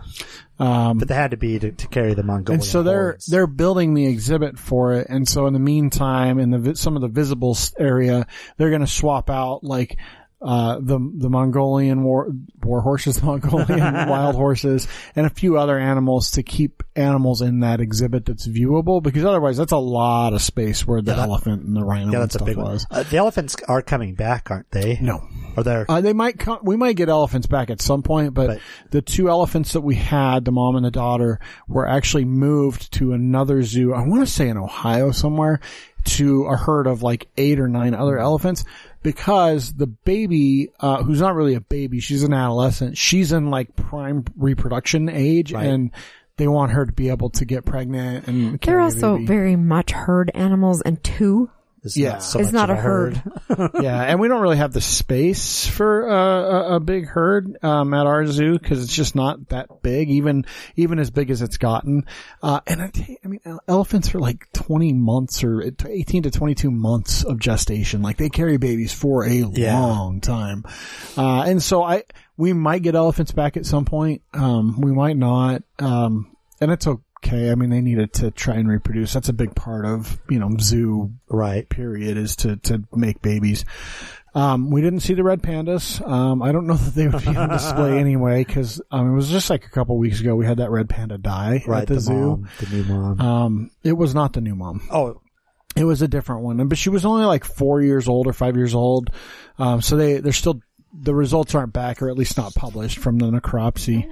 um, 0.58 0.98
but 0.98 1.08
they 1.08 1.14
had 1.14 1.32
to 1.32 1.36
be 1.36 1.58
to, 1.58 1.72
to 1.72 1.88
carry 1.88 2.14
the 2.14 2.22
Mongolian. 2.22 2.60
and 2.60 2.64
so 2.64 2.82
they're 2.82 3.18
they're 3.28 3.46
building 3.46 3.94
the 3.94 4.06
exhibit 4.06 4.58
for 4.58 4.94
it. 4.94 5.06
And 5.08 5.28
so 5.28 5.46
in 5.46 5.52
the 5.52 5.58
meantime, 5.58 6.38
in 6.38 6.50
the 6.50 6.76
some 6.76 6.96
of 6.96 7.02
the 7.02 7.08
visible 7.08 7.56
area, 7.78 8.26
they're 8.56 8.70
going 8.70 8.80
to 8.80 8.86
swap 8.86 9.30
out 9.30 9.64
like. 9.64 9.98
Uh, 10.46 10.78
the, 10.78 10.98
the 11.16 11.30
Mongolian 11.30 12.02
war, 12.04 12.30
war 12.62 12.82
horses, 12.82 13.16
the 13.16 13.24
Mongolian 13.32 14.08
wild 14.10 14.36
horses, 14.36 14.86
and 15.16 15.24
a 15.24 15.30
few 15.30 15.56
other 15.56 15.78
animals 15.78 16.32
to 16.32 16.42
keep 16.42 16.82
animals 16.94 17.40
in 17.40 17.60
that 17.60 17.80
exhibit 17.80 18.26
that's 18.26 18.46
viewable 18.46 19.02
because 19.02 19.24
otherwise 19.24 19.56
that's 19.56 19.72
a 19.72 19.78
lot 19.78 20.34
of 20.34 20.42
space 20.42 20.86
where 20.86 21.00
the 21.00 21.12
Yeah, 21.12 21.16
that- 21.16 21.28
elephant 21.30 21.62
and 21.64 21.74
the 21.74 21.82
rhino 21.82 22.12
yeah, 22.12 22.18
that's 22.18 22.34
a 22.34 22.44
big 22.44 22.58
one. 22.58 22.72
was. 22.72 22.86
Uh, 22.90 23.04
the 23.04 23.16
elephants 23.16 23.56
are 23.68 23.80
coming 23.80 24.14
back, 24.14 24.50
aren't 24.50 24.70
they? 24.70 24.98
No. 25.00 25.22
or 25.56 25.62
they're 25.62 25.86
Uh, 25.90 26.02
they 26.02 26.12
might 26.12 26.38
come, 26.38 26.58
we 26.62 26.76
might 26.76 26.96
get 26.96 27.08
elephants 27.08 27.46
back 27.46 27.70
at 27.70 27.80
some 27.80 28.02
point, 28.02 28.34
but 28.34 28.48
But- 28.48 28.58
the 28.90 29.00
two 29.00 29.30
elephants 29.30 29.72
that 29.72 29.80
we 29.80 29.94
had, 29.94 30.44
the 30.44 30.52
mom 30.52 30.76
and 30.76 30.84
the 30.84 30.90
daughter, 30.90 31.40
were 31.68 31.88
actually 31.88 32.26
moved 32.26 32.92
to 32.94 33.12
another 33.14 33.62
zoo. 33.62 33.94
I 33.94 34.06
want 34.06 34.20
to 34.26 34.30
say 34.30 34.48
in 34.50 34.58
Ohio 34.58 35.10
somewhere 35.10 35.60
to 36.04 36.44
a 36.44 36.56
herd 36.56 36.86
of 36.86 37.02
like 37.02 37.28
eight 37.38 37.58
or 37.58 37.66
nine 37.66 37.94
other 37.94 38.18
elephants 38.18 38.62
because 39.04 39.74
the 39.74 39.86
baby, 39.86 40.70
uh, 40.80 41.04
who's 41.04 41.20
not 41.20 41.36
really 41.36 41.54
a 41.54 41.60
baby, 41.60 42.00
she's 42.00 42.24
an 42.24 42.32
adolescent. 42.32 42.98
She's 42.98 43.30
in 43.30 43.50
like 43.50 43.76
prime 43.76 44.24
reproduction 44.36 45.08
age 45.08 45.52
Right. 45.52 45.66
and 45.66 45.92
they 46.38 46.48
want 46.48 46.72
her 46.72 46.84
to 46.84 46.90
be 46.92 47.10
able 47.10 47.30
to 47.30 47.44
get 47.44 47.64
pregnant 47.64 48.26
and 48.26 48.58
They're 48.60 48.80
also 48.80 49.14
baby. 49.14 49.26
very 49.26 49.54
much 49.56 49.92
herd 49.92 50.32
animals 50.34 50.80
and 50.82 51.00
two 51.04 51.48
is 51.84 51.96
Yeah. 51.96 52.12
not 52.12 52.22
so 52.22 52.38
is 52.40 52.46
much 52.46 52.54
not 52.54 52.70
of 52.70 52.78
a 52.78 52.80
herd. 52.80 53.22
yeah, 53.82 54.02
and 54.02 54.18
we 54.18 54.28
don't 54.28 54.40
really 54.40 54.56
have 54.56 54.72
the 54.72 54.80
space 54.80 55.66
for 55.66 56.08
uh, 56.10 56.14
a, 56.72 56.76
a 56.76 56.80
big 56.80 57.06
herd 57.06 57.56
um, 57.62 57.94
at 57.94 58.06
our 58.06 58.26
zoo 58.26 58.58
because 58.58 58.82
it's 58.82 58.94
just 58.94 59.14
not 59.14 59.48
that 59.50 59.68
big, 59.82 60.10
even 60.10 60.44
even 60.76 60.98
as 60.98 61.10
big 61.10 61.30
as 61.30 61.42
it's 61.42 61.58
gotten. 61.58 62.06
Uh, 62.42 62.60
and 62.66 62.82
I, 62.82 62.88
tell 62.88 63.06
you, 63.06 63.16
I 63.24 63.28
mean, 63.28 63.40
elephants 63.68 64.14
are 64.14 64.18
like 64.18 64.50
twenty 64.52 64.92
months 64.92 65.44
or 65.44 65.62
eighteen 65.88 66.22
to 66.24 66.30
twenty-two 66.30 66.70
months 66.70 67.22
of 67.24 67.38
gestation. 67.38 68.02
Like 68.02 68.16
they 68.16 68.30
carry 68.30 68.56
babies 68.56 68.92
for 68.92 69.24
a 69.24 69.30
Yeah. 69.32 69.78
long 69.78 70.20
time, 70.20 70.64
uh, 71.16 71.42
and 71.42 71.62
so 71.62 71.82
I 71.82 72.04
we 72.36 72.52
might 72.52 72.82
get 72.82 72.94
elephants 72.94 73.30
back 73.32 73.56
at 73.56 73.64
some 73.66 73.84
point. 73.84 74.22
Um, 74.32 74.80
we 74.80 74.90
might 74.92 75.16
not, 75.16 75.62
um, 75.78 76.34
and 76.60 76.72
it's 76.72 76.86
okay. 76.86 77.00
I 77.32 77.54
mean, 77.54 77.70
they 77.70 77.80
needed 77.80 78.12
to 78.14 78.30
try 78.30 78.56
and 78.56 78.68
reproduce. 78.68 79.12
That's 79.12 79.28
a 79.28 79.32
big 79.32 79.54
part 79.54 79.84
of 79.86 80.20
you 80.28 80.38
know 80.38 80.50
zoo 80.60 81.12
right. 81.28 81.68
period 81.68 82.16
is 82.16 82.36
to, 82.36 82.56
to 82.56 82.84
make 82.94 83.22
babies. 83.22 83.64
Um, 84.34 84.70
we 84.70 84.82
didn't 84.82 85.00
see 85.00 85.14
the 85.14 85.22
red 85.22 85.42
pandas. 85.42 86.04
Um, 86.06 86.42
I 86.42 86.50
don't 86.50 86.66
know 86.66 86.74
that 86.76 86.94
they 86.94 87.06
would 87.06 87.22
be 87.22 87.36
on 87.36 87.48
display 87.50 87.98
anyway 88.00 88.44
because 88.44 88.80
um, 88.90 89.12
it 89.12 89.14
was 89.14 89.30
just 89.30 89.48
like 89.48 89.64
a 89.64 89.70
couple 89.70 89.96
weeks 89.96 90.20
ago 90.20 90.34
we 90.34 90.44
had 90.44 90.58
that 90.58 90.70
red 90.70 90.88
panda 90.88 91.18
die 91.18 91.62
Right, 91.66 91.82
at 91.82 91.88
the, 91.88 91.94
the, 91.94 92.00
zoo. 92.00 92.12
mom, 92.14 92.48
the 92.58 92.76
new 92.76 92.84
mom. 92.84 93.20
Um, 93.20 93.70
it 93.84 93.92
was 93.92 94.14
not 94.14 94.32
the 94.32 94.40
new 94.40 94.56
mom. 94.56 94.82
oh, 94.90 95.20
It 95.76 95.84
was 95.84 96.02
a 96.02 96.08
different 96.08 96.42
one, 96.42 96.66
but 96.68 96.78
she 96.78 96.90
was 96.90 97.04
only 97.04 97.24
like 97.24 97.44
four 97.44 97.80
years 97.80 98.08
old 98.08 98.26
or 98.26 98.32
five 98.32 98.56
years 98.56 98.74
old. 98.74 99.10
Um, 99.58 99.80
so 99.80 99.96
they 99.96 100.18
they're 100.18 100.32
still 100.32 100.60
the 100.92 101.14
results 101.14 101.54
aren't 101.54 101.72
back 101.72 102.02
or 102.02 102.08
at 102.08 102.16
least 102.16 102.36
not 102.36 102.54
published 102.54 102.98
from 102.98 103.18
the 103.18 103.26
necropsy. 103.26 104.08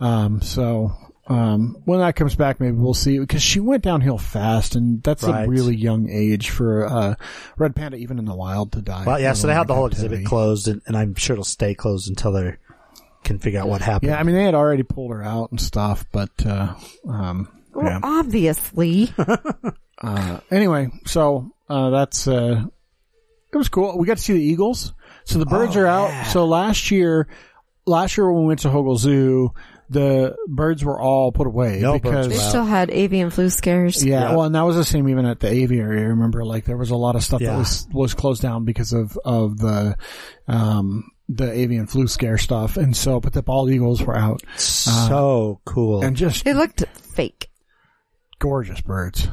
Um, 0.00 0.40
so 0.40 0.92
um, 1.30 1.76
when 1.84 2.00
that 2.00 2.16
comes 2.16 2.34
back, 2.34 2.60
maybe 2.60 2.76
we'll 2.76 2.92
see 2.92 3.18
because 3.18 3.40
she 3.42 3.60
went 3.60 3.82
downhill 3.84 4.18
fast, 4.18 4.74
and 4.74 5.02
that's 5.02 5.22
Right. 5.22 5.46
a 5.46 5.48
really 5.48 5.76
young 5.76 6.10
age 6.10 6.50
for 6.50 6.84
uh, 6.86 7.14
red 7.56 7.74
panda, 7.76 7.96
even 7.96 8.18
in 8.18 8.24
the 8.24 8.34
wild, 8.34 8.72
to 8.72 8.82
die. 8.82 9.04
well, 9.06 9.20
yeah. 9.20 9.32
So 9.34 9.46
they 9.46 9.52
alone 9.52 9.58
have 9.60 9.66
the 9.68 9.74
whole 9.74 9.88
captivity. 9.88 10.14
exhibit 10.16 10.28
closed, 10.28 10.68
and, 10.68 10.82
and 10.86 10.96
I'm 10.96 11.14
sure 11.14 11.34
it'll 11.34 11.44
stay 11.44 11.74
closed 11.74 12.08
until 12.08 12.32
they 12.32 12.56
can 13.22 13.38
figure 13.38 13.60
out 13.60 13.68
what 13.68 13.80
happened. 13.80 14.10
Yeah, 14.10 14.18
I 14.18 14.22
mean 14.24 14.34
they 14.34 14.44
had 14.44 14.54
already 14.54 14.82
pulled 14.82 15.12
her 15.12 15.22
out 15.22 15.50
and 15.52 15.60
stuff, 15.60 16.04
but 16.10 16.30
uh, 16.44 16.74
um, 17.08 17.48
Well, 17.74 17.86
yeah. 17.86 18.00
obviously. 18.02 19.12
Uh, 20.02 20.40
anyway, 20.50 20.88
so 21.04 21.52
uh, 21.68 21.90
that's 21.90 22.26
uh, 22.26 22.64
it 23.52 23.56
was 23.58 23.68
cool. 23.68 23.98
We 23.98 24.06
got 24.06 24.16
to 24.16 24.22
see 24.22 24.32
the 24.32 24.42
eagles. 24.42 24.94
So 25.24 25.38
the 25.38 25.44
birds 25.44 25.76
Oh, 25.76 25.80
are 25.80 25.86
out. 25.86 26.08
yeah. 26.08 26.22
So 26.24 26.46
last 26.46 26.90
year, 26.90 27.28
last 27.84 28.16
year 28.16 28.32
when 28.32 28.40
we 28.44 28.46
went 28.48 28.60
to 28.60 28.68
Hogle 28.70 28.96
Zoo, 28.96 29.52
the 29.90 30.36
birds 30.48 30.84
were 30.84 30.98
all 31.00 31.32
put 31.32 31.46
away 31.46 31.80
No 31.80 31.98
birds 31.98 32.02
because 32.02 32.28
they 32.28 32.36
still 32.36 32.64
had 32.64 32.90
avian 32.90 33.30
flu 33.30 33.50
scares. 33.50 34.04
yeah, 34.04 34.20
Yeah. 34.30 34.30
well, 34.36 34.44
and 34.44 34.54
that 34.54 34.62
was 34.62 34.76
the 34.76 34.84
same 34.84 35.08
even 35.08 35.26
at 35.26 35.40
the 35.40 35.48
aviary. 35.48 36.00
I 36.00 36.04
remember 36.04 36.44
like 36.44 36.64
there 36.64 36.76
was 36.76 36.90
a 36.90 36.96
lot 36.96 37.16
of 37.16 37.22
stuff 37.24 37.40
Yeah. 37.40 37.52
that 37.52 37.58
was 37.58 37.88
was 37.92 38.14
closed 38.14 38.40
down 38.40 38.64
because 38.64 38.92
of 38.92 39.18
of 39.24 39.58
the 39.58 39.96
um 40.48 41.10
the 41.28 41.50
avian 41.52 41.86
flu 41.86 42.06
scare 42.08 42.38
stuff, 42.38 42.76
and 42.76 42.96
so 42.96 43.20
but 43.20 43.32
the 43.32 43.42
bald 43.42 43.70
eagles 43.70 44.02
were 44.02 44.16
out 44.16 44.42
so 44.56 45.60
cool. 45.64 46.02
and 46.04 46.16
just 46.16 46.46
It 46.46 46.54
looked 46.56 46.84
fake. 47.14 47.50
gorgeous 48.38 48.80
birds, 48.80 49.28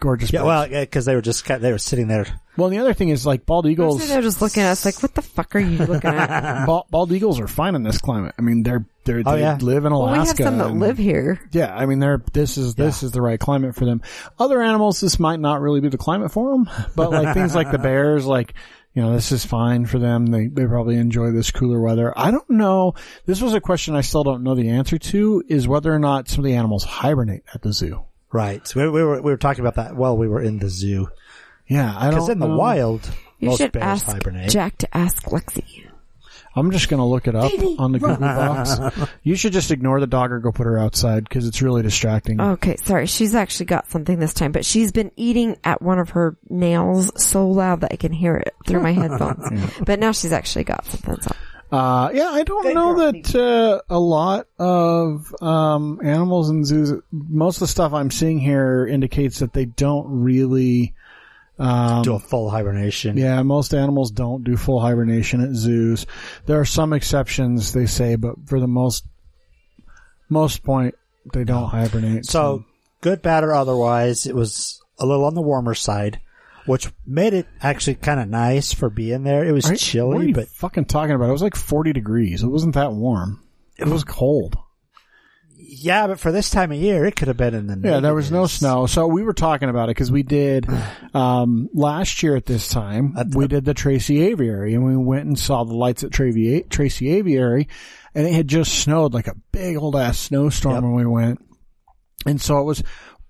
gorgeous. 0.00 0.32
yeah, 0.32 0.40
birds. 0.40 0.46
well, 0.72 0.80
because 0.80 1.04
they 1.04 1.14
were 1.14 1.20
just 1.22 1.46
they 1.46 1.70
were 1.72 1.78
sitting 1.78 2.08
there. 2.08 2.26
well, 2.56 2.66
and 2.68 2.76
the 2.76 2.80
other 2.80 2.94
thing 2.94 3.10
is 3.10 3.24
like 3.26 3.46
bald 3.46 3.66
eagles. 3.66 4.06
They're 4.08 4.22
just 4.22 4.40
looking 4.42 4.62
at 4.62 4.70
us 4.72 4.84
like, 4.84 5.02
what 5.02 5.14
the 5.14 5.22
fuck 5.22 5.54
are 5.54 5.60
you 5.60 5.78
looking 5.86 6.10
at? 6.10 6.66
bald, 6.66 6.86
bald 6.90 7.12
eagles 7.12 7.38
are 7.40 7.46
fine 7.48 7.74
in 7.74 7.82
this 7.82 7.98
climate. 7.98 8.34
I 8.38 8.42
mean, 8.42 8.62
they're 8.62 8.86
they're 9.04 9.22
Oh, 9.24 9.32
they 9.34 9.40
yeah. 9.40 9.58
live 9.60 9.84
in 9.84 9.92
well, 9.92 10.04
we 10.04 10.08
have 10.10 10.18
Alaska. 10.18 10.42
some 10.44 10.58
that 10.58 10.70
and- 10.70 10.80
live 10.80 10.98
here. 10.98 11.40
Yeah, 11.52 11.74
I 11.74 11.86
mean, 11.86 11.98
they're 12.00 12.22
this 12.32 12.56
is 12.58 12.74
this 12.74 13.02
is 13.02 13.12
the 13.12 13.22
right 13.22 13.38
climate 13.38 13.74
for 13.76 13.84
them. 13.84 14.02
Other 14.38 14.60
animals, 14.62 15.00
this 15.00 15.18
might 15.20 15.40
not 15.40 15.60
really 15.60 15.80
be 15.80 15.88
the 15.88 15.98
climate 15.98 16.32
for 16.32 16.50
them, 16.52 16.68
but 16.96 17.10
like 17.10 17.34
things 17.34 17.54
like 17.54 17.70
the 17.70 17.78
bears, 17.78 18.26
like 18.26 18.54
you 18.92 19.00
know, 19.02 19.12
this 19.14 19.30
is 19.30 19.46
fine 19.46 19.86
for 19.86 20.00
them. 20.00 20.26
They 20.26 20.48
they 20.48 20.66
probably 20.66 20.96
enjoy 20.96 21.30
this 21.30 21.52
cooler 21.52 21.80
weather. 21.80 22.12
I 22.18 22.32
don't 22.32 22.50
know. 22.50 22.94
This 23.24 23.40
was 23.40 23.54
a 23.54 23.60
question 23.60 23.94
I 23.94 24.00
still 24.00 24.24
don't 24.24 24.42
know 24.42 24.56
the 24.56 24.70
answer 24.70 24.98
to. 24.98 25.44
Is 25.48 25.68
whether 25.68 25.94
or 25.94 26.00
not 26.00 26.28
some 26.28 26.40
of 26.40 26.44
the 26.44 26.56
animals 26.56 26.82
hibernate 26.82 27.44
at 27.54 27.62
the 27.62 27.72
zoo. 27.72 28.04
Right. 28.32 28.66
So 28.66 28.80
we, 28.80 28.88
we 28.90 29.02
were 29.04 29.20
we 29.22 29.30
were 29.32 29.36
talking 29.36 29.60
about 29.60 29.76
that 29.76 29.96
while 29.96 30.16
we 30.16 30.28
were 30.28 30.40
in 30.42 30.58
the 30.58 30.68
zoo. 30.68 31.08
Yeah, 31.66 31.92
I 31.96 32.08
Because 32.10 32.26
don't. 32.26 32.32
in 32.32 32.38
the 32.40 32.48
know. 32.48 32.56
wild, 32.56 33.08
You 33.38 33.48
most 33.48 33.58
should 33.58 33.72
bears 33.72 33.84
ask 33.84 34.06
hibernate. 34.06 34.50
Jack 34.50 34.78
to 34.78 34.96
ask 34.96 35.22
Lexi. 35.26 35.86
I'm 36.56 36.72
just 36.72 36.88
gonna 36.88 37.06
look 37.06 37.28
it 37.28 37.36
up 37.36 37.52
on 37.78 37.92
the 37.92 38.00
Google 38.00 38.16
box. 38.16 38.80
You 39.22 39.36
should 39.36 39.52
just 39.52 39.70
ignore 39.70 40.00
the 40.00 40.08
dog 40.08 40.32
or 40.32 40.40
go 40.40 40.50
put 40.50 40.66
her 40.66 40.78
outside 40.78 41.22
because 41.22 41.46
it's 41.46 41.62
really 41.62 41.82
distracting. 41.82 42.40
Okay, 42.40 42.74
sorry. 42.82 43.06
She's 43.06 43.36
actually 43.36 43.66
got 43.66 43.88
something 43.90 44.18
this 44.18 44.34
time, 44.34 44.50
but 44.50 44.64
she's 44.64 44.90
been 44.90 45.12
eating 45.14 45.56
at 45.62 45.80
one 45.80 46.00
of 46.00 46.10
her 46.10 46.36
nails 46.48 47.12
so 47.22 47.48
loud 47.48 47.82
that 47.82 47.92
I 47.92 47.96
can 47.96 48.12
hear 48.12 48.34
it 48.36 48.52
through 48.66 48.80
my 48.82 48.90
headphones. 48.92 49.72
But 49.86 50.00
now 50.00 50.10
she's 50.10 50.32
actually 50.32 50.64
got 50.64 50.84
something. 50.86 51.20
So. 51.20 51.30
Uh, 51.70 52.10
yeah, 52.12 52.30
I 52.30 52.42
don't 52.42 52.74
know 52.74 53.12
that 53.12 53.34
uh, 53.34 53.80
a 53.88 53.98
lot 53.98 54.46
of 54.58 55.34
um, 55.40 56.00
animals 56.02 56.50
in 56.50 56.64
zoos. 56.64 57.00
Most 57.12 57.56
of 57.56 57.60
the 57.60 57.66
stuff 57.68 57.92
I'm 57.92 58.10
seeing 58.10 58.40
here 58.40 58.86
indicates 58.86 59.38
that 59.38 59.52
they 59.52 59.66
don't 59.66 60.22
really. 60.22 60.94
Um, 61.58 62.02
do 62.02 62.14
a 62.14 62.18
full 62.18 62.48
hibernation. 62.48 63.18
yeah, 63.18 63.42
most 63.42 63.74
animals 63.74 64.10
don't 64.10 64.42
do 64.44 64.56
full 64.56 64.80
hibernation 64.80 65.42
at 65.42 65.54
zoos. 65.54 66.06
There 66.46 66.58
are 66.58 66.64
some 66.64 66.94
exceptions, 66.94 67.74
they 67.74 67.84
say, 67.84 68.16
but 68.16 68.34
for 68.46 68.58
the 68.58 68.66
most 68.66 69.04
most 70.30 70.62
point, 70.62 70.94
they 71.34 71.44
don't 71.44 71.68
hibernate. 71.68 72.24
So 72.24 72.64
good, 73.02 73.20
bad, 73.20 73.44
or 73.44 73.52
otherwise, 73.52 74.26
it 74.26 74.34
was 74.34 74.80
a 74.98 75.06
little 75.06 75.24
on 75.26 75.34
the 75.34 75.42
warmer 75.42 75.74
side, 75.74 76.20
which 76.66 76.90
made 77.06 77.34
it 77.34 77.46
actually 77.60 77.94
kind 77.96 78.20
of 78.20 78.28
nice 78.28 78.72
for 78.72 78.90
being 78.90 79.22
there. 79.24 79.44
It 79.44 79.52
was 79.52 79.64
Right? 79.64 79.72
what 79.72 79.80
are 79.82 79.84
chilly, 79.84 80.26
you 80.28 80.34
but 80.34 80.48
fucking 80.48 80.86
talking 80.86 81.14
about? 81.14 81.28
It 81.28 81.32
was 81.32 81.42
like 81.42 81.56
40 81.56 81.92
degrees. 81.92 82.42
It 82.42 82.48
wasn't 82.48 82.74
that 82.74 82.92
warm. 82.92 83.42
It 83.78 83.86
was 83.88 84.04
cold. 84.04 84.56
yeah, 85.56 86.06
but 86.06 86.18
for 86.20 86.32
this 86.32 86.50
time 86.50 86.72
of 86.72 86.78
year, 86.78 87.04
it 87.06 87.16
could 87.16 87.28
have 87.28 87.36
been 87.36 87.54
in 87.54 87.66
the 87.66 87.88
Yeah, 87.88 88.00
there 88.00 88.14
was 88.14 88.30
no 88.30 88.46
snow. 88.46 88.86
So 88.86 89.06
we 89.06 89.22
were 89.22 89.32
talking 89.32 89.68
about 89.68 89.84
it 89.88 89.92
because 89.96 90.10
we 90.10 90.22
did 90.22 90.66
um, 91.14 91.68
last 91.72 92.22
year 92.22 92.36
at 92.36 92.46
this 92.46 92.68
time. 92.68 93.14
We 93.34 93.46
did 93.46 93.64
the 93.64 93.74
Tracy 93.74 94.22
Aviary, 94.22 94.74
and 94.74 94.84
we 94.84 94.96
went 94.96 95.26
and 95.26 95.38
saw 95.38 95.64
the 95.64 95.74
lights 95.74 96.02
at 96.04 96.10
Tracy, 96.12 96.62
Tracy 96.68 97.10
Aviary, 97.10 97.68
and 98.14 98.26
it 98.26 98.32
had 98.34 98.48
just 98.48 98.72
snowed 98.80 99.14
like 99.14 99.28
a 99.28 99.36
big 99.52 99.76
old 99.76 99.96
ass 99.96 100.18
snowstorm 100.18 100.74
Yep. 100.74 100.82
when 100.82 100.94
we 100.94 101.06
went, 101.06 101.40
and 102.26 102.40
so 102.40 102.58
it 102.58 102.64
was 102.64 102.82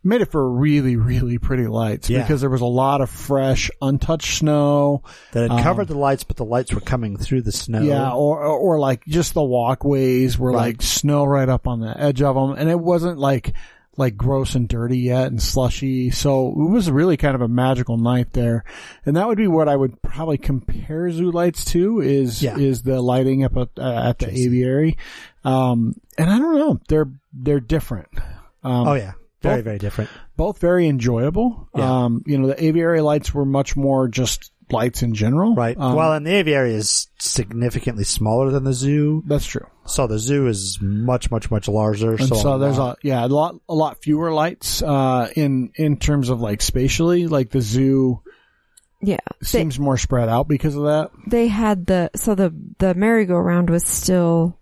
made 0.03 0.21
it 0.23 0.31
for 0.31 0.51
really 0.51 0.97
really 0.97 1.39
pretty 1.39 1.67
lights 1.67 2.09
Yeah. 2.09 2.23
because 2.23 2.41
there 2.41 2.49
was 2.51 2.61
a 2.63 2.67
lot 2.67 3.01
of 3.01 3.11
fresh 3.11 3.71
untouched 3.83 4.39
snow. 4.39 5.03
That 5.33 5.43
had 5.43 5.51
Um, 5.51 5.63
covered 5.63 5.89
the 5.89 5.99
lights, 5.99 6.25
but 6.25 6.37
the 6.37 6.45
lights 6.45 6.73
were 6.75 6.81
coming 6.81 7.17
through 7.17 7.43
the 7.43 7.53
snow. 7.53 7.83
Yeah, 7.83 8.13
or, 8.13 8.43
or 8.43 8.79
like 8.79 9.05
just 9.07 9.35
the 9.35 9.43
walkways 9.43 10.39
were 10.39 10.53
Right. 10.53 10.75
like 10.75 10.83
snow 10.83 11.25
right 11.25 11.49
up 11.49 11.67
on 11.67 11.81
the 11.81 11.99
edge 12.01 12.23
of 12.23 12.35
them, 12.35 12.53
and 12.59 12.69
it 12.71 12.81
wasn't 12.81 13.19
like 13.19 13.53
like 13.97 14.17
gross 14.17 14.55
and 14.55 14.67
dirty 14.67 14.99
yet 14.99 15.27
and 15.27 15.43
slushy. 15.43 16.09
So 16.11 16.49
it 16.49 16.71
was 16.71 16.91
really 16.91 17.19
kind 17.19 17.35
of 17.35 17.43
a 17.43 17.49
magical 17.49 17.99
night 17.99 18.33
there, 18.33 18.65
and 19.05 19.17
that 19.17 19.27
would 19.29 19.37
be 19.37 19.49
what 19.49 19.69
I 19.69 19.77
would 19.77 20.01
probably 20.01 20.39
compare 20.39 21.11
zoo 21.11 21.31
lights 21.31 21.67
to 21.73 22.01
is 22.01 22.43
Yeah. 22.43 22.57
is 22.57 22.83
the 22.83 23.03
lighting 23.03 23.45
up 23.45 23.55
at, 23.59 23.69
uh, 23.79 24.03
at 24.09 24.19
the 24.21 24.31
aviary. 24.33 24.97
Um, 25.45 25.95
and 26.17 26.31
I 26.31 26.39
don't 26.39 26.59
know, 26.59 26.81
they're 26.89 27.11
they're 27.35 27.61
different. 27.61 28.09
Um, 28.63 28.89
Oh 28.89 28.95
yeah, 28.95 29.13
both- 29.43 29.65
very 29.65 29.79
different. 29.79 30.11
both 30.37 30.59
very 30.59 30.87
enjoyable. 30.89 31.69
Yeah. 31.75 32.05
Um, 32.05 32.23
you 32.27 32.39
know, 32.39 32.49
the 32.49 32.63
aviary 32.65 33.01
lights 33.01 33.33
were 33.35 33.45
much 33.45 33.77
more 33.77 34.09
just 34.09 34.53
lights 34.71 35.03
in 35.03 35.15
general. 35.15 35.55
Right. 35.57 35.77
Um, 35.77 35.97
well, 35.97 36.13
and 36.13 36.25
the 36.25 36.33
aviary 36.35 36.75
is 36.75 37.09
significantly 37.19 38.05
smaller 38.05 38.51
than 38.51 38.63
the 38.65 38.73
zoo, 38.73 39.23
that's 39.27 39.45
true. 39.45 39.67
so 39.85 40.07
the 40.07 40.19
zoo 40.19 40.47
is 40.47 40.79
much 40.81 41.31
much 41.31 41.51
much 41.51 41.67
larger. 41.67 42.13
And 42.13 42.29
so, 42.29 42.59
there's 42.59 42.79
lot- 42.79 42.99
a 43.03 43.07
yeah 43.07 43.25
a 43.25 43.27
lot 43.27 43.57
a 43.69 43.75
lot 43.75 44.01
fewer 44.03 44.33
lights 44.33 44.81
uh 44.83 45.29
in 45.35 45.73
in 45.75 45.97
terms 45.97 46.29
of 46.29 46.41
like 46.41 46.63
spatially 46.63 47.27
like 47.27 47.51
the 47.51 47.61
zoo 47.61 48.23
Yeah. 49.03 49.17
They, 49.41 49.47
seems 49.47 49.79
more 49.81 49.97
spread 49.97 50.29
out 50.29 50.47
because 50.47 50.77
of 50.77 50.85
that. 50.85 51.11
they 51.27 51.49
had 51.49 51.87
the, 51.87 52.11
so 52.15 52.35
the, 52.37 52.55
the 52.79 52.95
merry-go-round 52.95 53.71
was 53.71 53.85
still 53.85 54.57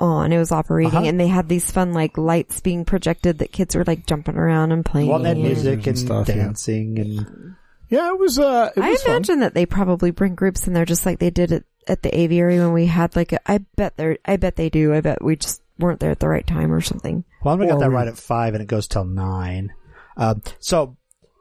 on. 0.00 0.32
It 0.32 0.38
was 0.38 0.52
operating 0.52 0.94
Uh-huh. 0.96 1.06
and 1.08 1.18
they 1.20 1.26
had 1.28 1.48
these 1.48 1.70
fun 1.70 1.92
like 1.92 2.16
lights 2.18 2.60
being 2.60 2.84
projected 2.84 3.38
that 3.38 3.52
kids 3.52 3.74
were 3.74 3.84
like 3.84 4.06
jumping 4.06 4.36
around 4.36 4.72
and 4.72 4.84
playing. 4.84 5.08
well, 5.08 5.18
that 5.20 5.36
music 5.36 5.78
and, 5.78 5.86
and 5.88 5.98
stuff, 5.98 6.28
yeah. 6.28 6.34
dancing 6.34 6.98
and 6.98 7.54
Yeah, 7.88 8.10
it 8.10 8.18
was 8.18 8.38
uh 8.38 8.70
it 8.76 8.80
I 8.82 8.90
was 8.90 9.02
fun. 9.02 9.12
imagine 9.12 9.40
that 9.40 9.54
they 9.54 9.64
probably 9.66 10.10
bring 10.10 10.34
groups 10.34 10.66
in 10.66 10.72
there 10.74 10.84
just 10.84 11.06
like 11.06 11.18
they 11.18 11.30
did 11.30 11.52
it 11.52 11.64
at 11.88 12.02
the 12.02 12.18
aviary 12.18 12.58
when 12.58 12.72
we 12.72 12.86
had 12.86 13.14
like 13.16 13.32
a, 13.32 13.38
I 13.50 13.58
bet 13.76 13.96
they're, 13.96 14.18
I 14.24 14.36
bet 14.36 14.56
they 14.56 14.68
do. 14.70 14.92
I 14.92 15.00
bet 15.00 15.22
we 15.22 15.36
just 15.36 15.62
weren't 15.78 16.00
there 16.00 16.10
at 16.10 16.18
the 16.18 16.28
right 16.28 16.46
time 16.46 16.72
or 16.72 16.80
something. 16.80 17.24
well, 17.44 17.56
we 17.56 17.66
got 17.66 17.74
Or 17.76 17.80
that 17.80 17.90
right 17.90 18.08
at 18.08 18.16
five, 18.18 18.54
and 18.54 18.62
it 18.62 18.66
goes 18.66 18.88
till 18.88 19.04
nine. 19.04 19.72
Um, 20.16 20.42
so 20.58 20.96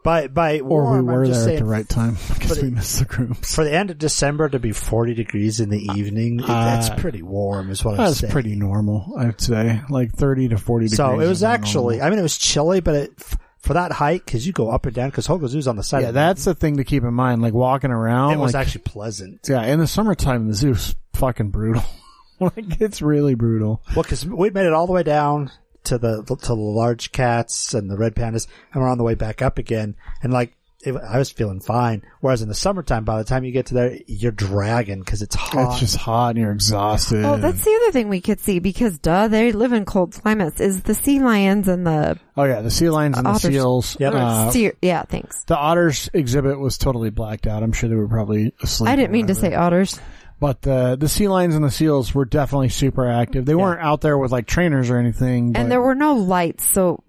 by 0.05 0.27
by 0.27 0.59
or 0.61 0.83
warm, 0.83 1.07
we 1.07 1.13
were 1.13 1.25
just 1.25 1.43
there 1.43 1.55
at 1.55 1.59
the 1.59 1.65
right 1.65 1.89
time 1.89 2.15
because 2.33 2.61
we 2.61 2.69
missed 2.69 2.99
the 2.99 3.05
groups. 3.05 3.53
for 3.53 3.65
the 3.65 3.73
end 3.75 3.91
of 3.91 3.97
December 3.97 4.47
to 4.47 4.59
be 4.59 4.71
40 4.71 5.13
degrees 5.15 5.59
in 5.59 5.69
the 5.69 5.81
evening, 5.97 6.39
it- 6.39 6.47
that's 6.47 6.89
Uh, 6.91 6.95
pretty 6.95 7.21
warm, 7.23 7.69
is 7.71 7.83
what 7.83 7.99
I'm 7.99 8.05
That's 8.05 8.21
pretty 8.21 8.55
normal, 8.55 9.13
I'd 9.17 9.41
say, 9.41 9.81
like 9.89 10.13
thirty 10.13 10.47
to 10.47 10.57
forty 10.57 10.85
degrees. 10.85 10.95
So 10.97 11.19
it 11.19 11.27
was 11.27 11.43
actually, 11.43 11.95
normal. 11.97 12.07
I 12.07 12.09
mean, 12.11 12.19
it 12.19 12.23
was 12.23 12.37
chilly, 12.37 12.79
but 12.79 12.95
it, 12.95 13.21
for 13.59 13.73
that 13.73 13.91
hike 13.91 14.23
because 14.23 14.45
you 14.45 14.53
go 14.53 14.69
up 14.69 14.85
and 14.85 14.93
down, 14.95 15.09
because 15.09 15.25
Hogle 15.27 15.47
Zoo's 15.49 15.67
on 15.67 15.75
the 15.75 15.81
side. 15.83 16.03
yeah, 16.03 16.11
that's 16.11 16.45
the 16.45 16.53
thing 16.53 16.77
to 16.77 16.83
keep 16.83 17.03
in 17.03 17.13
mind. 17.15 17.41
Like 17.41 17.53
walking 17.55 17.89
around, 17.91 18.33
it 18.33 18.37
was 18.37 18.53
like, 18.53 18.67
actually 18.67 18.83
pleasant. 18.83 19.39
yeah, 19.49 19.63
in 19.63 19.79
the 19.79 19.87
summertime, 19.87 20.47
the 20.47 20.53
zoo's 20.53 20.95
fucking 21.13 21.49
brutal. 21.49 21.83
like 22.39 22.79
it's 22.79 23.01
really 23.01 23.33
brutal. 23.33 23.81
Well, 23.95 24.03
because 24.03 24.23
we 24.25 24.51
made 24.51 24.67
it 24.67 24.73
all 24.73 24.85
the 24.85 24.93
way 24.93 25.01
down 25.03 25.49
to 25.85 25.97
the 25.97 26.23
to 26.23 26.35
the 26.47 26.55
large 26.55 27.11
cats 27.11 27.73
and 27.73 27.89
the 27.89 27.97
red 27.97 28.15
pandas, 28.15 28.47
and 28.73 28.81
we're 28.81 28.89
on 28.89 28.97
the 28.97 29.03
way 29.03 29.15
back 29.15 29.41
up 29.41 29.57
again. 29.57 29.95
And 30.21 30.31
like 30.33 30.55
it, 30.85 30.95
I 30.95 31.17
was 31.17 31.31
feeling 31.31 31.59
fine. 31.59 32.03
Whereas 32.21 32.41
in 32.41 32.47
the 32.47 32.53
summertime, 32.55 33.05
by 33.05 33.17
the 33.17 33.23
time 33.23 33.43
you 33.43 33.51
get 33.51 33.67
to 33.67 33.73
there, 33.73 33.97
you're 34.07 34.31
dragging 34.31 34.99
because 34.99 35.21
it's 35.21 35.35
hot. 35.35 35.71
It's 35.71 35.79
just 35.79 35.97
hot 35.97 36.31
and 36.35 36.39
you're 36.39 36.51
exhausted. 36.51 37.23
Oh, 37.25 37.37
that's 37.37 37.63
the 37.63 37.79
other 37.81 37.91
thing 37.91 38.07
we 38.09 38.21
could 38.21 38.39
see 38.39 38.59
because 38.59 38.99
duh, 38.99 39.27
they 39.27 39.51
live 39.51 39.73
in 39.73 39.85
cold 39.85 40.13
climates 40.13 40.61
is 40.61 40.83
the 40.83 40.93
sea 40.93 41.19
lions 41.19 41.67
and 41.67 41.85
the 41.87 42.19
oh 42.37 42.43
yeah, 42.43 42.61
the 42.61 42.71
sea 42.71 42.89
lions 42.89 43.17
and 43.17 43.25
the 43.25 43.31
Otters. 43.31 43.41
seals. 43.51 43.97
Yep. 43.99 44.13
Uh, 44.13 44.51
sea, 44.51 44.71
yeah, 44.81 45.03
thanks. 45.03 45.43
the 45.45 45.57
otters 45.57 46.09
exhibit 46.13 46.59
was 46.59 46.77
totally 46.77 47.09
blacked 47.09 47.47
out. 47.47 47.63
I'm 47.63 47.71
sure 47.73 47.89
they 47.89 47.95
were 47.95 48.07
probably 48.07 48.53
asleep. 48.61 48.89
I 48.91 48.95
didn't 48.95 49.11
mean 49.11 49.27
to 49.27 49.35
say 49.35 49.55
otters. 49.55 49.99
But 50.39 50.67
uh, 50.67 50.95
the 50.97 51.07
sea 51.07 51.27
lions 51.27 51.55
and 51.55 51.63
the 51.63 51.71
seals 51.71 52.13
were 52.13 52.25
definitely 52.25 52.69
super 52.69 53.07
active. 53.07 53.45
They 53.45 53.55
weren't 53.55 53.81
out 53.81 54.01
there 54.01 54.17
with 54.17 54.31
like 54.31 54.47
trainers 54.47 54.89
or 54.89 54.97
anything. 54.97 55.53
But 55.53 55.61
And 55.61 55.71
there 55.71 55.81
were 55.81 55.95
no 55.95 56.15
lights, 56.15 56.65
so 56.67 57.03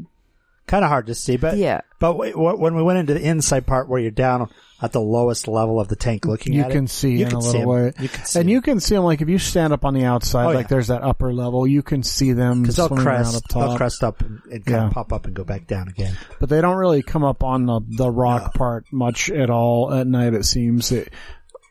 kind 0.66 0.84
of 0.84 0.90
hard 0.90 1.06
to 1.06 1.14
see, 1.14 1.36
but 1.36 1.56
Yeah. 1.56 1.80
But 1.98 2.12
w- 2.12 2.32
w- 2.32 2.56
when 2.58 2.74
we 2.76 2.82
went 2.82 2.98
into 2.98 3.14
the 3.14 3.26
inside 3.26 3.66
part 3.66 3.88
where 3.88 4.00
you're 4.00 4.10
down 4.10 4.48
at 4.82 4.92
the 4.92 5.00
lowest 5.00 5.48
level 5.48 5.80
of 5.80 5.88
the 5.88 5.96
tank, 5.96 6.26
looking 6.26 6.52
you 6.52 6.62
at 6.62 6.70
can 6.70 6.84
it, 6.84 6.90
see 6.90 7.12
you 7.12 7.24
in 7.24 7.30
can 7.30 7.38
a 7.38 7.42
see 7.42 7.64
way. 7.64 7.92
You 7.98 8.08
can 8.08 8.24
see 8.24 8.38
and 8.40 8.46
'em. 8.48 8.52
you 8.52 8.60
can 8.60 8.80
see 8.80 8.94
them 8.94 9.04
like 9.04 9.22
if 9.22 9.28
you 9.28 9.38
stand 9.38 9.72
up 9.72 9.84
on 9.84 9.94
the 9.94 10.04
outside, 10.04 10.46
Oh, 10.46 10.48
like 10.50 10.64
yeah. 10.64 10.68
there's 10.68 10.88
that 10.88 11.02
upper 11.02 11.32
level, 11.32 11.66
you 11.66 11.82
can 11.82 12.02
see 12.02 12.32
them 12.32 12.60
because 12.62 12.76
they'll 12.76 12.88
crest, 12.90 13.36
up 13.36 13.42
they'll 13.48 13.76
crest 13.76 14.04
up 14.04 14.20
and, 14.20 14.40
and 14.50 14.64
kind 14.66 14.82
Yeah. 14.82 14.86
of 14.88 14.92
pop 14.92 15.12
up 15.12 15.24
and 15.26 15.34
go 15.34 15.44
back 15.44 15.66
down 15.66 15.88
again. 15.88 16.14
But 16.38 16.48
they 16.50 16.60
don't 16.60 16.76
really 16.76 17.02
come 17.02 17.24
up 17.24 17.42
on 17.42 17.64
the 17.66 17.80
the 17.96 18.10
rock 18.10 18.52
No. 18.54 18.58
part 18.58 18.84
much 18.92 19.30
at 19.30 19.48
all 19.50 19.92
at 19.94 20.06
night. 20.06 20.34
It 20.34 20.44
seems. 20.44 20.92
It, 20.92 21.10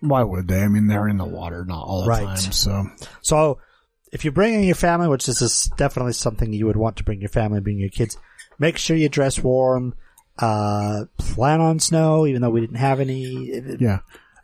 why 0.10 0.24
would 0.24 0.48
they? 0.48 0.62
I 0.62 0.68
mean, 0.68 0.88
they're 0.88 1.08
in 1.08 1.18
the 1.18 1.26
water 1.26 1.66
not 1.66 1.84
all 1.86 2.04
the 2.04 2.10
Right. 2.10 2.26
time. 2.26 2.52
So 2.52 2.86
So 3.22 3.58
if 4.12 4.24
you're 4.24 4.32
bringing 4.34 4.64
your 4.64 4.76
family, 4.76 5.08
which 5.08 5.26
this 5.26 5.42
is 5.42 5.70
definitely 5.78 6.14
something 6.14 6.54
you 6.54 6.66
would 6.68 6.78
want 6.78 6.98
to 6.98 7.04
bring 7.04 7.20
your 7.20 7.30
family, 7.30 7.60
bring 7.60 7.80
your 7.80 7.90
kids, 7.90 8.18
make 8.60 8.78
sure 8.78 8.96
you 8.96 9.10
dress 9.10 9.42
warm. 9.44 9.94
Uh, 10.38 11.06
plan 11.18 11.62
on 11.62 11.80
snow, 11.80 12.26
even 12.28 12.42
though 12.42 12.50
we 12.50 12.60
didn't 12.60 12.76
have 12.76 13.00
any. 13.00 13.62
yeah. 13.80 14.00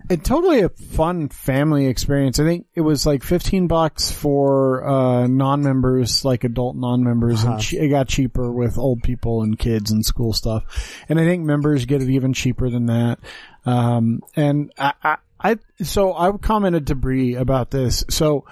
It 0.09 0.23
totally 0.23 0.61
a 0.61 0.69
fun 0.69 1.29
family 1.29 1.85
experience. 1.85 2.39
I 2.39 2.43
think 2.43 2.65
it 2.73 2.81
was 2.81 3.05
like 3.05 3.21
fifteen 3.23 3.67
bucks 3.67 4.09
for 4.09 4.83
uh, 4.87 5.27
non-members, 5.27 6.25
like 6.25 6.43
adult 6.43 6.75
non-members, 6.75 7.43
Uh-huh. 7.43 7.53
and 7.53 7.61
che- 7.61 7.77
it 7.77 7.89
got 7.89 8.07
cheaper 8.07 8.51
with 8.51 8.77
old 8.79 9.03
people 9.03 9.43
and 9.43 9.59
kids 9.59 9.91
and 9.91 10.03
school 10.03 10.33
stuff. 10.33 10.63
And 11.07 11.19
I 11.19 11.25
think 11.25 11.43
members 11.43 11.85
get 11.85 12.01
it 12.01 12.09
even 12.09 12.33
cheaper 12.33 12.69
than 12.69 12.87
that. 12.87 13.19
Um, 13.65 14.21
and 14.35 14.71
I, 14.79 14.93
I, 15.03 15.17
I, 15.43 15.57
so 15.81 16.13
I 16.15 16.31
commented 16.37 16.87
to 16.87 16.95
Bree 16.95 17.35
about 17.35 17.71
this. 17.71 18.03
So 18.09 18.45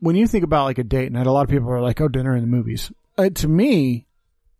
when 0.00 0.16
you 0.16 0.26
think 0.26 0.44
about 0.44 0.64
like 0.64 0.78
a 0.78 0.84
date 0.84 1.10
night, 1.12 1.26
a 1.26 1.32
lot 1.32 1.42
of 1.42 1.50
people 1.50 1.70
are 1.70 1.80
like, 1.80 2.00
"Oh, 2.00 2.08
dinner 2.08 2.34
and 2.34 2.42
the 2.42 2.46
movies." 2.46 2.92
Uh, 3.16 3.30
to 3.30 3.48
me, 3.48 4.06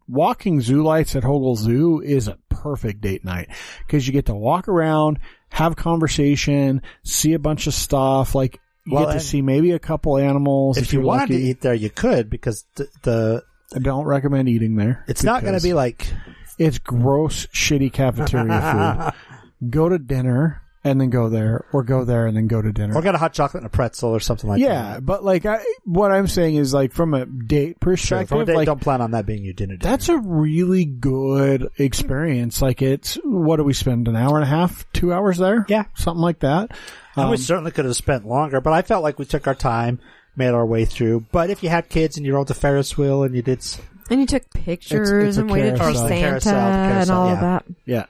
walking 0.09 0.61
zoo 0.61 0.83
lights 0.83 1.15
at 1.15 1.23
Hogle 1.23 1.57
Zoo 1.57 2.01
is 2.01 2.29
a 2.29 2.39
perfect 2.49 3.01
date 3.01 3.25
night 3.25 3.49
because 3.87 4.07
you 4.07 4.13
get 4.13 4.27
to 4.27 4.35
walk 4.35 4.69
around, 4.69 5.21
have 5.51 5.77
conversation, 5.77 6.83
see 7.05 7.35
a 7.35 7.39
bunch 7.39 7.67
of 7.67 7.75
stuff. 7.75 8.35
Like 8.35 8.61
you 8.85 8.95
Well, 8.95 9.07
get 9.07 9.13
to 9.13 9.21
see 9.21 9.43
maybe 9.43 9.73
a 9.73 9.79
couple 9.79 10.17
animals. 10.17 10.77
If 10.77 10.93
you 10.93 11.01
you're 11.01 11.07
wanted 11.07 11.29
to 11.29 11.35
eat 11.37 11.61
there, 11.61 11.75
you 11.75 11.91
could 11.91 12.29
because 12.31 12.65
the, 12.75 12.89
the 13.03 13.45
I 13.75 13.79
don't 13.79 14.07
recommend 14.07 14.49
eating 14.49 14.77
there. 14.77 15.05
it's 15.09 15.23
not 15.23 15.43
going 15.43 15.57
to 15.57 15.63
be 15.63 15.75
like 15.75 16.13
it's 16.59 16.79
gross, 16.79 17.47
shitty 17.47 17.93
cafeteria 17.93 19.13
food. 19.61 19.71
Go 19.71 19.89
to 19.89 19.99
dinner 19.99 20.63
and 20.85 21.01
then 21.01 21.11
go 21.11 21.29
there, 21.29 21.65
or 21.73 21.83
go 21.83 22.05
there 22.05 22.27
and 22.27 22.37
then 22.37 22.47
go 22.47 22.63
to 22.63 22.73
dinner. 22.73 22.95
or 22.97 23.03
get 23.03 23.15
a 23.15 23.19
hot 23.19 23.33
chocolate 23.33 23.63
and 23.63 23.67
a 23.67 23.75
pretzel 23.75 24.11
or 24.11 24.21
something 24.21 24.49
like 24.49 24.61
that. 24.61 24.65
yeah, 24.69 25.01
but 25.01 25.25
like 25.25 25.45
I, 25.45 25.63
what 25.85 26.13
I'm 26.13 26.29
saying 26.29 26.55
is 26.57 26.73
like 26.73 26.93
from 26.93 27.15
a 27.15 27.27
date 27.27 27.77
Sure, 27.83 27.91
perspective, 27.93 28.29
from 28.29 28.41
a 28.43 28.45
date, 28.45 28.57
like 28.57 28.67
don't 28.67 28.81
plan 28.81 29.01
on 29.01 29.11
that 29.11 29.27
being 29.27 29.45
your 29.45 29.55
dinner. 29.55 29.77
dinner. 29.77 29.91
That's 29.91 30.09
a 30.09 30.19
really 30.19 30.85
good 30.85 31.69
experience. 31.79 32.63
Like 32.63 32.81
it's, 32.83 33.15
what 33.25 33.57
do 33.57 33.65
we 33.65 33.73
spend? 33.75 34.09
An 34.09 34.17
hour 34.17 34.37
and 34.37 34.45
a 34.45 34.49
half, 34.49 34.91
two 34.93 35.13
hours 35.13 35.39
there? 35.39 35.67
Yeah. 35.69 35.85
Something 35.95 36.23
like 36.23 36.41
that. 36.41 36.71
and 37.17 37.29
we 37.29 37.35
Um, 37.37 37.43
certainly 37.43 37.71
could 37.73 37.85
have 37.85 37.97
spent 37.97 38.27
longer, 38.27 38.61
but 38.61 38.73
I 38.73 38.83
felt 38.83 39.03
like 39.03 39.19
we 39.19 39.25
took 39.25 39.47
our 39.49 39.55
time, 39.55 39.99
made 40.37 40.51
our 40.51 40.65
way 40.67 40.85
through. 40.85 41.27
But 41.33 41.51
if 41.51 41.63
you 41.65 41.69
had 41.69 41.89
kids 41.89 42.17
and 42.17 42.25
you 42.25 42.35
rode 42.35 42.47
the 42.49 42.55
Ferris 42.55 42.97
wheel 42.97 43.25
and 43.25 43.35
you 43.35 43.43
did, 43.43 43.59
s- 43.59 43.81
and 44.11 44.21
you 44.21 44.27
took 44.27 44.49
pictures 44.51 45.29
it's 45.29 45.37
a 45.39 45.41
and 45.43 45.51
waited 45.51 45.79
for. 45.79 45.93
Santa 45.95 46.09
Carousel, 46.21 46.53
the 46.55 46.61
and 46.61 46.93
carousel, 46.93 47.21
all 47.21 47.29
of 47.29 47.41
that. 47.41 47.65
yeah. 47.85 48.07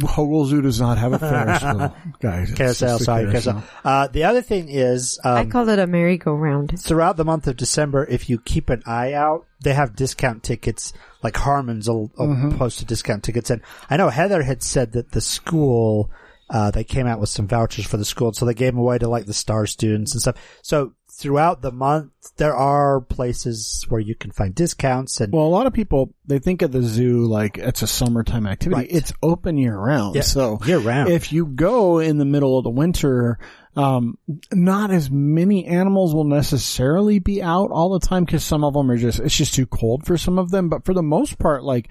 Hogle 0.00 0.46
Zoo 0.46 0.62
does 0.62 0.80
not 0.80 0.96
have 0.98 1.12
a 1.12 1.18
Ferris 1.18 1.62
wheel, 1.62 1.94
guys. 2.20 2.52
Carousel, 2.54 2.98
sorry, 2.98 3.26
carousel. 3.26 3.62
Uh, 3.84 4.06
the 4.08 4.24
other 4.24 4.40
thing 4.40 4.68
is, 4.68 5.18
I 5.22 5.44
call 5.44 5.68
it 5.68 5.78
a 5.78 5.86
merry-go-round. 5.86 6.80
throughout 6.80 7.16
the 7.18 7.24
month 7.24 7.46
of 7.46 7.56
December, 7.58 8.06
if 8.08 8.30
you 8.30 8.38
keep 8.38 8.70
an 8.70 8.82
eye 8.86 9.12
out, 9.12 9.46
they 9.62 9.74
have 9.74 9.94
discount 9.94 10.42
tickets. 10.42 10.92
Like 11.22 11.36
Harmon's 11.36 11.88
will, 11.88 12.10
will 12.16 12.28
Mm-hmm. 12.28 12.56
post 12.58 12.84
discount 12.86 13.22
tickets, 13.22 13.50
and 13.50 13.60
I 13.90 13.96
know 13.96 14.08
Heather 14.08 14.42
had 14.42 14.62
said 14.62 14.92
that 14.92 15.12
the 15.12 15.20
school 15.20 16.10
uh, 16.50 16.70
they 16.70 16.84
came 16.84 17.06
out 17.06 17.20
with 17.20 17.28
some 17.30 17.46
vouchers 17.46 17.86
for 17.86 17.96
the 17.96 18.04
school, 18.04 18.32
so 18.32 18.44
they 18.44 18.52
gave 18.54 18.72
them 18.72 18.78
away 18.80 18.98
to 18.98 19.08
like 19.08 19.24
the 19.26 19.32
star 19.32 19.64
students 19.66 20.12
and 20.14 20.20
stuff. 20.20 20.36
So 20.62 20.92
throughout 21.22 21.62
the 21.62 21.70
month, 21.72 22.10
there 22.36 22.54
are 22.54 23.00
places 23.00 23.84
where 23.88 24.00
you 24.00 24.14
can 24.14 24.32
find 24.32 24.54
discounts, 24.54 25.20
and 25.20 25.32
Well, 25.32 25.46
a 25.46 25.48
lot 25.48 25.66
of 25.66 25.72
people, 25.72 26.12
they 26.26 26.38
think 26.38 26.62
of 26.62 26.72
the 26.72 26.82
zoo 26.82 27.24
like 27.26 27.56
it's 27.58 27.82
a 27.82 27.86
summertime 27.86 28.46
activity. 28.46 28.82
Right. 28.82 28.90
It's 28.90 29.12
open 29.22 29.56
year 29.56 29.76
round. 29.78 30.16
Yeah, 30.16 30.22
so 30.22 30.58
year 30.66 30.78
round. 30.78 31.08
if 31.10 31.32
you 31.32 31.46
go 31.46 31.98
in 32.00 32.18
the 32.18 32.24
middle 32.24 32.58
of 32.58 32.64
the 32.64 32.70
winter, 32.70 33.38
um, 33.76 34.18
not 34.52 34.90
as 34.90 35.10
many 35.10 35.64
animals 35.66 36.14
will 36.14 36.24
necessarily 36.24 37.18
be 37.20 37.42
out 37.42 37.70
all 37.70 37.90
the 37.98 38.06
time 38.06 38.24
because 38.24 38.44
some 38.44 38.64
of 38.64 38.74
them 38.74 38.90
are 38.90 38.98
just, 38.98 39.20
it's 39.20 39.36
just 39.36 39.54
too 39.54 39.66
cold 39.66 40.04
for 40.04 40.18
some 40.18 40.38
of 40.38 40.50
them. 40.50 40.68
But 40.68 40.84
for 40.84 40.92
the 40.92 41.02
most 41.02 41.38
part, 41.38 41.64
like, 41.64 41.88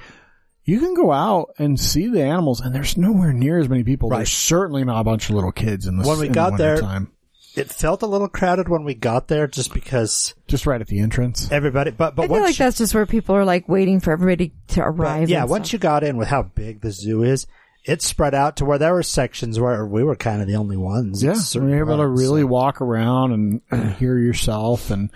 you 0.63 0.79
can 0.79 0.93
go 0.93 1.11
out 1.11 1.49
and 1.57 1.79
see 1.79 2.07
the 2.07 2.21
animals 2.21 2.61
and 2.61 2.75
there's 2.75 2.95
nowhere 2.97 3.34
near 3.34 3.57
as 3.57 3.67
many 3.67 3.84
people. 3.84 4.09
Right. 4.09 4.17
There's 4.17 4.32
certainly 4.32 4.84
not 4.84 4.99
a 5.01 5.03
bunch 5.03 5.29
of 5.29 5.36
little 5.36 5.51
kids 5.51 5.88
in 5.88 5.97
the 5.97 6.07
When 6.07 6.19
we 6.19 6.27
in 6.27 6.32
the 6.34 6.36
got 6.36 6.57
there- 6.57 6.75
wintertime. 6.75 7.11
It 7.56 7.70
felt 7.70 8.02
a 8.02 8.08
little 8.08 8.28
crowded 8.30 8.70
when 8.70 8.84
we 8.84 8.93
got 8.95 9.28
there, 9.28 9.47
just 9.47 9.74
because 9.74 10.34
Just 10.47 10.66
right 10.66 10.80
at 10.82 10.88
the 10.88 10.99
entrance. 10.99 11.52
everybody. 11.52 11.91
But 11.91 12.16
but 12.16 12.26
I 12.26 12.28
feel 12.28 12.39
like 12.41 12.58
you- 12.60 12.66
that's 12.66 12.78
just 12.78 12.93
where 12.95 13.06
people 13.06 13.36
are 13.36 13.45
like 13.45 13.68
waiting 13.68 13.99
for 13.99 14.12
everybody 14.14 14.54
to 14.70 14.76
But 14.82 14.86
arrive. 14.88 15.30
yeah, 15.30 15.43
once 15.45 15.68
stuff. 15.68 15.74
you 15.74 15.80
got 15.80 16.04
in 16.04 16.18
with 16.18 16.28
how 16.30 16.43
big 16.43 16.82
the 16.82 16.91
zoo 16.91 17.24
is, 17.24 17.47
it 17.84 18.02
spread 18.02 18.34
out 18.36 18.58
to 18.58 18.66
where 18.66 18.78
there 18.78 18.93
were 18.93 19.04
sections 19.04 19.60
where 19.60 19.86
we 19.86 20.04
were 20.04 20.16
kind 20.16 20.41
of 20.41 20.47
the 20.47 20.56
only 20.56 20.78
ones. 20.78 21.24
Yeah, 21.24 21.32
at 21.32 21.36
we 21.38 21.41
certain 21.41 21.70
were 21.72 21.78
able 21.80 21.97
to 21.97 22.08
really 22.08 22.41
so- 22.41 22.47
walk 22.47 22.80
around 22.82 23.32
and, 23.34 23.62
and 23.72 23.93
hear 23.95 24.18
yourself, 24.18 24.91
and 24.91 25.10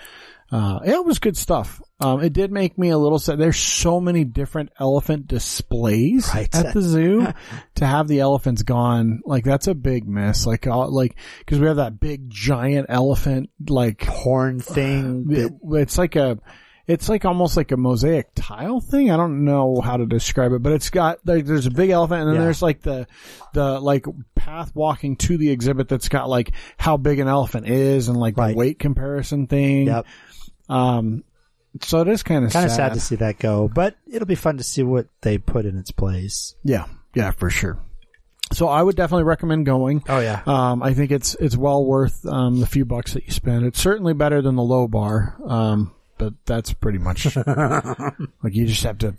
uh, 0.56 0.80
it 0.86 1.06
was 1.06 1.20
good 1.20 1.36
stuff. 1.38 1.82
Um, 2.00 2.22
it 2.24 2.34
did 2.34 2.52
make 2.52 2.78
me 2.78 2.90
a 2.90 2.98
little 2.98 3.20
sad. 3.20 3.38
There's 3.40 3.58
so 3.58 4.00
many 4.02 4.24
different 4.26 4.70
elephant 4.80 5.28
displays 5.28 6.30
Right. 6.34 6.54
at 6.54 6.74
the 6.74 6.82
zoo. 6.82 7.28
to 7.76 7.86
have 7.86 8.08
the 8.08 8.20
elephants 8.20 8.64
gone, 8.64 9.22
like 9.26 9.44
that's 9.44 9.68
a 9.68 9.76
big 9.76 10.08
miss. 10.08 10.46
Like, 10.46 10.68
uh, 10.68 10.88
like 10.90 11.16
because 11.40 11.60
we 11.60 11.68
have 11.68 11.78
that 11.78 12.00
big 12.00 12.30
giant 12.30 12.88
elephant, 12.90 13.50
like 13.70 14.04
horn 14.04 14.60
thing. 14.60 15.28
it- 15.30 15.54
it's 15.80 15.98
like 15.98 16.16
a 16.16 16.38
it's 16.88 17.10
like 17.10 17.26
almost 17.26 17.58
like 17.58 17.72
a 17.72 17.78
mosaic 17.78 18.28
tile 18.36 18.80
thing. 18.80 19.10
I 19.10 19.18
don't 19.18 19.44
know 19.44 19.82
how 19.82 19.98
to 19.98 20.06
describe 20.06 20.52
it, 20.52 20.62
but 20.62 20.72
it's 20.74 20.92
got 20.92 21.18
like 21.26 21.46
there's 21.46 21.66
a 21.66 21.72
big 21.72 21.90
elephant 21.90 22.22
and 22.22 22.30
then 22.30 22.36
Yeah. 22.36 22.42
there's 22.44 22.62
like 22.62 22.82
the 22.82 23.08
the 23.54 23.80
like 23.80 24.06
path 24.36 24.72
walking 24.76 25.16
to 25.16 25.38
the 25.38 25.50
exhibit 25.50 25.88
that's 25.88 26.10
got 26.10 26.30
like 26.30 26.52
how 26.78 26.98
big 26.98 27.18
an 27.18 27.28
elephant 27.28 27.68
is 27.68 28.08
and 28.08 28.16
like 28.20 28.38
Right. 28.38 28.52
the 28.52 28.58
weight 28.58 28.78
comparison 28.78 29.48
thing. 29.48 29.88
Yep. 29.88 30.06
Um 30.70 31.24
so 31.82 32.00
it 32.02 32.08
is 32.08 32.24
kind 32.24 32.46
of 32.46 32.54
Kind 32.54 32.70
sad. 32.72 32.72
of 32.72 32.76
sad 32.76 32.94
to 32.94 33.00
see 33.02 33.16
that 33.18 33.38
go, 33.40 33.68
but 33.68 33.96
it'll 34.10 34.26
be 34.28 34.36
fun 34.36 34.58
to 34.58 34.64
see 34.64 34.82
what 34.84 35.08
they 35.22 35.38
put 35.38 35.66
in 35.66 35.78
its 35.78 35.92
place. 35.92 36.56
Yeah. 36.64 36.86
Yeah, 37.14 37.32
for 37.32 37.50
sure. 37.50 37.78
So 38.54 38.68
I 38.70 38.82
would 38.82 38.96
definitely 38.96 39.24
recommend 39.24 39.66
going. 39.66 40.04
Oh 40.08 40.20
yeah. 40.20 40.42
Um, 40.46 40.84
I 40.84 40.94
think 40.94 41.12
it's 41.12 41.36
it's 41.40 41.58
well 41.58 41.84
worth 41.84 42.26
um, 42.26 42.60
the 42.60 42.68
few 42.68 42.86
bucks 42.86 43.14
that 43.14 43.26
you 43.26 43.32
spend. 43.32 43.66
It's 43.66 43.80
certainly 43.82 44.14
better 44.14 44.42
than 44.42 44.56
the 44.56 44.62
low 44.64 44.88
bar, 44.88 45.36
um, 45.46 45.94
but 46.18 46.34
that's 46.46 46.72
pretty 46.72 47.00
much 47.00 47.36
like 47.36 48.54
you 48.54 48.68
just 48.68 48.84
have 48.84 49.00
to 49.00 49.16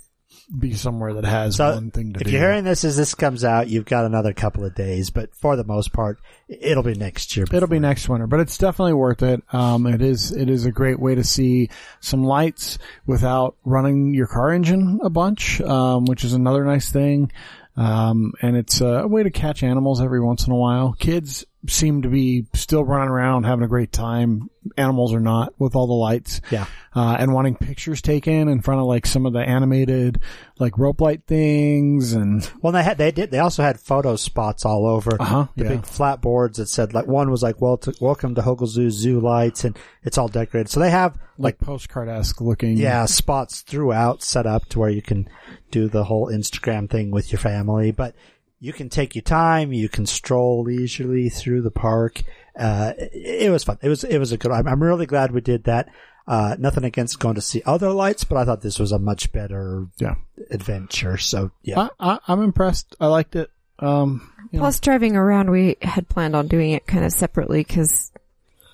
be 0.59 0.75
somewhere 0.75 1.15
that 1.15 1.25
has 1.25 1.57
So 1.57 1.75
one 1.75 1.91
thing 1.91 2.13
to 2.13 2.21
if 2.21 2.27
do. 2.27 2.31
you're 2.33 2.41
hearing 2.41 2.65
this 2.65 2.85
as 2.85 2.97
this 2.97 3.15
comes 3.15 3.45
out, 3.45 3.69
you've 3.69 3.85
got 3.85 4.05
another 4.05 4.33
couple 4.33 4.65
of 4.65 4.75
days, 4.75 5.11
but 5.11 5.35
for 5.35 5.57
the 5.57 5.65
most 5.65 5.93
part, 5.93 6.19
it'll 6.49 6.83
be 6.83 6.95
next 6.95 7.37
year. 7.37 7.47
It'll 7.53 7.69
be 7.69 7.79
next 7.79 8.09
winter, 8.09 8.27
but 8.27 8.41
it's 8.41 8.59
definitely 8.59 8.95
worth 8.95 9.23
it. 9.23 9.43
Um, 9.53 9.87
it 9.87 10.03
is 10.03 10.33
it 10.33 10.49
is 10.49 10.65
a 10.67 10.73
great 10.73 11.01
way 11.01 11.15
to 11.15 11.25
see 11.25 11.71
some 12.01 12.23
lights 12.25 12.79
without 13.07 13.57
running 13.65 14.15
your 14.15 14.27
car 14.27 14.53
engine 14.53 15.01
a 15.03 15.11
bunch, 15.11 15.61
um, 15.61 16.05
which 16.05 16.25
is 16.25 16.33
another 16.33 16.65
nice 16.65 16.91
thing. 16.91 17.33
Um, 17.77 18.33
and 18.41 18.57
it's 18.57 18.81
a 18.81 19.07
way 19.07 19.23
to 19.23 19.31
catch 19.31 19.63
animals 19.63 20.01
every 20.01 20.21
once 20.21 20.47
in 20.47 20.53
a 20.53 20.57
while. 20.57 20.95
Kids 20.99 21.45
seem 21.69 22.03
to 22.03 22.09
be 22.09 22.47
still 22.55 22.85
running 22.85 23.09
around 23.09 23.45
having 23.45 23.65
a 23.65 23.69
great 23.69 23.93
time. 23.93 24.49
Animals 24.77 25.15
or 25.15 25.21
not 25.21 25.53
with 25.61 25.77
all 25.77 25.87
the 25.87 25.93
lights. 25.93 26.41
Yeah. 26.51 26.67
Uh, 26.93 27.17
and 27.21 27.33
wanting 27.33 27.55
pictures 27.55 28.03
taken 28.03 28.49
in 28.49 28.61
front 28.63 28.81
of 28.81 28.87
like 28.89 29.07
some 29.07 29.25
of 29.25 29.33
the 29.33 29.39
animated 29.39 30.21
like 30.59 30.77
rope 30.77 31.01
light 31.01 31.23
things 31.25 32.13
and 32.15 32.51
Well, 32.63 32.73
they 32.73 32.83
had 32.83 32.99
they 32.99 33.13
did 33.13 33.31
they 33.31 33.39
also 33.39 33.63
had 33.63 33.79
photo 33.79 34.17
spots 34.17 34.65
all 34.65 34.87
over 34.89 35.17
Uh-huh, 35.23 35.47
the 35.55 35.63
yeah. 35.65 35.71
big 35.71 35.87
flat 35.87 36.21
boards 36.21 36.59
that 36.59 36.67
said 36.69 36.95
like 36.95 37.07
one 37.07 37.31
was 37.31 37.45
like 37.45 37.61
well 37.61 37.77
to, 37.79 37.95
welcome 38.01 38.35
to 38.35 38.43
Hogle 38.43 38.67
Zoo 38.67 38.91
zoo 38.91 39.21
lights 39.21 39.63
and 39.63 39.79
it's 40.03 40.19
all 40.19 40.27
decorated. 40.27 40.69
So 40.69 40.81
they 40.81 40.91
have 40.91 41.17
like 41.39 41.59
postcard 41.59 42.09
esque 42.09 42.41
looking. 42.41 42.77
yeah 42.77 43.05
spots 43.05 43.61
throughout 43.61 44.25
set 44.25 44.47
up 44.47 44.69
to 44.71 44.81
where 44.81 44.91
you 44.91 45.03
can 45.03 45.29
do 45.71 45.89
the 45.89 46.03
whole 46.03 46.27
Instagram 46.29 46.91
thing 46.91 47.13
with 47.13 47.31
your 47.31 47.39
family. 47.39 47.93
But 47.93 48.17
you 48.61 48.73
can 48.73 48.89
take 48.89 49.15
your 49.15 49.23
time. 49.23 49.73
You 49.73 49.89
can 49.89 50.07
stroll 50.07 50.63
leisurely 50.65 51.29
through 51.29 51.63
the 51.63 51.71
park. 51.71 52.23
Uh, 52.59 52.93
it, 52.99 53.45
it 53.45 53.51
was 53.51 53.65
fun. 53.65 53.79
It 53.83 53.89
was, 53.89 54.03
it 54.05 54.19
was 54.19 54.33
a 54.33 54.39
good, 54.39 54.51
I'm, 54.53 54.67
I'm 54.67 54.83
really 54.83 55.07
glad 55.07 55.33
we 55.33 55.41
did 55.41 55.65
that. 55.65 55.89
Uh, 56.27 56.57
nothing 56.59 56.83
against 56.85 57.21
going 57.21 57.37
to 57.37 57.41
see 57.41 57.63
other 57.67 57.91
lights, 57.91 58.25
but 58.25 58.37
I 58.37 58.45
thought 58.45 58.61
this 58.63 58.79
was 58.81 58.91
a 58.93 58.99
much 58.99 59.31
better 59.31 59.87
Yeah. 59.99 60.17
adventure. 60.51 61.19
So 61.19 61.53
yeah. 61.63 61.89
I, 62.01 62.15
I, 62.15 62.19
I'm 62.29 62.43
impressed. 62.43 62.97
I 63.01 63.07
liked 63.07 63.37
it. 63.37 63.51
Um, 63.79 64.33
you 64.51 64.59
know, 64.59 64.63
Plus, 64.65 64.81
driving 64.81 65.17
around, 65.17 65.51
we 65.51 65.77
had 65.83 66.09
planned 66.09 66.35
on 66.35 66.49
doing 66.49 66.71
it 66.73 66.87
kind 66.87 67.05
of 67.05 67.13
separately 67.13 67.61
because 67.61 68.11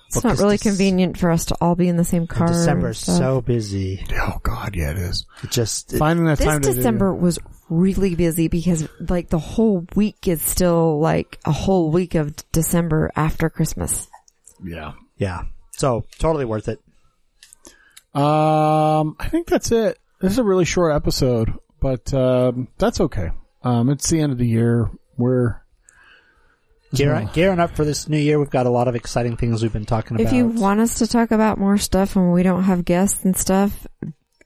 it's 0.07 0.15
Well, 0.15 0.23
not 0.23 0.29
'cause 0.31 0.39
really 0.41 0.55
this- 0.55 0.63
convenient 0.63 1.17
for 1.17 1.29
us 1.29 1.45
to 1.45 1.55
all 1.61 1.75
be 1.75 1.87
in 1.89 1.97
the 1.97 2.05
same 2.05 2.25
car. 2.25 2.47
December 2.47 2.87
and 2.87 2.95
is 2.95 2.99
so 2.99 3.41
busy. 3.41 4.03
oh 4.13 4.39
God, 4.43 4.75
yeah, 4.75 4.91
it 4.91 4.97
is. 4.97 5.25
It 5.43 5.51
just, 5.51 5.93
it- 5.93 5.97
Finding 5.99 6.25
that 6.25 6.37
This 6.37 6.47
time 6.47 6.61
to 6.61 6.69
do- 6.69 6.75
December 6.75 7.13
was 7.13 7.37
really 7.69 8.15
busy 8.15 8.47
because 8.47 8.87
like 8.99 9.29
the 9.29 9.39
whole 9.39 9.85
week 9.95 10.27
is 10.27 10.41
still 10.41 10.99
like 10.99 11.39
a 11.45 11.51
whole 11.51 11.91
week 11.91 12.15
of 12.15 12.35
December 12.51 13.11
after 13.15 13.49
Christmas. 13.49 14.07
yeah. 14.63 14.93
yeah. 15.17 15.43
So 15.71 16.05
totally 16.19 16.45
worth 16.45 16.67
it. 16.67 16.79
Um, 18.13 19.15
I 19.19 19.27
think 19.29 19.47
that's 19.47 19.71
it. 19.71 19.97
This 20.21 20.33
is 20.33 20.37
a 20.37 20.43
really 20.43 20.65
short 20.65 20.93
episode, 20.95 21.53
but 21.79 22.13
um, 22.13 22.67
that's 22.77 23.01
okay. 23.01 23.31
Um, 23.63 23.89
it's 23.89 24.09
the 24.09 24.19
end 24.19 24.31
of 24.31 24.37
the 24.37 24.47
year. 24.47 24.91
We're 25.17 25.63
Gearing, 26.93 27.29
gearing 27.33 27.59
up 27.59 27.75
for 27.75 27.85
this 27.85 28.07
new 28.07 28.19
year. 28.19 28.37
We've 28.37 28.49
got 28.49 28.67
a 28.67 28.69
lot 28.69 28.87
of 28.87 28.95
exciting 28.95 29.35
things 29.35 29.63
we've 29.63 29.73
been 29.73 29.85
talking 29.85 30.15
about. 30.15 30.27
If 30.27 30.33
you 30.33 30.47
want 30.47 30.79
us 30.79 30.99
to 30.99 31.07
talk 31.07 31.31
about 31.31 31.57
more 31.57 31.77
stuff 31.79 32.15
and 32.15 32.31
we 32.31 32.43
don't 32.43 32.63
have 32.63 32.85
guests 32.85 33.25
and 33.25 33.35
stuff, 33.35 33.87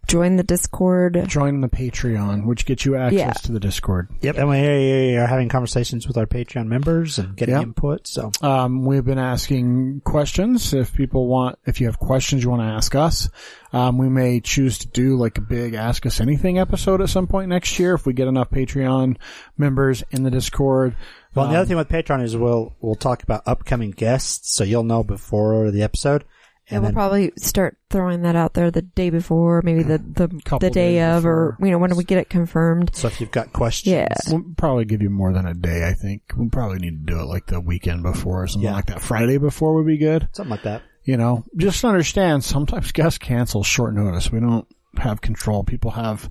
join 0.08 0.36
the 0.38 0.43
Discord. 0.43 1.24
Join 1.28 1.62
the 1.62 1.68
Patreon, 1.70 2.45
which 2.45 2.66
gets 2.66 2.86
you 2.86 2.95
access 2.95 3.20
Yeah. 3.20 3.32
to 3.34 3.51
the 3.51 3.60
Discord. 3.60 4.10
Yep, 4.22 4.38
and 4.38 4.49
we 4.49 5.16
are 5.18 5.28
having 5.28 5.49
conversations 5.49 6.08
with 6.08 6.18
our 6.18 6.26
Patreon 6.26 6.68
members 6.68 7.18
and 7.20 7.36
getting 7.36 7.55
Yep. 7.55 7.64
input. 7.64 8.08
So 8.08 8.32
Um, 8.41 8.86
we've 8.86 9.05
been 9.05 9.20
asking 9.20 10.01
questions. 10.05 10.74
If 10.74 10.93
people 10.93 11.28
want, 11.28 11.58
if 11.66 11.80
you 11.82 11.88
have 11.88 11.99
questions 11.99 12.43
you 12.43 12.49
want 12.49 12.62
to 12.62 12.68
ask 12.68 12.95
us, 12.95 13.30
um, 13.74 13.97
we 13.97 14.10
may 14.10 14.39
choose 14.39 14.78
to 14.80 14.88
do 14.88 15.18
like 15.18 15.38
a 15.38 15.41
big 15.41 15.74
Ask 15.74 16.05
Us 16.05 16.20
Anything 16.22 16.58
episode 16.58 17.01
at 17.01 17.10
some 17.10 17.28
point 17.28 17.49
next 17.49 17.78
year 17.80 17.93
if 17.93 18.05
we 18.05 18.14
get 18.14 18.28
enough 18.28 18.49
Patreon 18.49 19.18
members 19.58 20.03
in 20.12 20.24
the 20.24 20.32
Discord. 20.32 20.95
Well, 21.36 21.45
and 21.45 21.53
the 21.53 21.58
Um, 21.58 21.62
other 21.62 21.68
thing 21.68 21.78
with 21.78 21.89
Patreon 21.89 22.24
is 22.24 22.36
we'll 22.36 22.74
we'll 22.82 22.95
talk 22.95 23.22
about 23.24 23.43
upcoming 23.45 23.91
guests, 23.91 24.55
so 24.55 24.64
you'll 24.64 24.84
know 24.84 25.03
before 25.03 25.70
the 25.70 25.84
episode. 25.84 26.24
And 26.70 26.78
And 26.78 26.82
we'll 26.84 26.89
then 26.89 26.95
probably 26.95 27.32
start 27.38 27.78
throwing 27.89 28.24
that 28.24 28.36
out 28.36 28.53
there 28.53 28.70
the 28.72 28.82
day 28.82 29.09
before, 29.09 29.61
maybe 29.63 29.84
the 29.84 29.97
the, 29.99 30.28
the 30.59 30.70
day 30.70 30.95
days 30.95 31.18
of, 31.18 31.26
or 31.26 31.55
you 31.61 31.72
know 31.72 31.78
when 31.78 31.89
do 31.91 31.95
we 31.95 32.03
get 32.03 32.18
it 32.18 32.30
confirmed. 32.30 32.91
so 32.93 33.07
if 33.07 33.22
you've 33.22 33.32
got 33.32 33.53
questions, 33.53 33.93
Yeah. 33.93 34.07
We'll 34.30 34.43
probably 34.57 34.84
give 34.86 35.01
you 35.01 35.09
more 35.09 35.32
than 35.32 35.45
a 35.45 35.53
day, 35.53 35.88
I 35.88 35.93
think. 35.93 36.24
We'll 36.36 36.49
probably 36.49 36.80
need 36.80 37.05
to 37.07 37.13
do 37.13 37.20
it 37.22 37.26
like 37.26 37.45
the 37.47 37.61
weekend 37.61 38.03
before 38.03 38.43
or 38.43 38.47
something 38.47 38.68
Yeah. 38.70 38.76
like 38.76 38.88
that. 38.88 39.01
Friday 39.01 39.38
before 39.38 39.76
would 39.76 39.88
be 39.88 39.97
good. 39.97 40.28
something 40.34 40.51
like 40.51 40.63
that. 40.63 40.82
You 41.05 41.15
know, 41.15 41.45
just 41.55 41.86
understand 41.86 42.43
sometimes 42.43 42.91
guests 42.91 43.18
cancel 43.18 43.63
short 43.63 43.93
notice. 43.93 44.30
We 44.30 44.41
don't 44.41 44.68
have 44.97 45.22
control. 45.22 45.63
People 45.63 45.91
have 45.91 46.30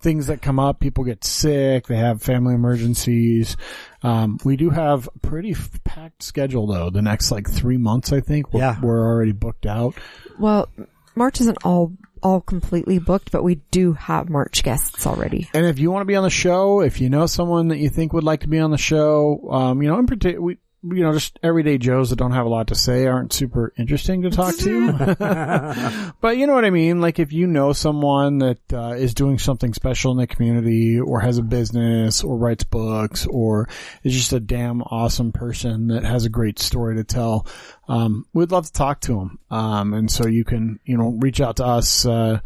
things 0.00 0.26
that 0.26 0.42
come 0.42 0.58
up. 0.58 0.80
People 0.80 1.04
get 1.04 1.24
sick. 1.24 1.86
They 1.86 1.96
have 1.96 2.20
family 2.22 2.54
emergencies. 2.54 3.56
Um, 4.02 4.38
we 4.44 4.56
do 4.56 4.70
have 4.70 5.08
pretty 5.22 5.52
f- 5.52 5.80
packed 6.06 6.22
schedule 6.22 6.66
though. 6.66 6.90
The 6.90 7.02
next 7.02 7.30
like 7.30 7.48
three 7.50 7.76
months, 7.76 8.12
I 8.12 8.20
think. 8.20 8.52
We're, 8.52 8.60
Yeah. 8.60 8.80
we're 8.80 9.04
already 9.06 9.32
booked 9.32 9.66
out. 9.66 9.94
Well, 10.38 10.68
March 11.14 11.40
isn't 11.40 11.58
all 11.64 11.92
all 12.22 12.40
completely 12.40 12.98
booked, 12.98 13.30
but 13.30 13.44
we 13.44 13.56
do 13.70 13.92
have 13.92 14.28
March 14.28 14.62
guests 14.64 15.06
already. 15.06 15.48
And 15.54 15.66
if 15.66 15.78
you 15.78 15.90
want 15.90 16.00
to 16.00 16.06
be 16.06 16.16
on 16.16 16.24
the 16.24 16.30
show, 16.30 16.80
if 16.80 17.00
you 17.00 17.08
know 17.10 17.26
someone 17.26 17.68
that 17.68 17.78
you 17.78 17.88
think 17.88 18.12
would 18.12 18.24
like 18.24 18.40
to 18.40 18.48
be 18.48 18.58
on 18.58 18.70
the 18.70 18.78
show, 18.78 19.48
um, 19.50 19.82
you 19.82 19.88
know, 19.88 19.98
in 19.98 20.06
particular, 20.06 20.40
we, 20.42 20.58
you 20.82 21.02
know, 21.02 21.12
just 21.12 21.38
everyday 21.42 21.78
Joes 21.78 22.10
that 22.10 22.16
don't 22.16 22.32
have 22.32 22.46
a 22.46 22.50
lot 22.50 22.68
to 22.68 22.74
say 22.74 23.06
aren't 23.06 23.32
super 23.32 23.72
interesting 23.76 24.22
to 24.22 24.30
talk 24.30 24.56
to. 24.58 26.14
but 26.20 26.36
you 26.36 26.46
know 26.46 26.54
what 26.54 26.64
I 26.64 26.70
mean? 26.70 27.00
Like 27.00 27.18
if 27.18 27.32
you 27.32 27.46
know 27.46 27.72
someone 27.72 28.38
that 28.38 28.72
uh, 28.72 28.94
is 28.94 29.14
doing 29.14 29.38
something 29.38 29.74
special 29.74 30.12
in 30.12 30.18
the 30.18 30.26
community 30.26 31.00
or 31.00 31.20
has 31.20 31.38
a 31.38 31.42
business 31.42 32.22
or 32.22 32.36
writes 32.36 32.64
books 32.64 33.26
or 33.26 33.68
is 34.04 34.12
just 34.12 34.32
a 34.32 34.40
damn 34.40 34.82
awesome 34.82 35.32
person 35.32 35.88
that 35.88 36.04
has 36.04 36.24
a 36.24 36.30
great 36.30 36.58
story 36.58 36.96
to 36.96 37.04
tell, 37.04 37.46
um, 37.88 38.26
we'd 38.32 38.50
love 38.50 38.66
to 38.66 38.72
talk 38.72 39.00
to 39.02 39.14
them. 39.18 39.38
Um, 39.50 39.94
and 39.94 40.10
so 40.10 40.26
you 40.26 40.44
can, 40.44 40.80
you 40.84 40.96
know, 40.96 41.16
reach 41.20 41.40
out 41.40 41.56
to 41.56 41.64
us, 41.64 42.04
uh, 42.06 42.40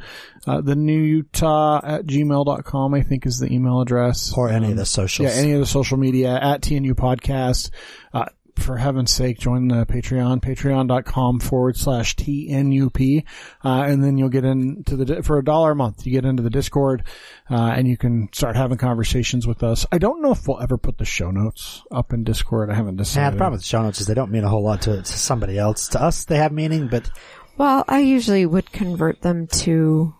uh, 0.46 0.60
the 0.60 0.74
new 0.76 1.00
Utah 1.00 1.80
at 1.82 2.06
gmail.com, 2.06 2.94
I 2.94 3.02
think 3.02 3.26
is 3.26 3.38
the 3.38 3.52
email 3.52 3.80
address. 3.80 4.32
Or 4.36 4.48
any 4.48 4.66
Um, 4.66 4.72
of 4.72 4.78
the 4.78 4.86
socials. 4.86 5.30
yeah, 5.34 5.40
any 5.40 5.52
of 5.52 5.60
the 5.60 5.66
social 5.66 5.96
media 5.96 6.38
at 6.40 6.60
TNU 6.62 6.94
podcast. 6.94 7.70
Uh, 8.12 8.26
for 8.60 8.76
heaven's 8.76 9.12
sake, 9.12 9.38
join 9.38 9.68
the 9.68 9.86
Patreon, 9.86 10.40
patreon.com 10.42 11.40
forward 11.40 11.76
slash 11.76 12.14
TNUP. 12.16 13.24
Uh, 13.64 13.68
and 13.86 14.02
then 14.04 14.18
you'll 14.18 14.28
get 14.28 14.44
into 14.44 14.96
the, 14.96 15.22
for 15.22 15.38
a 15.38 15.44
dollar 15.44 15.72
a 15.72 15.76
month, 15.76 16.06
you 16.06 16.12
get 16.12 16.24
into 16.24 16.42
the 16.42 16.50
Discord, 16.50 17.04
uh, 17.50 17.54
and 17.54 17.88
you 17.88 17.96
can 17.96 18.28
start 18.32 18.56
having 18.56 18.78
conversations 18.78 19.46
with 19.46 19.62
us. 19.62 19.86
I 19.92 19.98
don't 19.98 20.22
know 20.22 20.32
if 20.32 20.46
we'll 20.46 20.60
ever 20.60 20.78
put 20.78 20.98
the 20.98 21.04
show 21.04 21.30
notes 21.30 21.82
up 21.90 22.12
in 22.12 22.24
Discord. 22.24 22.70
I 22.70 22.74
haven't 22.74 22.94
Yeah, 22.94 22.98
decided. 22.98 23.34
the 23.34 23.38
problem 23.38 23.58
with 23.58 23.64
show 23.64 23.82
notes 23.82 24.00
is 24.00 24.06
they 24.06 24.14
don't 24.14 24.30
mean 24.30 24.44
a 24.44 24.48
whole 24.48 24.62
lot 24.64 24.82
to, 24.82 25.02
to 25.02 25.04
somebody 25.18 25.58
else. 25.58 25.88
To 25.88 26.02
us, 26.02 26.24
they 26.24 26.36
have 26.36 26.52
meaning, 26.52 26.88
but 26.88 27.10
Well, 27.58 27.84
I 27.88 28.00
usually 28.00 28.46
would 28.46 28.70
convert 28.72 29.22
them 29.22 29.46
to 29.48 30.14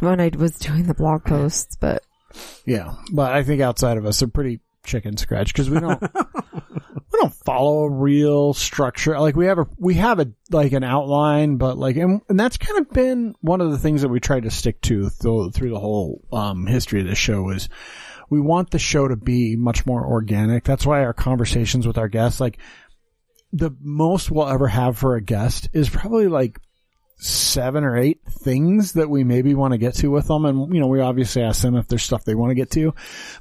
when 0.00 0.20
I 0.20 0.30
was 0.36 0.52
doing 0.58 0.86
the 0.86 0.94
blog 0.94 1.24
posts, 1.24 1.76
but 1.80 2.02
Yeah, 2.64 2.94
but 3.12 3.32
I 3.32 3.42
think 3.42 3.60
outside 3.60 3.96
of 3.98 4.06
us, 4.06 4.20
they're 4.20 4.28
pretty 4.28 4.60
chicken 4.84 5.16
scratch 5.16 5.52
because 5.52 5.68
we 5.68 5.78
don't 5.78 6.00
we 6.00 6.08
don't 7.20 7.34
follow 7.34 7.84
a 7.84 7.90
real 7.90 8.54
structure. 8.54 9.18
Like 9.18 9.36
we 9.36 9.46
have 9.46 9.58
a 9.58 9.66
we 9.78 9.94
have 9.94 10.18
a 10.18 10.32
like 10.50 10.72
an 10.72 10.84
outline, 10.84 11.56
but 11.56 11.78
like 11.78 11.96
and, 11.96 12.20
and 12.28 12.40
that's 12.40 12.56
kind 12.56 12.78
of 12.80 12.90
been 12.90 13.34
one 13.40 13.60
of 13.60 13.70
the 13.70 13.78
things 13.78 14.02
that 14.02 14.08
we 14.08 14.20
tried 14.20 14.44
to 14.44 14.50
stick 14.50 14.80
to 14.82 15.08
through, 15.08 15.50
through 15.50 15.70
the 15.70 15.80
whole 15.80 16.26
um, 16.32 16.66
history 16.66 17.00
of 17.00 17.06
the 17.06 17.14
show 17.14 17.50
is 17.50 17.68
we 18.30 18.40
want 18.40 18.70
the 18.70 18.78
show 18.78 19.08
to 19.08 19.16
be 19.16 19.56
much 19.56 19.86
more 19.86 20.06
organic. 20.06 20.64
That's 20.64 20.86
why 20.86 21.04
our 21.04 21.12
conversations 21.12 21.86
with 21.86 21.98
our 21.98 22.08
guests, 22.08 22.40
like 22.40 22.58
the 23.52 23.70
most 23.80 24.30
we'll 24.30 24.48
ever 24.48 24.68
have 24.68 24.96
for 24.96 25.16
a 25.16 25.20
guest 25.20 25.68
is 25.72 25.88
probably 25.88 26.28
like 26.28 26.58
seven 27.16 27.84
or 27.84 27.98
eight 27.98 28.20
things 28.28 28.92
that 28.92 29.10
we 29.10 29.24
maybe 29.24 29.54
want 29.54 29.72
to 29.72 29.78
get 29.78 29.94
to 29.94 30.10
with 30.10 30.28
them. 30.28 30.44
And, 30.44 30.72
you 30.72 30.80
know, 30.80 30.86
we 30.86 31.00
obviously 31.00 31.42
ask 31.42 31.60
them 31.62 31.76
if 31.76 31.88
there's 31.88 32.02
stuff 32.02 32.24
they 32.24 32.34
want 32.34 32.50
to 32.50 32.54
get 32.54 32.70
to, 32.72 32.94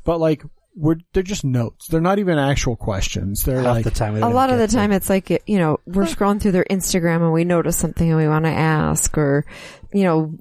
but 0.03 0.19
like, 0.19 0.43
we're, 0.79 0.95
they're 1.13 1.23
just 1.23 1.43
notes. 1.43 1.87
They're 1.87 1.99
not 1.99 2.19
even 2.19 2.37
actual 2.37 2.75
questions. 2.75 3.43
They're 3.43 3.61
half 3.61 3.75
like, 3.75 3.83
the 3.83 3.91
time 3.91 4.15
a 4.23 4.29
lot 4.29 4.49
of 4.49 4.57
the 4.57 4.67
to- 4.67 4.73
time 4.73 4.91
it's 4.91 5.09
like, 5.09 5.29
you 5.45 5.57
know, 5.59 5.79
we're 5.85 6.05
scrolling 6.05 6.41
through 6.41 6.53
their 6.53 6.65
Instagram 6.69 7.17
and 7.17 7.33
we 7.33 7.43
notice 7.43 7.77
something 7.77 8.07
and 8.07 8.17
we 8.17 8.27
want 8.27 8.45
to 8.45 8.51
ask 8.51 9.17
or, 9.17 9.45
you 9.93 10.03
know, 10.03 10.33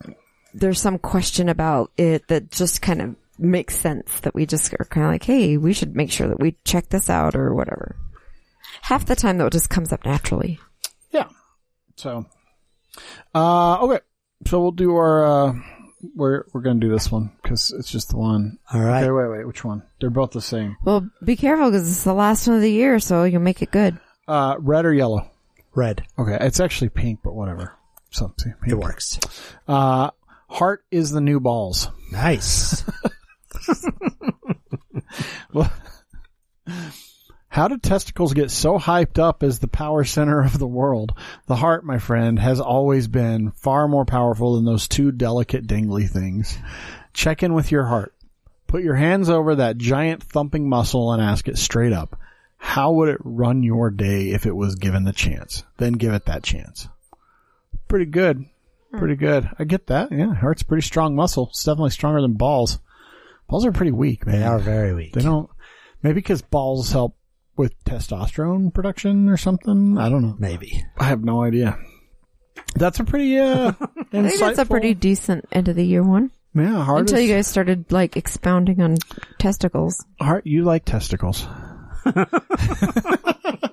there's 0.54 0.80
some 0.80 0.98
question 0.98 1.48
about 1.48 1.90
it 1.96 2.26
that 2.28 2.50
just 2.50 2.80
kind 2.80 3.02
of 3.02 3.16
makes 3.38 3.76
sense 3.76 4.20
that 4.20 4.34
we 4.34 4.46
just 4.46 4.72
are 4.74 4.86
kind 4.88 5.04
of 5.04 5.12
like, 5.12 5.24
hey, 5.24 5.56
we 5.56 5.72
should 5.72 5.94
make 5.96 6.10
sure 6.10 6.28
that 6.28 6.40
we 6.40 6.56
check 6.64 6.88
this 6.88 7.10
out 7.10 7.34
or 7.34 7.54
whatever. 7.54 7.96
Half 8.82 9.06
the 9.06 9.16
time 9.16 9.38
though, 9.38 9.46
it 9.46 9.52
just 9.52 9.70
comes 9.70 9.92
up 9.92 10.04
naturally. 10.04 10.58
yeah. 11.10 11.28
So, 11.96 12.26
uh, 13.34 13.78
okay. 13.80 14.00
So 14.46 14.60
we'll 14.60 14.70
do 14.70 14.94
our, 14.94 15.24
uh, 15.48 15.52
we're, 16.14 16.44
we're 16.52 16.60
going 16.60 16.80
to 16.80 16.86
do 16.86 16.92
this 16.92 17.10
one 17.10 17.32
because 17.42 17.72
it's 17.72 17.90
just 17.90 18.10
the 18.10 18.16
one. 18.16 18.58
All 18.72 18.80
right. 18.80 19.02
Okay, 19.02 19.10
wait, 19.10 19.38
wait, 19.38 19.46
which 19.46 19.64
one? 19.64 19.82
They're 20.00 20.10
both 20.10 20.32
the 20.32 20.40
same. 20.40 20.76
Well, 20.84 21.08
be 21.24 21.36
careful 21.36 21.70
because 21.70 21.88
it's 21.88 22.04
the 22.04 22.14
last 22.14 22.46
one 22.46 22.56
of 22.56 22.62
the 22.62 22.70
year, 22.72 22.98
so 22.98 23.24
you'll 23.24 23.42
make 23.42 23.62
it 23.62 23.70
good. 23.70 23.98
Uh, 24.26 24.56
red 24.58 24.84
or 24.84 24.92
yellow? 24.92 25.30
Red. 25.74 26.04
Okay. 26.18 26.38
It's 26.40 26.60
actually 26.60 26.90
pink, 26.90 27.20
but 27.22 27.34
whatever. 27.34 27.74
Something. 28.10 28.54
It 28.66 28.74
works. 28.74 29.18
Uh, 29.66 30.10
heart 30.48 30.84
is 30.90 31.10
the 31.10 31.20
new 31.20 31.40
balls. 31.40 31.88
Nice. 32.10 32.84
How 37.48 37.66
did 37.68 37.82
testicles 37.82 38.34
get 38.34 38.50
so 38.50 38.78
hyped 38.78 39.18
up 39.18 39.42
as 39.42 39.58
the 39.58 39.68
power 39.68 40.04
center 40.04 40.42
of 40.42 40.58
the 40.58 40.66
world? 40.66 41.14
The 41.46 41.56
heart, 41.56 41.84
my 41.84 41.98
friend, 41.98 42.38
has 42.38 42.60
always 42.60 43.08
been 43.08 43.52
far 43.52 43.88
more 43.88 44.04
powerful 44.04 44.54
than 44.54 44.64
those 44.64 44.86
two 44.86 45.10
delicate 45.12 45.66
dingly 45.66 46.06
things. 46.06 46.58
Check 47.14 47.42
in 47.42 47.54
with 47.54 47.72
your 47.72 47.86
heart. 47.86 48.14
Put 48.66 48.82
your 48.82 48.96
hands 48.96 49.30
over 49.30 49.54
that 49.54 49.78
giant 49.78 50.22
thumping 50.22 50.68
muscle 50.68 51.12
and 51.12 51.22
ask 51.22 51.48
it 51.48 51.56
straight 51.56 51.92
up. 51.92 52.18
How 52.58 52.92
would 52.92 53.08
it 53.08 53.20
run 53.24 53.62
your 53.62 53.90
day 53.90 54.30
if 54.30 54.44
it 54.44 54.54
was 54.54 54.74
given 54.74 55.04
the 55.04 55.12
chance? 55.12 55.64
Then 55.78 55.94
give 55.94 56.12
it 56.12 56.26
that 56.26 56.42
chance. 56.42 56.88
Pretty 57.86 58.04
good. 58.04 58.44
Pretty 58.92 59.14
hmm. 59.14 59.20
good. 59.20 59.50
I 59.58 59.64
get 59.64 59.86
that. 59.86 60.12
Yeah, 60.12 60.34
heart's 60.34 60.62
a 60.62 60.66
pretty 60.66 60.86
strong 60.86 61.16
muscle. 61.16 61.48
It's 61.50 61.64
definitely 61.64 61.90
stronger 61.90 62.20
than 62.20 62.34
balls. 62.34 62.78
Balls 63.48 63.64
are 63.64 63.72
pretty 63.72 63.92
weak, 63.92 64.26
man. 64.26 64.40
they 64.40 64.46
are 64.46 64.58
very 64.58 64.94
weak. 64.94 65.14
They 65.14 65.22
don't. 65.22 65.48
Maybe 66.02 66.14
because 66.14 66.42
balls 66.42 66.92
help 66.92 67.16
with 67.58 67.82
testosterone 67.84 68.72
production 68.72 69.28
or 69.28 69.36
something. 69.36 69.98
I 69.98 70.08
don't 70.08 70.22
know. 70.22 70.36
Maybe. 70.38 70.84
I 70.96 71.04
have 71.04 71.24
no 71.24 71.42
idea. 71.42 71.78
That's 72.74 73.00
a 73.00 73.04
pretty 73.04 73.38
uh, 73.38 73.72
I 74.12 74.28
think 74.28 74.38
that's 74.38 74.58
a 74.58 74.66
pretty 74.66 74.94
decent 74.94 75.46
end 75.52 75.68
of 75.68 75.76
the 75.76 75.84
year 75.84 76.02
one. 76.02 76.30
Yeah. 76.54 76.86
Until 76.88 77.20
you 77.20 77.34
guys 77.34 77.46
started 77.46 77.92
like 77.92 78.16
expounding 78.16 78.80
on 78.80 78.96
testicles. 79.38 80.04
Hart, 80.20 80.46
you 80.46 80.64
like 80.64 80.84
testicles. 80.84 81.46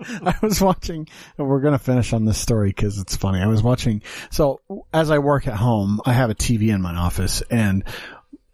I 0.07 0.35
was 0.41 0.61
watching, 0.61 1.07
and 1.37 1.47
we're 1.47 1.61
going 1.61 1.73
to 1.73 1.79
finish 1.79 2.13
on 2.13 2.25
this 2.25 2.37
story 2.37 2.69
because 2.69 2.99
it's 2.99 3.15
funny. 3.15 3.39
I 3.39 3.47
was 3.47 3.63
watching, 3.63 4.01
so 4.29 4.61
as 4.93 5.09
I 5.09 5.19
work 5.19 5.47
at 5.47 5.55
home, 5.55 6.01
I 6.05 6.13
have 6.13 6.29
a 6.29 6.35
TV 6.35 6.73
in 6.73 6.81
my 6.81 6.95
office 6.95 7.41
and 7.49 7.83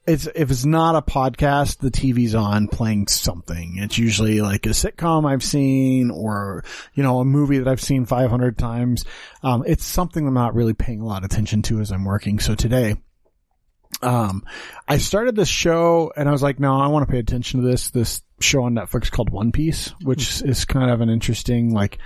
it's, 0.08 0.28
if 0.34 0.49
it's 0.49 0.66
not 0.66 0.95
a 0.95 1.02
podcast, 1.02 1.78
the 1.78 1.91
TV's 1.91 2.34
on 2.34 2.68
playing 2.68 3.08
something. 3.08 3.78
It's 3.78 3.97
usually 3.97 4.41
like 4.41 4.66
a 4.66 4.70
sitcom 4.70 5.30
I've 5.30 5.43
seen 5.43 6.10
or, 6.10 6.64
you 6.93 7.04
know, 7.04 7.20
a 7.20 7.26
movie 7.26 7.60
that 7.60 7.68
I've 7.68 7.82
seen 7.82 8.06
500 8.06 8.58
times. 8.58 9.06
Um, 9.43 9.64
it's 9.68 9.86
something 9.86 10.28
I'm 10.28 10.34
not 10.34 10.56
really 10.56 10.74
paying 10.74 11.02
a 11.02 11.06
lot 11.06 11.24
of 11.24 11.32
attention 11.32 11.62
to 11.64 11.80
as 11.80 11.91
I'm 11.91 12.04
working. 12.04 12.39
So 12.39 12.56
today, 12.56 12.95
um, 14.02 14.43
I 14.88 14.97
started 14.97 15.36
this 15.36 15.49
show 15.49 16.12
and 16.16 16.28
I 16.28 16.32
was 16.32 16.41
like, 16.41 16.60
no, 16.60 16.80
I 16.80 16.88
want 16.88 17.08
to 17.08 17.12
pay 17.12 17.20
attention 17.20 17.62
to 17.62 17.68
this, 17.68 17.91
this 17.91 18.24
show 18.39 18.64
on 18.64 18.74
Netflix 18.74 19.12
called 19.12 19.30
One 19.30 19.52
Piece, 19.52 19.93
which 20.02 20.41
is 20.41 20.66
kind 20.66 20.89
of 20.89 21.02
an 21.02 21.10
interesting, 21.10 21.74
like, 21.74 21.99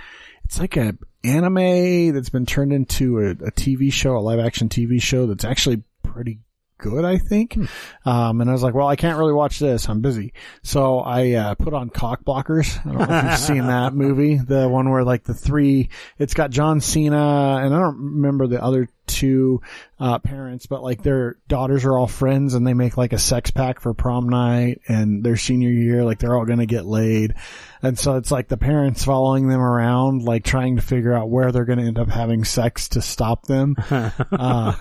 it's 0.44 0.60
like 0.60 0.76
a 0.76 0.96
anime 1.24 2.14
that's 2.14 2.28
been 2.28 2.46
turned 2.46 2.72
into 2.72 3.18
a, 3.18 3.30
a 3.30 3.52
TV 3.52 3.92
show, 3.92 4.16
a 4.16 4.20
live 4.20 4.38
action 4.38 4.68
TV 4.68 5.02
show 5.02 5.26
that's 5.26 5.44
actually 5.44 5.82
pretty 6.02 6.38
good, 6.78 7.04
I 7.04 7.18
think. 7.18 7.56
Um, 8.04 8.40
and 8.40 8.50
I 8.50 8.52
was 8.52 8.62
like, 8.62 8.74
well, 8.74 8.88
I 8.88 8.96
can't 8.96 9.18
really 9.18 9.32
watch 9.32 9.58
this. 9.58 9.88
I'm 9.88 10.00
busy. 10.00 10.32
So 10.62 11.00
I, 11.00 11.32
uh, 11.32 11.54
put 11.54 11.74
on 11.74 11.90
Cock 11.90 12.24
Blockers. 12.24 12.78
I 12.86 12.92
don't 12.92 13.08
know 13.08 13.18
if 13.18 13.24
you've 13.24 13.38
seen 13.38 13.66
that 13.66 13.94
movie. 13.94 14.36
The 14.36 14.68
one 14.68 14.90
where 14.90 15.04
like 15.04 15.24
the 15.24 15.34
three, 15.34 15.90
it's 16.18 16.34
got 16.34 16.50
John 16.50 16.80
Cena 16.80 17.60
and 17.62 17.74
I 17.74 17.78
don't 17.78 17.98
remember 17.98 18.46
the 18.46 18.62
other 18.62 18.88
two, 19.06 19.60
uh, 19.98 20.18
parents, 20.18 20.66
but 20.66 20.82
like 20.82 21.02
their 21.02 21.38
daughters 21.48 21.84
are 21.84 21.96
all 21.96 22.06
friends 22.06 22.54
and 22.54 22.66
they 22.66 22.74
make 22.74 22.96
like 22.96 23.12
a 23.12 23.18
sex 23.18 23.50
pack 23.50 23.80
for 23.80 23.94
prom 23.94 24.28
night 24.28 24.80
and 24.88 25.24
their 25.24 25.36
senior 25.36 25.70
year, 25.70 26.04
like 26.04 26.18
they're 26.18 26.36
all 26.36 26.44
going 26.44 26.58
to 26.58 26.66
get 26.66 26.84
laid. 26.84 27.34
And 27.82 27.98
so 27.98 28.16
it's 28.16 28.30
like 28.30 28.48
the 28.48 28.56
parents 28.56 29.04
following 29.04 29.48
them 29.48 29.60
around, 29.60 30.24
like 30.24 30.44
trying 30.44 30.76
to 30.76 30.82
figure 30.82 31.14
out 31.14 31.30
where 31.30 31.52
they're 31.52 31.64
going 31.64 31.78
to 31.78 31.86
end 31.86 31.98
up 31.98 32.08
having 32.08 32.44
sex 32.44 32.88
to 32.90 33.02
stop 33.02 33.44
them. 33.46 33.76
uh, 33.90 34.74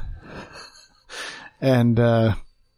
and, 1.61 1.99
uh, 1.99 2.35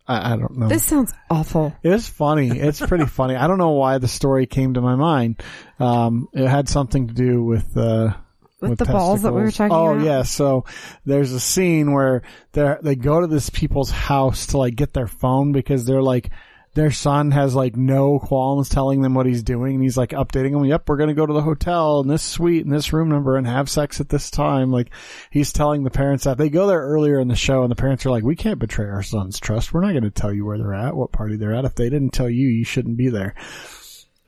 I, 0.07 0.34
I 0.34 0.38
don't 0.38 0.57
know. 0.57 0.67
This 0.67 0.86
sounds 0.86 1.13
awful. 1.30 1.75
It's 1.84 2.07
funny. 2.07 2.49
It's 2.49 2.80
pretty 2.80 3.05
funny. 3.07 3.36
I 3.36 3.47
don't 3.47 3.57
know 3.57 3.71
why 3.71 3.97
the 3.97 4.07
story 4.07 4.45
came 4.45 4.75
to 4.75 4.82
my 4.82 4.95
mind. 4.95 5.43
Um, 5.80 6.30
it 6.34 6.47
had 6.47 6.69
something 6.69 7.07
to 7.07 7.13
do 7.13 7.43
with, 7.43 7.75
uh, 7.75 8.13
With 8.61 8.80
the 8.80 8.86
balls 8.86 9.23
that 9.23 9.34
we 9.34 9.41
were 9.41 9.51
talking 9.51 9.75
oh, 9.75 9.91
about? 9.91 10.01
Oh 10.01 10.05
yeah. 10.05 10.23
So 10.23 10.65
there's 11.05 11.34
a 11.34 11.39
scene 11.39 11.91
where 11.91 12.23
they 12.53 12.75
they 12.82 12.95
go 12.95 13.21
to 13.21 13.28
this 13.28 13.49
people's 13.49 13.91
house 13.91 14.47
to 14.47 14.57
like 14.57 14.75
get 14.75 14.93
their 14.93 15.07
phone 15.07 15.51
because 15.51 15.86
they're 15.86 16.01
like, 16.01 16.32
their 16.78 16.91
son 16.91 17.32
has 17.32 17.55
like 17.55 17.75
no 17.75 18.19
qualms 18.19 18.69
telling 18.69 19.01
them 19.01 19.15
what 19.15 19.25
he's 19.25 19.41
doing. 19.41 19.73
And 19.73 19.84
he's 19.84 19.97
like 19.97 20.11
updating 20.11 20.51
them. 20.51 20.63
Yep, 20.63 20.88
we're 20.88 20.97
going 20.97 21.09
to 21.09 21.15
go 21.15 21.25
to 21.25 21.34
the 21.34 21.41
hotel 21.41 22.01
in 22.01 22.07
this 22.07 22.21
suite 22.21 22.63
and 22.63 22.71
this 22.71 22.93
room 22.93 23.09
number 23.09 23.36
and 23.36 23.47
have 23.47 23.67
sex 23.67 23.99
at 23.99 24.09
this 24.09 24.30
time. 24.30 24.71
Like 24.71 24.91
he's 25.32 25.51
telling 25.51 25.84
the 25.84 25.89
parents 25.89 26.25
that 26.25 26.38
they 26.38 26.49
go 26.49 26.67
there 26.67 26.80
earlier 26.80 27.19
in 27.19 27.30
the 27.30 27.36
show 27.36 27.63
and 27.63 27.71
the 27.71 27.75
parents 27.75 28.05
are 28.05 28.11
like, 28.11 28.23
we 28.23 28.36
can't 28.36 28.59
betray 28.59 28.86
our 28.86 29.01
son's 29.01 29.39
trust. 29.39 29.73
We're 29.73 29.82
not 29.82 29.93
going 29.93 30.03
to 30.03 30.11
tell 30.11 30.32
you 30.32 30.45
where 30.45 30.59
they're 30.59 30.75
at, 30.75 30.95
what 30.95 31.11
party 31.11 31.36
they're 31.36 31.55
at. 31.55 31.65
If 31.65 31.73
they 31.73 31.89
didn't 31.89 32.11
tell 32.11 32.30
you, 32.30 32.47
you 32.47 32.63
shouldn't 32.63 32.95
be 32.97 33.09
there. 33.09 33.34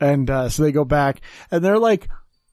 And, 0.01 0.27
uh, 0.27 0.49
so 0.49 0.63
they 0.63 0.71
go 0.71 0.85
back 0.85 1.21
and 1.51 1.63
they're 1.63 1.77
like 1.77 2.09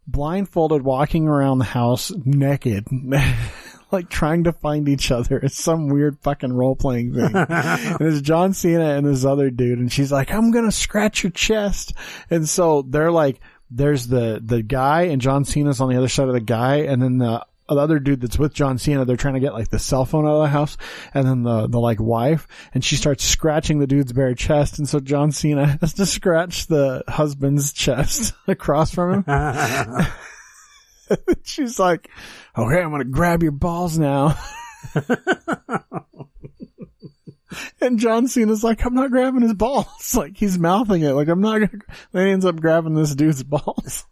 blindfolded 0.07 0.83
walking 0.83 1.27
around 1.27 1.59
the 1.59 1.65
house 1.65 2.13
naked. 2.15 2.87
like 3.97 4.11
trying 4.11 4.45
to 4.45 4.53
find 4.53 4.89
each 4.89 5.11
other. 5.11 5.39
It's 5.39 5.59
some 5.59 5.89
weird 5.89 6.19
fucking 6.21 6.53
role 6.53 6.77
playing 6.77 7.15
thing. 7.15 7.35
and 7.35 8.01
it's 8.01 8.21
John 8.21 8.53
Cena 8.53 8.95
and 8.95 9.07
this 9.07 9.25
other 9.25 9.51
dude, 9.51 9.79
and 9.79 9.91
she's 9.91 10.13
like, 10.13 10.31
"I'm 10.31 10.51
gonna 10.51 10.73
scratch 10.73 11.23
your 11.23 11.33
chest." 11.33 11.95
And 12.31 12.49
so 12.49 12.83
they're 12.83 13.11
like, 13.11 13.41
"There's 13.71 14.07
the 14.07 14.41
the 14.45 14.63
guy, 14.63 15.05
and 15.05 15.21
John 15.21 15.45
Cena's 15.45 15.81
on 15.81 15.89
the 15.89 15.97
other 15.97 16.09
side 16.09 16.29
of 16.29 16.35
the 16.35 16.41
guy, 16.41 16.77
and 16.77 17.03
then 17.03 17.19
the." 17.19 17.45
The 17.69 17.75
other 17.75 17.99
dude 17.99 18.21
that's 18.21 18.39
with 18.39 18.55
John 18.55 18.79
Cena, 18.79 19.05
they're 19.05 19.17
trying 19.17 19.35
to 19.35 19.41
get 19.41 19.53
like 19.53 19.71
the 19.71 19.81
cell 19.81 20.05
phone 20.05 20.25
out 20.25 20.37
of 20.37 20.43
the 20.43 20.49
house, 20.49 20.77
and 21.13 21.27
then 21.27 21.43
the 21.43 21.67
the 21.67 21.81
like 21.81 21.99
wife, 22.01 22.47
and 22.73 22.85
she 22.85 22.95
starts 22.95 23.25
scratching 23.25 23.81
the 23.81 23.89
dude's 23.89 24.13
bare 24.13 24.37
chest, 24.37 24.79
and 24.79 24.89
so 24.89 25.01
John 25.01 25.33
Cena 25.33 25.67
has 25.81 25.95
to 25.95 26.07
scratch 26.07 26.69
the 26.69 27.03
husband's 27.09 27.73
chest 27.73 28.35
across 28.47 28.95
from 28.95 29.15
him. 29.15 29.25
She's 31.45 31.79
like, 31.79 32.11
okay, 32.57 32.81
I'm 32.81 32.91
going 32.91 33.03
to 33.03 33.09
grab 33.09 33.43
your 33.43 33.53
balls 33.53 33.99
now. 33.99 34.39
and 37.81 37.99
John 37.99 38.29
Cena's 38.29 38.65
like, 38.65 38.85
I'm 38.85 38.95
not 38.95 39.11
grabbing 39.11 39.43
his 39.43 39.55
balls. 39.55 39.87
Like 40.17 40.37
he's 40.37 40.59
mouthing 40.59 41.03
it. 41.03 41.13
Like 41.13 41.29
I'm 41.29 41.41
not 41.41 41.59
going 41.59 41.69
to, 41.69 41.81
then 42.13 42.27
he 42.27 42.33
ends 42.33 42.45
up 42.45 42.57
grabbing 42.57 42.95
this 42.95 43.15
dude's 43.15 43.43
balls. 43.43 44.07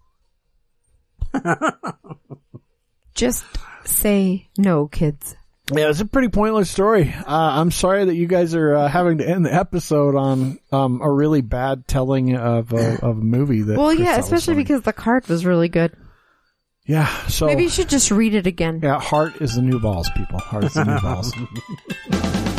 Just 3.14 3.44
say 3.84 4.48
no, 4.58 4.88
kids. 4.88 5.36
Yeah, 5.72 5.88
it's 5.88 6.00
a 6.00 6.04
pretty 6.04 6.28
pointless 6.28 6.70
story. 6.70 7.14
Uh, 7.14 7.24
I'm 7.26 7.70
sorry 7.70 8.04
that 8.04 8.14
you 8.14 8.26
guys 8.26 8.54
are 8.54 8.74
uh, 8.74 8.88
having 8.88 9.18
to 9.18 9.28
end 9.28 9.46
the 9.46 9.54
episode 9.54 10.14
on 10.14 10.58
um, 10.70 11.00
a 11.02 11.10
really 11.10 11.40
bad 11.40 11.88
telling 11.88 12.36
of 12.36 12.74
a, 12.74 13.02
of 13.02 13.18
a 13.18 13.22
movie. 13.22 13.62
That 13.62 13.78
Well, 13.78 13.94
Chris 13.94 14.00
yeah, 14.00 14.18
especially 14.18 14.56
because 14.56 14.82
the 14.82 14.92
card 14.92 15.26
was 15.26 15.46
really 15.46 15.70
good. 15.70 15.96
Yeah. 16.86 17.26
So 17.28 17.46
Maybe 17.46 17.64
you 17.64 17.68
should 17.68 17.88
just 17.88 18.10
read 18.10 18.34
it 18.34 18.46
again. 18.46 18.80
yeah, 18.82 19.00
heart 19.00 19.40
is 19.40 19.54
the 19.56 19.62
new 19.62 19.80
balls, 19.80 20.10
people. 20.16 20.38
Heart 20.38 20.64
is 20.64 20.74
the 20.74 20.84
new 20.84 21.00
balls. 21.02 22.53